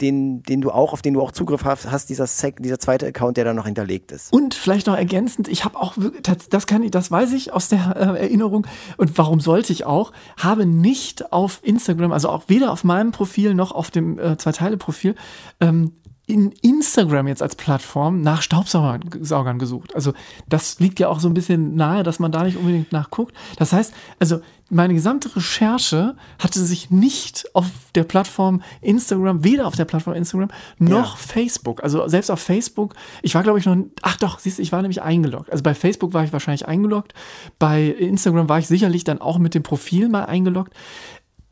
den, 0.02 0.42
den 0.42 0.61
du 0.61 0.70
auch, 0.70 0.92
auf 0.92 1.00
den 1.00 1.14
du 1.14 1.22
auch 1.22 1.33
Zugriff 1.33 1.64
hast, 1.64 1.90
hast 1.90 2.11
dieser, 2.11 2.26
Sek, 2.26 2.62
dieser 2.62 2.78
zweite 2.78 3.07
Account, 3.07 3.38
der 3.38 3.46
da 3.46 3.54
noch 3.54 3.64
hinterlegt 3.64 4.12
ist. 4.12 4.31
Und 4.31 4.52
vielleicht 4.52 4.87
noch 4.87 4.96
ergänzend, 4.96 5.48
ich 5.48 5.64
habe 5.64 5.81
auch, 5.81 5.94
das 6.50 6.66
kann 6.66 6.83
ich, 6.83 6.90
das 6.90 7.11
weiß 7.11 7.33
ich 7.33 7.54
aus 7.54 7.68
der 7.68 7.96
äh, 7.96 8.20
Erinnerung 8.20 8.66
und 8.98 9.16
warum 9.16 9.40
sollte 9.40 9.72
ich 9.72 9.87
auch, 9.87 10.12
habe 10.37 10.66
nicht 10.66 11.33
auf 11.33 11.61
Instagram, 11.62 12.12
also 12.12 12.28
auch 12.28 12.44
weder 12.48 12.70
auf 12.70 12.85
meinem 12.85 13.11
Profil 13.11 13.54
noch 13.54 13.72
auf 13.72 13.90
dem 13.90 14.18
äh, 14.18 14.37
Zwei-Teile-Profil, 14.37 15.14
ähm, 15.61 15.92
in 16.29 16.53
Instagram 16.61 17.27
jetzt 17.27 17.43
als 17.43 17.57
Plattform 17.57 18.21
nach 18.21 18.43
Staubsaugern 18.43 19.59
gesucht. 19.59 19.95
Also 19.95 20.12
das 20.47 20.79
liegt 20.79 21.01
ja 21.01 21.09
auch 21.09 21.21
so 21.21 21.29
ein 21.29 21.35
bisschen 21.35 21.75
nahe, 21.75 22.03
dass 22.03 22.19
man 22.19 22.31
da 22.31 22.45
nicht 22.45 22.59
unbedingt 22.59 22.93
nachguckt. 22.93 23.35
Das 23.57 23.73
heißt, 23.73 23.95
also 24.19 24.41
meine 24.69 24.93
gesamte 24.93 25.35
Recherche 25.35 26.17
hatte 26.38 26.61
sich 26.61 26.91
nicht 26.91 27.49
auf 27.55 27.64
der 27.95 28.05
Plattform 28.05 28.62
Instagram, 28.83 29.43
weder 29.43 29.67
auf 29.67 29.75
der 29.75 29.87
Plattform 29.87 30.14
Instagram 30.14 30.51
noch 30.79 31.17
ja. 31.17 31.17
Facebook. 31.17 31.83
Also 31.83 32.07
selbst 32.09 32.31
auf 32.31 32.41
Facebook, 32.41 32.95
ich 33.23 33.35
war 33.35 33.43
glaube 33.43 33.59
ich 33.59 33.64
noch, 33.64 33.79
ach 34.03 34.19
doch, 34.19 34.38
siehst 34.38 34.59
du, 34.59 34.62
ich 34.62 34.71
war 34.71 34.83
nämlich 34.83 35.01
eingeloggt. 35.01 35.51
Also 35.51 35.62
bei 35.62 35.75
Facebook 35.75 36.12
war 36.12 36.25
ich 36.25 36.33
wahrscheinlich 36.35 36.69
eingeloggt. 36.69 37.14
Bei 37.59 37.87
Instagram 37.87 38.51
war 38.51 38.59
ich 38.59 38.67
sicherlich 38.67 39.05
dann 39.05 39.23
auch 39.23 39.38
mit 39.38 39.55
dem 39.55 39.62
Profil 39.62 40.11
mal 40.11 40.27
eingeloggt. 40.27 40.75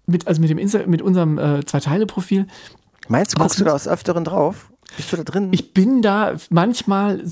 Mit, 0.06 0.28
also 0.28 0.42
mit, 0.42 0.50
dem 0.50 0.58
Insta 0.58 0.86
mit 0.86 1.00
unserem 1.00 1.38
äh, 1.38 1.64
Zwei-Teile-Profil. 1.64 2.46
Meinst 3.08 3.34
du, 3.34 3.38
guckst 3.38 3.60
du 3.60 3.64
da 3.64 3.72
aus 3.72 3.86
Öfteren 3.88 4.24
drauf? 4.24 4.72
Bist 4.96 5.12
du 5.12 5.16
da 5.16 5.24
drin? 5.24 5.48
Ich 5.52 5.74
bin 5.74 6.02
da 6.02 6.36
manchmal 6.50 7.22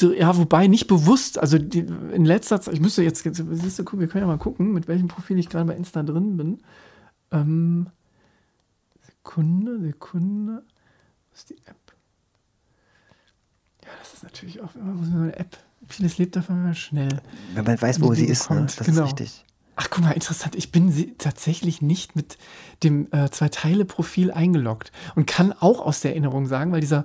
ja, 0.00 0.36
wobei 0.36 0.66
nicht 0.68 0.86
bewusst, 0.86 1.38
also 1.38 1.58
die, 1.58 1.80
in 1.80 2.24
letzter 2.24 2.60
Zeit, 2.60 2.74
ich 2.74 2.80
müsste 2.80 3.02
jetzt, 3.02 3.22
siehst 3.22 3.78
du, 3.78 3.84
wir 3.98 4.08
können 4.08 4.22
ja 4.22 4.26
mal 4.26 4.38
gucken, 4.38 4.72
mit 4.72 4.88
welchem 4.88 5.08
Profil 5.08 5.38
ich 5.38 5.48
gerade 5.48 5.66
bei 5.66 5.76
Insta 5.76 6.02
drin 6.02 6.36
bin. 6.36 6.62
Ähm, 7.30 7.88
Sekunde, 9.02 9.80
Sekunde. 9.80 10.62
Was 11.30 11.40
ist 11.40 11.50
die 11.50 11.58
App? 11.66 11.94
Ja, 13.82 13.90
das 13.98 14.14
ist 14.14 14.22
natürlich 14.22 14.60
auch 14.60 14.74
immer 14.74 15.04
so 15.04 15.16
eine 15.16 15.36
App. 15.36 15.58
Vieles 15.88 16.18
lebt 16.18 16.36
davon 16.36 16.56
immer 16.56 16.74
schnell. 16.74 17.20
Wenn 17.54 17.64
man 17.64 17.80
weiß, 17.80 18.00
wo 18.00 18.14
sie 18.14 18.26
ist, 18.26 18.50
ne? 18.50 18.62
das 18.62 18.76
genau. 18.86 19.04
ist 19.04 19.08
richtig. 19.08 19.44
Ach, 19.76 19.88
guck 19.90 20.04
mal, 20.04 20.12
interessant. 20.12 20.54
Ich 20.54 20.70
bin 20.70 20.90
sie 20.90 21.14
tatsächlich 21.14 21.82
nicht 21.82 22.14
mit 22.14 22.38
dem 22.82 23.08
äh, 23.12 23.30
Zwei-Teile-Profil 23.30 24.30
eingeloggt 24.30 24.92
und 25.14 25.26
kann 25.26 25.52
auch 25.52 25.80
aus 25.80 26.00
der 26.00 26.12
Erinnerung 26.12 26.46
sagen, 26.46 26.72
weil 26.72 26.80
dieser 26.80 27.04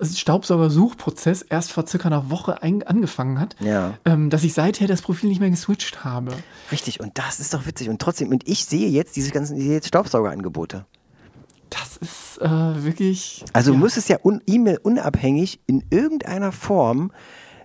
Staubsaugersuchprozess 0.00 1.42
erst 1.42 1.72
vor 1.72 1.86
circa 1.86 2.08
einer 2.08 2.30
Woche 2.30 2.62
angefangen 2.62 3.38
hat, 3.38 3.54
Ja. 3.60 3.94
ähm, 4.04 4.30
dass 4.30 4.42
ich 4.42 4.54
seither 4.54 4.88
das 4.88 5.02
Profil 5.02 5.28
nicht 5.28 5.40
mehr 5.40 5.50
geswitcht 5.50 6.04
habe. 6.04 6.32
Richtig, 6.72 7.00
und 7.00 7.18
das 7.18 7.40
ist 7.40 7.54
doch 7.54 7.66
witzig. 7.66 7.88
Und 7.88 8.00
trotzdem, 8.00 8.28
und 8.30 8.48
ich 8.48 8.64
sehe 8.64 8.88
jetzt 8.88 9.14
diese 9.16 9.30
ganzen 9.30 9.56
jetzt 9.56 9.88
Staubsaugerangebote. 9.88 10.86
Das 11.70 11.96
ist 11.96 12.38
äh, 12.42 12.84
wirklich. 12.84 13.44
Also 13.52 13.72
ja. 13.72 13.78
muss 13.78 13.96
es 13.96 14.08
ja 14.08 14.18
un 14.22 14.42
E-Mail 14.46 14.78
unabhängig 14.82 15.60
in 15.66 15.84
irgendeiner 15.90 16.52
Form 16.52 17.12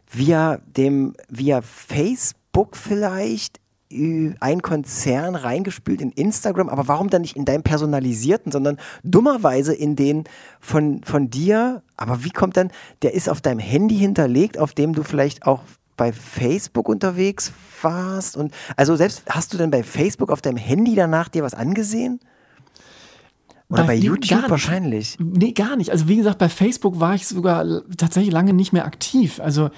via 0.10 0.58
dem, 0.66 1.16
via 1.30 1.62
Facebook 1.62 2.78
vielleicht 2.78 3.60
ein 3.90 4.62
Konzern 4.62 5.36
reingespült 5.36 6.02
in 6.02 6.12
Instagram, 6.12 6.68
aber 6.68 6.88
warum 6.88 7.10
dann 7.10 7.22
nicht 7.22 7.38
in 7.38 7.46
deinem 7.46 7.64
personalisierten, 7.64 8.52
sondern 8.52 8.78
dummerweise 9.04 9.74
in 9.74 9.96
den 9.96 10.26
von, 10.60 11.02
von 11.04 11.30
dir, 11.30 11.82
aber 11.96 12.24
wie 12.24 12.32
kommt 12.32 12.58
dann, 12.58 12.72
der 13.02 13.14
ist 13.14 13.30
auf 13.30 13.40
deinem 13.40 13.60
Handy 13.60 13.96
hinterlegt, 13.96 14.58
auf 14.58 14.74
dem 14.74 14.94
du 14.94 15.04
vielleicht 15.04 15.48
auch 15.48 15.62
bei 15.96 16.12
Facebook 16.12 16.90
unterwegs 16.90 17.54
warst 17.82 18.36
und 18.36 18.54
also 18.76 18.96
selbst 18.96 19.24
hast 19.30 19.54
du 19.54 19.58
denn 19.58 19.72
bei 19.72 19.84
Facebook 19.84 20.32
auf 20.32 20.42
deinem 20.42 20.58
Handy 20.58 20.94
danach 20.94 21.30
dir 21.30 21.44
was 21.44 21.54
angesehen? 21.54 22.20
Oder 23.70 23.84
bei, 23.84 23.88
Bei 23.88 23.96
YouTube 23.96 24.50
wahrscheinlich. 24.50 25.18
Nee, 25.20 25.52
gar 25.52 25.76
nicht. 25.76 25.92
Also 25.92 26.08
wie 26.08 26.16
gesagt, 26.16 26.38
bei 26.38 26.48
Facebook 26.48 27.02
war 27.02 27.16
ich 27.16 27.28
sogar 27.28 27.66
tatsächlich 27.98 28.34
lange 28.34 28.54
nicht 28.54 28.72
mehr 28.72 28.86
aktiv. 28.86 29.42
Also 29.42 29.70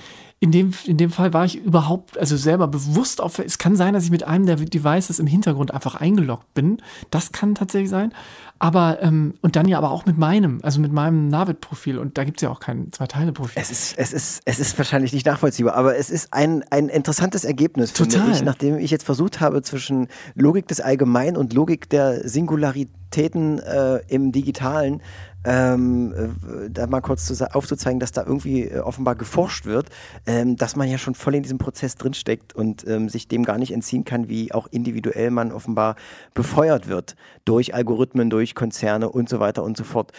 in 0.41 0.51
dem, 0.51 0.73
in 0.85 0.95
dem 0.95 1.11
Fall 1.11 1.33
war 1.33 1.43
ich 1.43 1.57
überhaupt, 1.57 2.17
also 2.17 2.37
selber 2.37 2.67
bewusst 2.69 3.19
auf, 3.19 3.39
es 3.39 3.57
kann 3.57 3.75
sein, 3.75 3.93
dass 3.93 4.05
ich 4.05 4.11
mit 4.11 4.23
einem 4.23 4.45
der 4.45 4.55
Devices 4.55 5.19
im 5.19 5.27
Hintergrund 5.27 5.73
einfach 5.73 5.95
eingeloggt 5.95 6.53
bin. 6.53 6.77
Das 7.11 7.33
kann 7.33 7.55
tatsächlich 7.55 7.89
sein. 7.89 8.13
Aber, 8.57 9.01
ähm, 9.01 9.33
und 9.41 9.57
dann 9.57 9.67
ja 9.67 9.77
aber 9.77 9.91
auch 9.91 10.05
mit 10.05 10.17
meinem, 10.17 10.59
also 10.63 10.79
mit 10.79 10.93
meinem 10.93 11.27
Navid-Profil. 11.27 11.97
Und 11.97 12.17
da 12.17 12.23
gibt 12.23 12.37
es 12.37 12.41
ja 12.41 12.49
auch 12.49 12.61
kein 12.61 12.91
Zwei-Teile-Profil. 12.91 13.61
Es 13.61 13.69
ist, 13.69 13.97
es, 13.97 14.13
ist, 14.13 14.41
es 14.45 14.59
ist 14.59 14.77
wahrscheinlich 14.77 15.11
nicht 15.11 15.25
nachvollziehbar, 15.25 15.75
aber 15.75 15.97
es 15.97 16.09
ist 16.09 16.33
ein, 16.33 16.63
ein 16.69 16.87
interessantes 16.87 17.43
Ergebnis, 17.43 17.91
Total. 17.91 18.31
ich, 18.31 18.41
nachdem 18.41 18.77
ich 18.77 18.91
jetzt 18.91 19.03
versucht 19.03 19.41
habe, 19.41 19.61
zwischen 19.61 20.07
Logik 20.35 20.67
des 20.69 20.79
Allgemeinen 20.79 21.35
und 21.35 21.53
Logik 21.53 21.89
der 21.89 22.27
Singularitäten 22.27 23.59
äh, 23.59 24.01
im 24.07 24.31
Digitalen 24.31 25.01
ähm, 25.45 26.13
äh, 26.13 26.69
da 26.69 26.87
mal 26.87 27.01
kurz 27.01 27.25
zu, 27.25 27.55
aufzuzeigen, 27.55 27.99
dass 27.99 28.11
da 28.11 28.23
irgendwie 28.25 28.63
äh, 28.63 28.79
offenbar 28.79 29.15
geforscht 29.15 29.65
wird, 29.65 29.89
ähm, 30.25 30.57
dass 30.57 30.75
man 30.75 30.89
ja 30.89 30.97
schon 30.97 31.15
voll 31.15 31.35
in 31.35 31.43
diesem 31.43 31.57
Prozess 31.57 31.95
drinsteckt 31.95 32.53
und 32.53 32.85
ähm, 32.87 33.09
sich 33.09 33.27
dem 33.27 33.45
gar 33.45 33.57
nicht 33.57 33.71
entziehen 33.71 34.05
kann, 34.05 34.27
wie 34.27 34.51
auch 34.53 34.67
individuell 34.71 35.31
man 35.31 35.51
offenbar 35.51 35.95
befeuert 36.33 36.87
wird 36.87 37.15
durch 37.45 37.73
Algorithmen, 37.73 38.29
durch 38.29 38.55
Konzerne 38.55 39.09
und 39.09 39.29
so 39.29 39.39
weiter 39.39 39.63
und 39.63 39.77
so 39.77 39.83
fort. 39.83 40.11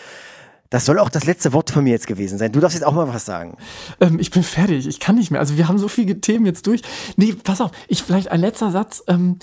Das 0.71 0.85
soll 0.85 1.01
auch 1.01 1.11
das 1.11 1.25
letzte 1.25 1.53
Wort 1.53 1.71
von 1.71 1.83
mir 1.83 1.91
jetzt 1.91 2.07
gewesen 2.07 2.39
sein. 2.39 2.53
Du 2.53 2.61
darfst 2.61 2.77
jetzt 2.77 2.87
auch 2.87 2.95
mal 2.95 3.09
was 3.09 3.25
sagen. 3.25 3.57
Ähm, 4.01 4.21
ich 4.21 4.31
bin 4.31 4.45
fertig, 4.45 4.87
ich 4.87 5.01
kann 5.01 5.17
nicht 5.17 5.31
mehr. 5.31 5.41
Also 5.41 5.57
wir 5.57 5.69
haben 5.69 5.79
so 5.79 5.89
viele 5.89 6.21
Themen 6.21 6.47
jetzt 6.47 6.67
durch. 6.67 6.83
Nee, 7.17 7.35
pass 7.35 7.61
auf, 7.61 7.73
ich 7.89 8.03
vielleicht 8.03 8.31
ein 8.31 8.41
letzter 8.41 8.71
Satz. 8.71 9.03
Ähm, 9.09 9.39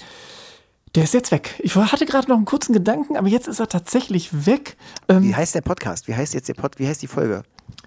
der 0.96 1.04
ist 1.04 1.14
jetzt 1.14 1.32
weg. 1.32 1.60
Ich 1.64 1.76
hatte 1.76 2.06
gerade 2.06 2.28
noch 2.28 2.38
einen 2.38 2.46
kurzen 2.46 2.74
Gedanken, 2.74 3.18
aber 3.18 3.28
jetzt 3.28 3.48
ist 3.48 3.60
er 3.60 3.68
tatsächlich 3.68 4.46
weg. 4.46 4.78
Ähm, 5.10 5.24
Wie 5.24 5.36
heißt 5.36 5.56
der 5.56 5.62
Podcast? 5.62 6.08
Wie 6.08 6.16
heißt 6.16 6.34
jetzt 6.34 6.48
der 6.48 6.54
Pod 6.54 6.80
Wie 6.80 6.88
heißt 6.88 7.02
die 7.02 7.08
Folge? 7.08 7.44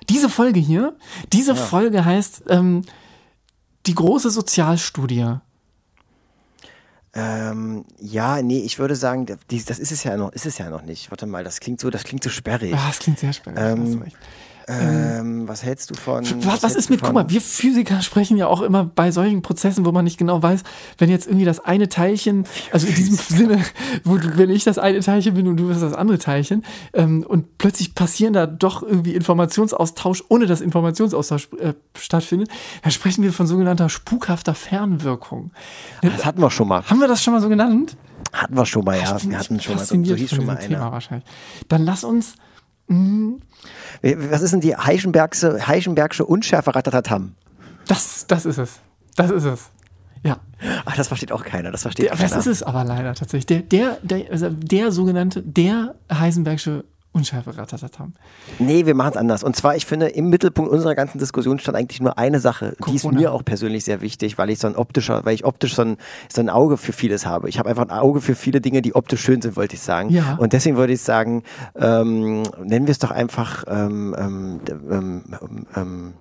diese 0.09 0.29
Folge 0.29 0.61
hier, 0.61 0.97
diese 1.33 1.55
Folge 1.55 2.05
heißt 2.05 2.45
ähm, 2.49 2.85
die 3.87 3.95
große 3.95 4.31
Sozialstudie. 4.31 5.37
Ähm, 7.13 7.85
ja, 7.99 8.41
nee, 8.41 8.61
ich 8.61 8.79
würde 8.79 8.95
sagen, 8.95 9.27
das 9.27 9.79
ist 9.79 9.93
es 9.93 10.05
ja 10.05 10.17
noch, 10.17 10.33
ist 10.33 10.47
es 10.47 10.59
ja 10.59 10.71
noch 10.71 10.83
nicht. 10.83 11.11
Warte 11.11 11.27
mal, 11.27 11.43
das 11.43 11.61
klingt 11.61 11.81
so, 11.81 11.91
das 11.91 12.05
klingt 12.05 12.23
so 12.23 12.31
sperrig. 12.31 12.75
Ah, 12.75 12.89
das 12.89 13.01
klingt 13.01 13.19
sehr 13.19 13.33
spannend. 13.33 13.61
Ähm. 13.61 14.05
Ähm, 14.69 15.49
was 15.49 15.63
hältst 15.63 15.91
du 15.91 15.95
von? 15.95 16.25
Was, 16.45 16.63
was 16.63 16.75
ist 16.75 16.91
mit, 16.91 17.03
guck 17.03 17.13
mal, 17.13 17.29
wir 17.29 17.41
Physiker 17.41 18.03
sprechen 18.03 18.37
ja 18.37 18.47
auch 18.47 18.61
immer 18.63 18.85
bei 18.85 19.11
solchen 19.11 19.43
Prozessen, 19.43 19.85
wo 19.85 19.93
man 19.93 20.05
nicht 20.05 20.19
genau 20.19 20.43
weiß, 20.43 20.63
wenn 20.99 21.11
jetzt 21.11 21.27
irgendwie 21.27 21.45
das 21.45 21.61
eine 21.61 21.89
Teilchen, 21.89 22.45
also 22.73 22.87
in 22.87 22.95
diesem 22.95 23.17
Sinne, 23.17 23.65
wo 24.05 24.17
du, 24.17 24.37
wenn 24.37 24.51
ich 24.51 24.65
das 24.65 24.79
eine 24.79 25.01
Teilchen 25.01 25.35
bin 25.35 25.49
und 25.49 25.57
du 25.57 25.69
bist 25.69 25.83
das 25.83 25.95
andere 25.95 26.19
Teilchen, 26.19 26.65
ähm, 26.93 27.25
und 27.27 27.59
plötzlich 27.59 27.95
passieren 27.95 28.33
da 28.33 28.47
doch 28.47 28.83
irgendwie 28.83 29.15
Informationsaustausch, 29.15 30.25
ohne 30.29 30.47
dass 30.47 30.61
Informationsaustausch 30.61 31.49
äh, 31.59 31.75
stattfindet, 31.99 32.49
da 32.83 32.91
sprechen 32.91 33.23
wir 33.23 33.33
von 33.33 33.47
sogenannter 33.47 33.89
spukhafter 33.89 34.55
Fernwirkung. 34.55 35.51
Das 36.03 36.25
hatten 36.25 36.41
wir 36.41 36.51
schon 36.51 36.69
mal. 36.69 36.85
Haben 36.85 37.01
wir 37.01 37.09
das 37.09 37.23
schon 37.23 37.35
mal 37.35 37.41
so 37.41 37.49
genannt? 37.49 37.97
Hatten 38.33 38.57
wir 38.57 38.67
schon 38.67 38.85
mal, 38.85 38.97
ja. 38.97 39.19
Wir 39.23 39.39
hatten 39.39 39.61
schon 39.61 39.77
mal, 39.77 39.85
so, 39.85 40.05
so 40.05 40.15
hieß 40.15 40.31
schon 40.31 40.47
mal 40.47 40.57
Thema 40.57 40.93
wahrscheinlich. 40.93 41.29
Dann 41.69 41.85
lass 41.85 42.05
uns 42.05 42.35
Was 44.03 44.43
ist 44.43 44.53
denn 44.53 44.61
die 44.61 44.75
Heischenbergsche, 44.77 45.67
Heischenbergsche 45.67 46.25
Unschärfe 46.25 46.75
Ratatatam? 46.75 47.35
Das, 47.87 48.27
das 48.27 48.47
ist 48.47 48.59
es. 48.59 48.81
Das 49.17 49.31
ist 49.31 49.45
es. 49.45 49.71
Ja. 50.23 50.39
Ach, 50.85 50.97
das 50.97 51.09
versteht 51.09 51.33
auch 51.33 51.45
keiner. 51.45 51.71
Das 51.71 51.83
versteht 51.83 52.07
Der, 52.07 52.13
das 52.17 52.31
keiner. 52.31 52.39
ist 52.41 52.47
es 52.47 52.63
aber 52.63 52.85
leider 52.85 53.15
tatsächlich. 53.15 53.47
Der, 53.47 53.61
der, 53.63 53.99
der, 54.03 54.31
also 54.31 54.51
der 54.51 54.93
sogenannte, 54.93 55.43
der 55.43 55.95
Heisenbergsche 56.13 56.85
Unschärfe 57.13 57.57
Ratatatam. 57.57 58.13
Nee, 58.61 58.87
wir 58.87 58.95
machen 58.95 59.11
es 59.11 59.17
anders. 59.17 59.43
Und 59.43 59.57
zwar, 59.57 59.75
ich 59.75 59.85
finde, 59.85 60.07
im 60.09 60.31
Mittelpunkt 60.31 60.71
unserer 60.71 60.95
ganzen 60.95 61.19
Diskussion 61.19 61.59
stand 61.59 61.77
eigentlich 61.77 62.01
nur 62.01 62.19
eine 62.19 62.39
Sache. 62.39 62.77
Die 62.87 62.95
ist 62.95 63.03
Corona. 63.03 63.19
mir 63.21 63.33
auch 63.33 63.45
persönlich 63.45 63.85
sehr 63.85 64.01
wichtig, 64.01 64.39
weil 64.39 64.49
ich 64.49 64.61
so 64.61 64.69
ein 64.69 64.77
optischer, 64.77 65.25
weil 65.25 65.35
ich 65.35 65.45
optisch 65.45 65.75
so 65.75 65.83
ein, 65.83 65.97
so 66.33 66.41
ein 66.41 66.49
Auge 66.49 66.77
für 66.77 66.93
vieles 66.93 67.27
habe. 67.27 67.49
Ich 67.49 67.59
habe 67.59 67.69
einfach 67.69 67.83
ein 67.83 67.91
Auge 67.91 68.21
für 68.21 68.37
viele 68.37 68.61
Dinge, 68.61 68.81
die 68.81 68.95
optisch 68.95 69.23
schön 69.23 69.43
sind, 69.43 69.57
wollte 69.57 69.75
ich 69.75 69.81
sagen. 69.83 70.11
Ja. 70.11 70.37
Und 70.37 70.53
deswegen 70.53 70.77
würde 70.77 70.93
ich 70.93 71.01
sagen, 71.01 71.43
ähm, 71.75 72.45
nennen 72.63 72.87
wir 72.87 72.93
es 72.93 73.01
doch 73.01 73.11
einfach 73.11 73.65
ähm, 73.67 74.15
ähm, 74.17 74.61
d- 74.65 74.73
ähm, 74.73 75.25
ähm, 75.43 75.67
ähm, 75.75 76.15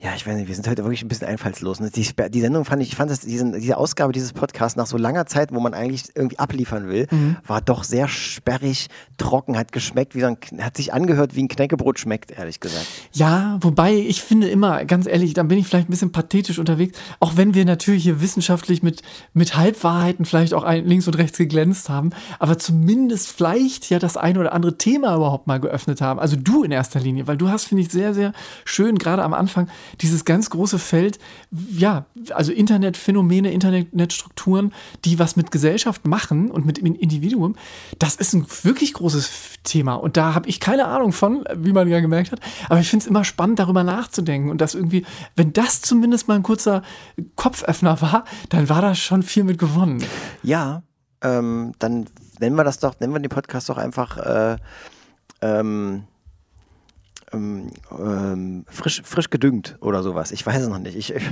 ja, 0.00 0.10
ich 0.14 0.24
weiß 0.24 0.36
nicht, 0.36 0.46
wir 0.46 0.54
sind 0.54 0.68
heute 0.68 0.84
wirklich 0.84 1.02
ein 1.02 1.08
bisschen 1.08 1.26
einfallslos. 1.26 1.80
ne? 1.80 1.90
Die, 1.90 2.06
die 2.30 2.40
Sendung 2.40 2.64
fand 2.64 2.80
ich, 2.82 2.90
ich 2.90 2.94
fand 2.94 3.10
das, 3.10 3.18
diesen, 3.18 3.58
diese 3.58 3.76
Ausgabe 3.76 4.12
dieses 4.12 4.32
Podcasts 4.32 4.76
nach 4.76 4.86
so 4.86 4.96
langer 4.96 5.26
Zeit, 5.26 5.52
wo 5.52 5.58
man 5.58 5.74
eigentlich 5.74 6.04
irgendwie 6.14 6.38
abliefern 6.38 6.88
will, 6.88 7.08
Mhm. 7.10 7.36
war 7.44 7.60
doch 7.60 7.82
sehr 7.82 8.06
sperrig, 8.06 8.86
trocken, 9.16 9.58
hat 9.58 9.72
geschmeckt, 9.72 10.14
wie 10.14 10.20
so 10.20 10.26
ein, 10.26 10.36
hat 10.60 10.76
sich 10.76 10.92
angehört, 10.92 11.34
wie 11.34 11.42
ein 11.42 11.48
Knäckebrot 11.48 11.98
schmeckt, 11.98 12.30
ehrlich 12.30 12.60
gesagt. 12.60 12.86
Ja, 13.12 13.58
wobei 13.60 13.92
ich 13.92 14.22
finde 14.22 14.48
immer, 14.48 14.84
ganz 14.84 15.08
ehrlich, 15.08 15.34
da 15.34 15.42
bin 15.42 15.58
ich 15.58 15.66
vielleicht 15.66 15.88
ein 15.88 15.90
bisschen 15.90 16.12
pathetisch 16.12 16.60
unterwegs, 16.60 16.96
auch 17.18 17.36
wenn 17.36 17.54
wir 17.54 17.64
natürlich 17.64 18.04
hier 18.04 18.20
wissenschaftlich 18.20 18.84
mit, 18.84 19.02
mit 19.32 19.56
Halbwahrheiten 19.56 20.26
vielleicht 20.26 20.54
auch 20.54 20.62
ein, 20.62 20.86
links 20.86 21.08
und 21.08 21.18
rechts 21.18 21.38
geglänzt 21.38 21.88
haben, 21.88 22.10
aber 22.38 22.56
zumindest 22.56 23.32
vielleicht 23.32 23.90
ja 23.90 23.98
das 23.98 24.16
eine 24.16 24.38
oder 24.38 24.52
andere 24.52 24.78
Thema 24.78 25.16
überhaupt 25.16 25.48
mal 25.48 25.58
geöffnet 25.58 26.00
haben. 26.00 26.20
Also 26.20 26.36
du 26.36 26.62
in 26.62 26.70
erster 26.70 27.00
Linie, 27.00 27.26
weil 27.26 27.36
du 27.36 27.48
hast, 27.48 27.64
finde 27.64 27.82
ich, 27.82 27.88
sehr, 27.90 28.14
sehr 28.14 28.32
schön, 28.64 28.96
gerade 28.96 29.24
am 29.24 29.34
Anfang, 29.34 29.68
dieses 30.00 30.24
ganz 30.24 30.50
große 30.50 30.78
Feld, 30.78 31.18
ja, 31.50 32.06
also 32.30 32.52
Internetphänomene, 32.52 33.52
Internetstrukturen, 33.52 34.72
die 35.04 35.18
was 35.18 35.36
mit 35.36 35.50
Gesellschaft 35.50 36.06
machen 36.06 36.50
und 36.50 36.66
mit 36.66 36.78
Individuum, 36.78 37.56
das 37.98 38.16
ist 38.16 38.34
ein 38.34 38.46
wirklich 38.62 38.94
großes 38.94 39.30
Thema. 39.64 39.94
Und 39.94 40.16
da 40.16 40.34
habe 40.34 40.48
ich 40.48 40.60
keine 40.60 40.86
Ahnung 40.86 41.12
von, 41.12 41.44
wie 41.54 41.72
man 41.72 41.88
ja 41.88 42.00
gemerkt 42.00 42.32
hat. 42.32 42.40
Aber 42.68 42.80
ich 42.80 42.88
finde 42.88 43.04
es 43.04 43.08
immer 43.08 43.24
spannend, 43.24 43.58
darüber 43.58 43.84
nachzudenken. 43.84 44.50
Und 44.50 44.60
das 44.60 44.74
irgendwie, 44.74 45.04
wenn 45.36 45.52
das 45.52 45.82
zumindest 45.82 46.28
mal 46.28 46.34
ein 46.34 46.42
kurzer 46.42 46.82
Kopföffner 47.36 48.00
war, 48.00 48.24
dann 48.48 48.68
war 48.68 48.82
da 48.82 48.94
schon 48.94 49.22
viel 49.22 49.44
mit 49.44 49.58
gewonnen. 49.58 50.04
Ja, 50.42 50.82
ähm, 51.22 51.72
dann 51.78 52.06
nennen 52.40 52.56
wir 52.56 52.64
das 52.64 52.78
doch, 52.78 52.98
nennen 53.00 53.12
wir 53.12 53.20
den 53.20 53.30
Podcast 53.30 53.68
doch 53.68 53.78
einfach 53.78 54.18
äh, 54.18 54.56
ähm, 55.40 56.04
ähm, 57.32 57.70
ähm, 57.98 58.64
frisch, 58.68 59.02
frisch 59.04 59.30
gedüngt 59.30 59.76
oder 59.80 60.02
sowas. 60.02 60.32
Ich 60.32 60.44
weiß 60.46 60.62
es 60.62 60.68
noch 60.68 60.78
nicht. 60.78 60.96
Ich, 60.96 61.14
ich, 61.14 61.22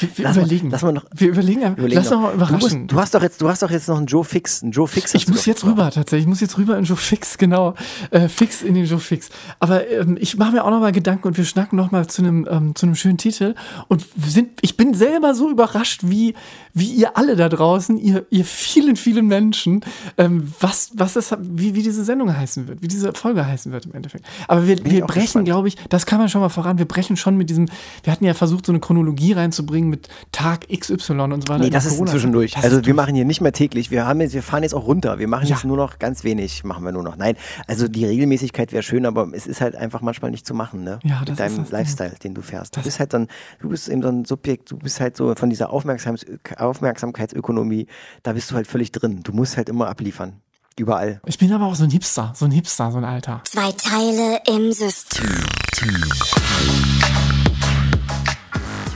Wir, 0.00 0.24
lass 0.24 0.36
überlegen. 0.36 0.68
Mal, 0.68 0.72
lass 0.72 0.82
mal 0.82 0.92
noch. 0.92 1.04
wir 1.14 1.28
überlegen, 1.28 1.62
Überlegen 1.62 1.94
lass 1.94 2.08
doch 2.10 2.20
mal 2.20 2.32
Du, 2.32 2.38
musst, 2.38 2.52
überraschen. 2.52 2.86
du, 2.86 2.96
hast 3.00 3.14
doch 3.14 3.22
jetzt, 3.22 3.40
du 3.40 3.48
hast 3.48 3.62
doch 3.62 3.70
jetzt 3.70 3.88
noch 3.88 3.96
einen 3.96 4.06
Joe 4.06 4.24
Fix. 4.24 4.62
Einen 4.62 4.72
Joe 4.72 4.88
Fix 4.88 5.14
Ich 5.14 5.28
muss 5.28 5.46
jetzt 5.46 5.64
noch. 5.64 5.72
rüber 5.72 5.90
tatsächlich. 5.90 6.22
Ich 6.22 6.28
muss 6.28 6.40
jetzt 6.40 6.56
rüber 6.58 6.76
in 6.78 6.84
Joe 6.84 6.96
Fix, 6.96 7.38
genau. 7.38 7.74
Äh, 8.10 8.28
fix 8.28 8.62
in 8.62 8.74
den 8.74 8.84
Joe 8.86 8.98
Fix. 9.00 9.28
Aber 9.60 9.88
ähm, 9.88 10.16
ich 10.20 10.36
mache 10.36 10.52
mir 10.52 10.64
auch 10.64 10.70
noch 10.70 10.80
mal 10.80 10.92
Gedanken 10.92 11.26
und 11.28 11.36
wir 11.36 11.44
schnacken 11.44 11.76
noch 11.76 11.90
mal 11.90 12.06
zu 12.06 12.22
einem 12.22 12.46
ähm, 12.50 12.74
zu 12.74 12.86
einem 12.86 12.94
schönen 12.94 13.18
Titel. 13.18 13.54
Und 13.88 14.04
sind, 14.26 14.50
ich 14.62 14.76
bin 14.76 14.94
selber 14.94 15.34
so 15.34 15.50
überrascht, 15.50 16.00
wie 16.04 16.34
wie 16.72 16.90
ihr 16.92 17.16
alle 17.16 17.36
da 17.36 17.48
draußen, 17.48 17.96
ihr 17.98 18.26
ihr 18.30 18.44
vielen 18.44 18.96
vielen 18.96 19.26
Menschen, 19.26 19.84
ähm, 20.18 20.52
was 20.60 20.90
was 20.94 21.14
das, 21.14 21.34
wie 21.40 21.74
wie 21.74 21.82
diese 21.82 22.04
Sendung 22.04 22.34
heißen 22.36 22.66
wird, 22.68 22.82
wie 22.82 22.88
diese 22.88 23.12
Folge 23.12 23.46
heißen 23.46 23.70
wird 23.72 23.86
im 23.86 23.94
Endeffekt. 23.94 24.24
Aber 24.48 24.66
wir, 24.66 24.84
wir 24.84 25.04
auch 25.04 25.14
brechen 25.34 25.44
glaube 25.44 25.68
ich, 25.68 25.76
das 25.88 26.06
kann 26.06 26.18
man 26.18 26.28
schon 26.28 26.40
mal 26.40 26.48
voran. 26.48 26.78
Wir 26.78 26.86
brechen 26.86 27.16
schon 27.16 27.36
mit 27.36 27.50
diesem, 27.50 27.68
wir 28.02 28.12
hatten 28.12 28.24
ja 28.24 28.34
versucht, 28.34 28.66
so 28.66 28.72
eine 28.72 28.80
Chronologie 28.80 29.32
reinzubringen 29.32 29.90
mit 29.90 30.08
Tag 30.32 30.66
XY 30.68 31.12
und 31.12 31.46
so 31.46 31.52
weiter. 31.52 31.64
Nee, 31.64 31.70
das 31.70 31.84
ist 31.86 31.92
Corona- 31.92 32.10
inzwischen 32.12 32.32
durch. 32.32 32.52
Das 32.52 32.64
also 32.64 32.78
ist 32.78 32.86
wir 32.86 32.94
machen 32.94 33.14
hier 33.14 33.24
nicht 33.24 33.40
mehr 33.40 33.52
täglich. 33.52 33.90
Wir 33.90 34.06
haben 34.06 34.20
jetzt, 34.20 34.34
wir 34.34 34.42
fahren 34.42 34.62
jetzt 34.62 34.74
auch 34.74 34.86
runter. 34.86 35.18
Wir 35.18 35.28
machen 35.28 35.46
Ja. 35.46 35.54
jetzt 35.56 35.64
nur 35.64 35.76
noch 35.76 35.98
ganz 35.98 36.24
wenig, 36.24 36.64
machen 36.64 36.84
wir 36.84 36.92
nur 36.92 37.02
noch. 37.02 37.16
Nein, 37.16 37.36
also 37.66 37.88
die 37.88 38.04
Regelmäßigkeit 38.04 38.72
wäre 38.72 38.82
schön, 38.82 39.06
aber 39.06 39.28
es 39.32 39.46
ist 39.46 39.60
halt 39.60 39.76
einfach 39.76 40.00
manchmal 40.00 40.30
nicht 40.30 40.46
zu 40.46 40.54
machen, 40.54 40.84
ne? 40.84 40.98
Ja, 41.02 41.20
das 41.20 41.20
Mit 41.20 41.30
ist 41.30 41.40
deinem 41.40 41.64
Ding. 41.64 41.72
Lifestyle, 41.72 42.12
den 42.22 42.34
du 42.34 42.42
fährst. 42.42 42.76
Du 42.76 42.82
bist 42.82 43.00
halt 43.00 43.12
dann, 43.14 43.28
du 43.60 43.68
bist 43.68 43.88
eben 43.88 44.02
so 44.02 44.08
ein 44.08 44.24
Subjekt, 44.24 44.70
du 44.70 44.76
bist 44.78 45.00
halt 45.00 45.16
so 45.16 45.34
von 45.34 45.50
dieser 45.50 45.70
Aufmerksamkeitsökonomie, 45.72 47.86
da 48.22 48.32
bist 48.32 48.50
du 48.50 48.54
halt 48.54 48.66
völlig 48.66 48.92
drin. 48.92 49.20
Du 49.22 49.32
musst 49.32 49.56
halt 49.56 49.68
immer 49.68 49.88
abliefern. 49.88 50.40
Überall. 50.76 51.20
Ich 51.24 51.38
bin 51.38 51.52
aber 51.52 51.66
auch 51.66 51.76
so 51.76 51.84
ein 51.84 51.90
Hipster, 51.90 52.32
so 52.34 52.46
ein 52.46 52.50
Hipster, 52.50 52.90
so 52.90 52.98
ein 52.98 53.04
Alter. 53.04 53.40
Zwei 53.44 53.70
Teile 53.72 54.40
im 54.48 54.72
System. 54.72 55.24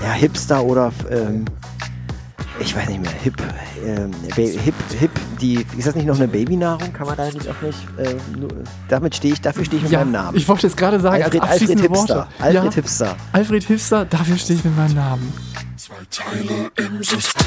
Ja, 0.03 0.12
Hipster 0.12 0.64
oder 0.64 0.93
ähm, 1.09 1.45
ich 2.59 2.74
weiß 2.74 2.89
nicht 2.89 3.01
mehr, 3.01 3.12
Hip, 3.22 3.41
ähm, 3.85 4.11
Hip, 4.35 4.74
Hip, 4.99 5.11
die, 5.41 5.64
ist 5.76 5.87
das 5.87 5.95
nicht 5.95 6.07
noch 6.07 6.16
eine 6.16 6.26
Babynahrung? 6.26 6.93
Kann 6.93 7.07
man 7.07 7.16
da 7.16 7.26
nicht 7.26 7.49
auch 7.49 7.62
nicht, 7.62 7.79
äh, 7.97 8.16
nur, 8.37 8.49
damit 8.89 9.14
stehe 9.14 9.35
ich, 9.35 9.41
dafür 9.41 9.64
stehe 9.64 9.76
ich 9.79 9.85
mit 9.85 9.93
Ja, 9.93 10.01
meinem 10.01 10.12
Namen. 10.12 10.37
ich 10.37 10.49
wollte 10.49 10.66
jetzt 10.66 10.76
gerade 10.76 10.99
sagen, 10.99 11.22
Alfred, 11.22 11.43
als 11.43 11.51
Alfred 11.53 11.70
abschließende 11.70 11.97
Hipster. 11.97 12.16
Worte. 12.16 12.29
Alfred 12.41 12.64
ja, 12.64 12.72
Hipster. 12.72 13.16
Alfred 13.33 13.64
Hipster, 13.64 14.05
dafür 14.05 14.37
stehe 14.37 14.59
ich 14.59 14.64
mit 14.64 14.76
meinem 14.76 14.95
Namen. 14.97 15.33
Zwei 15.76 15.95
Teile 16.11 16.70
im 16.76 17.05
System. 17.05 17.47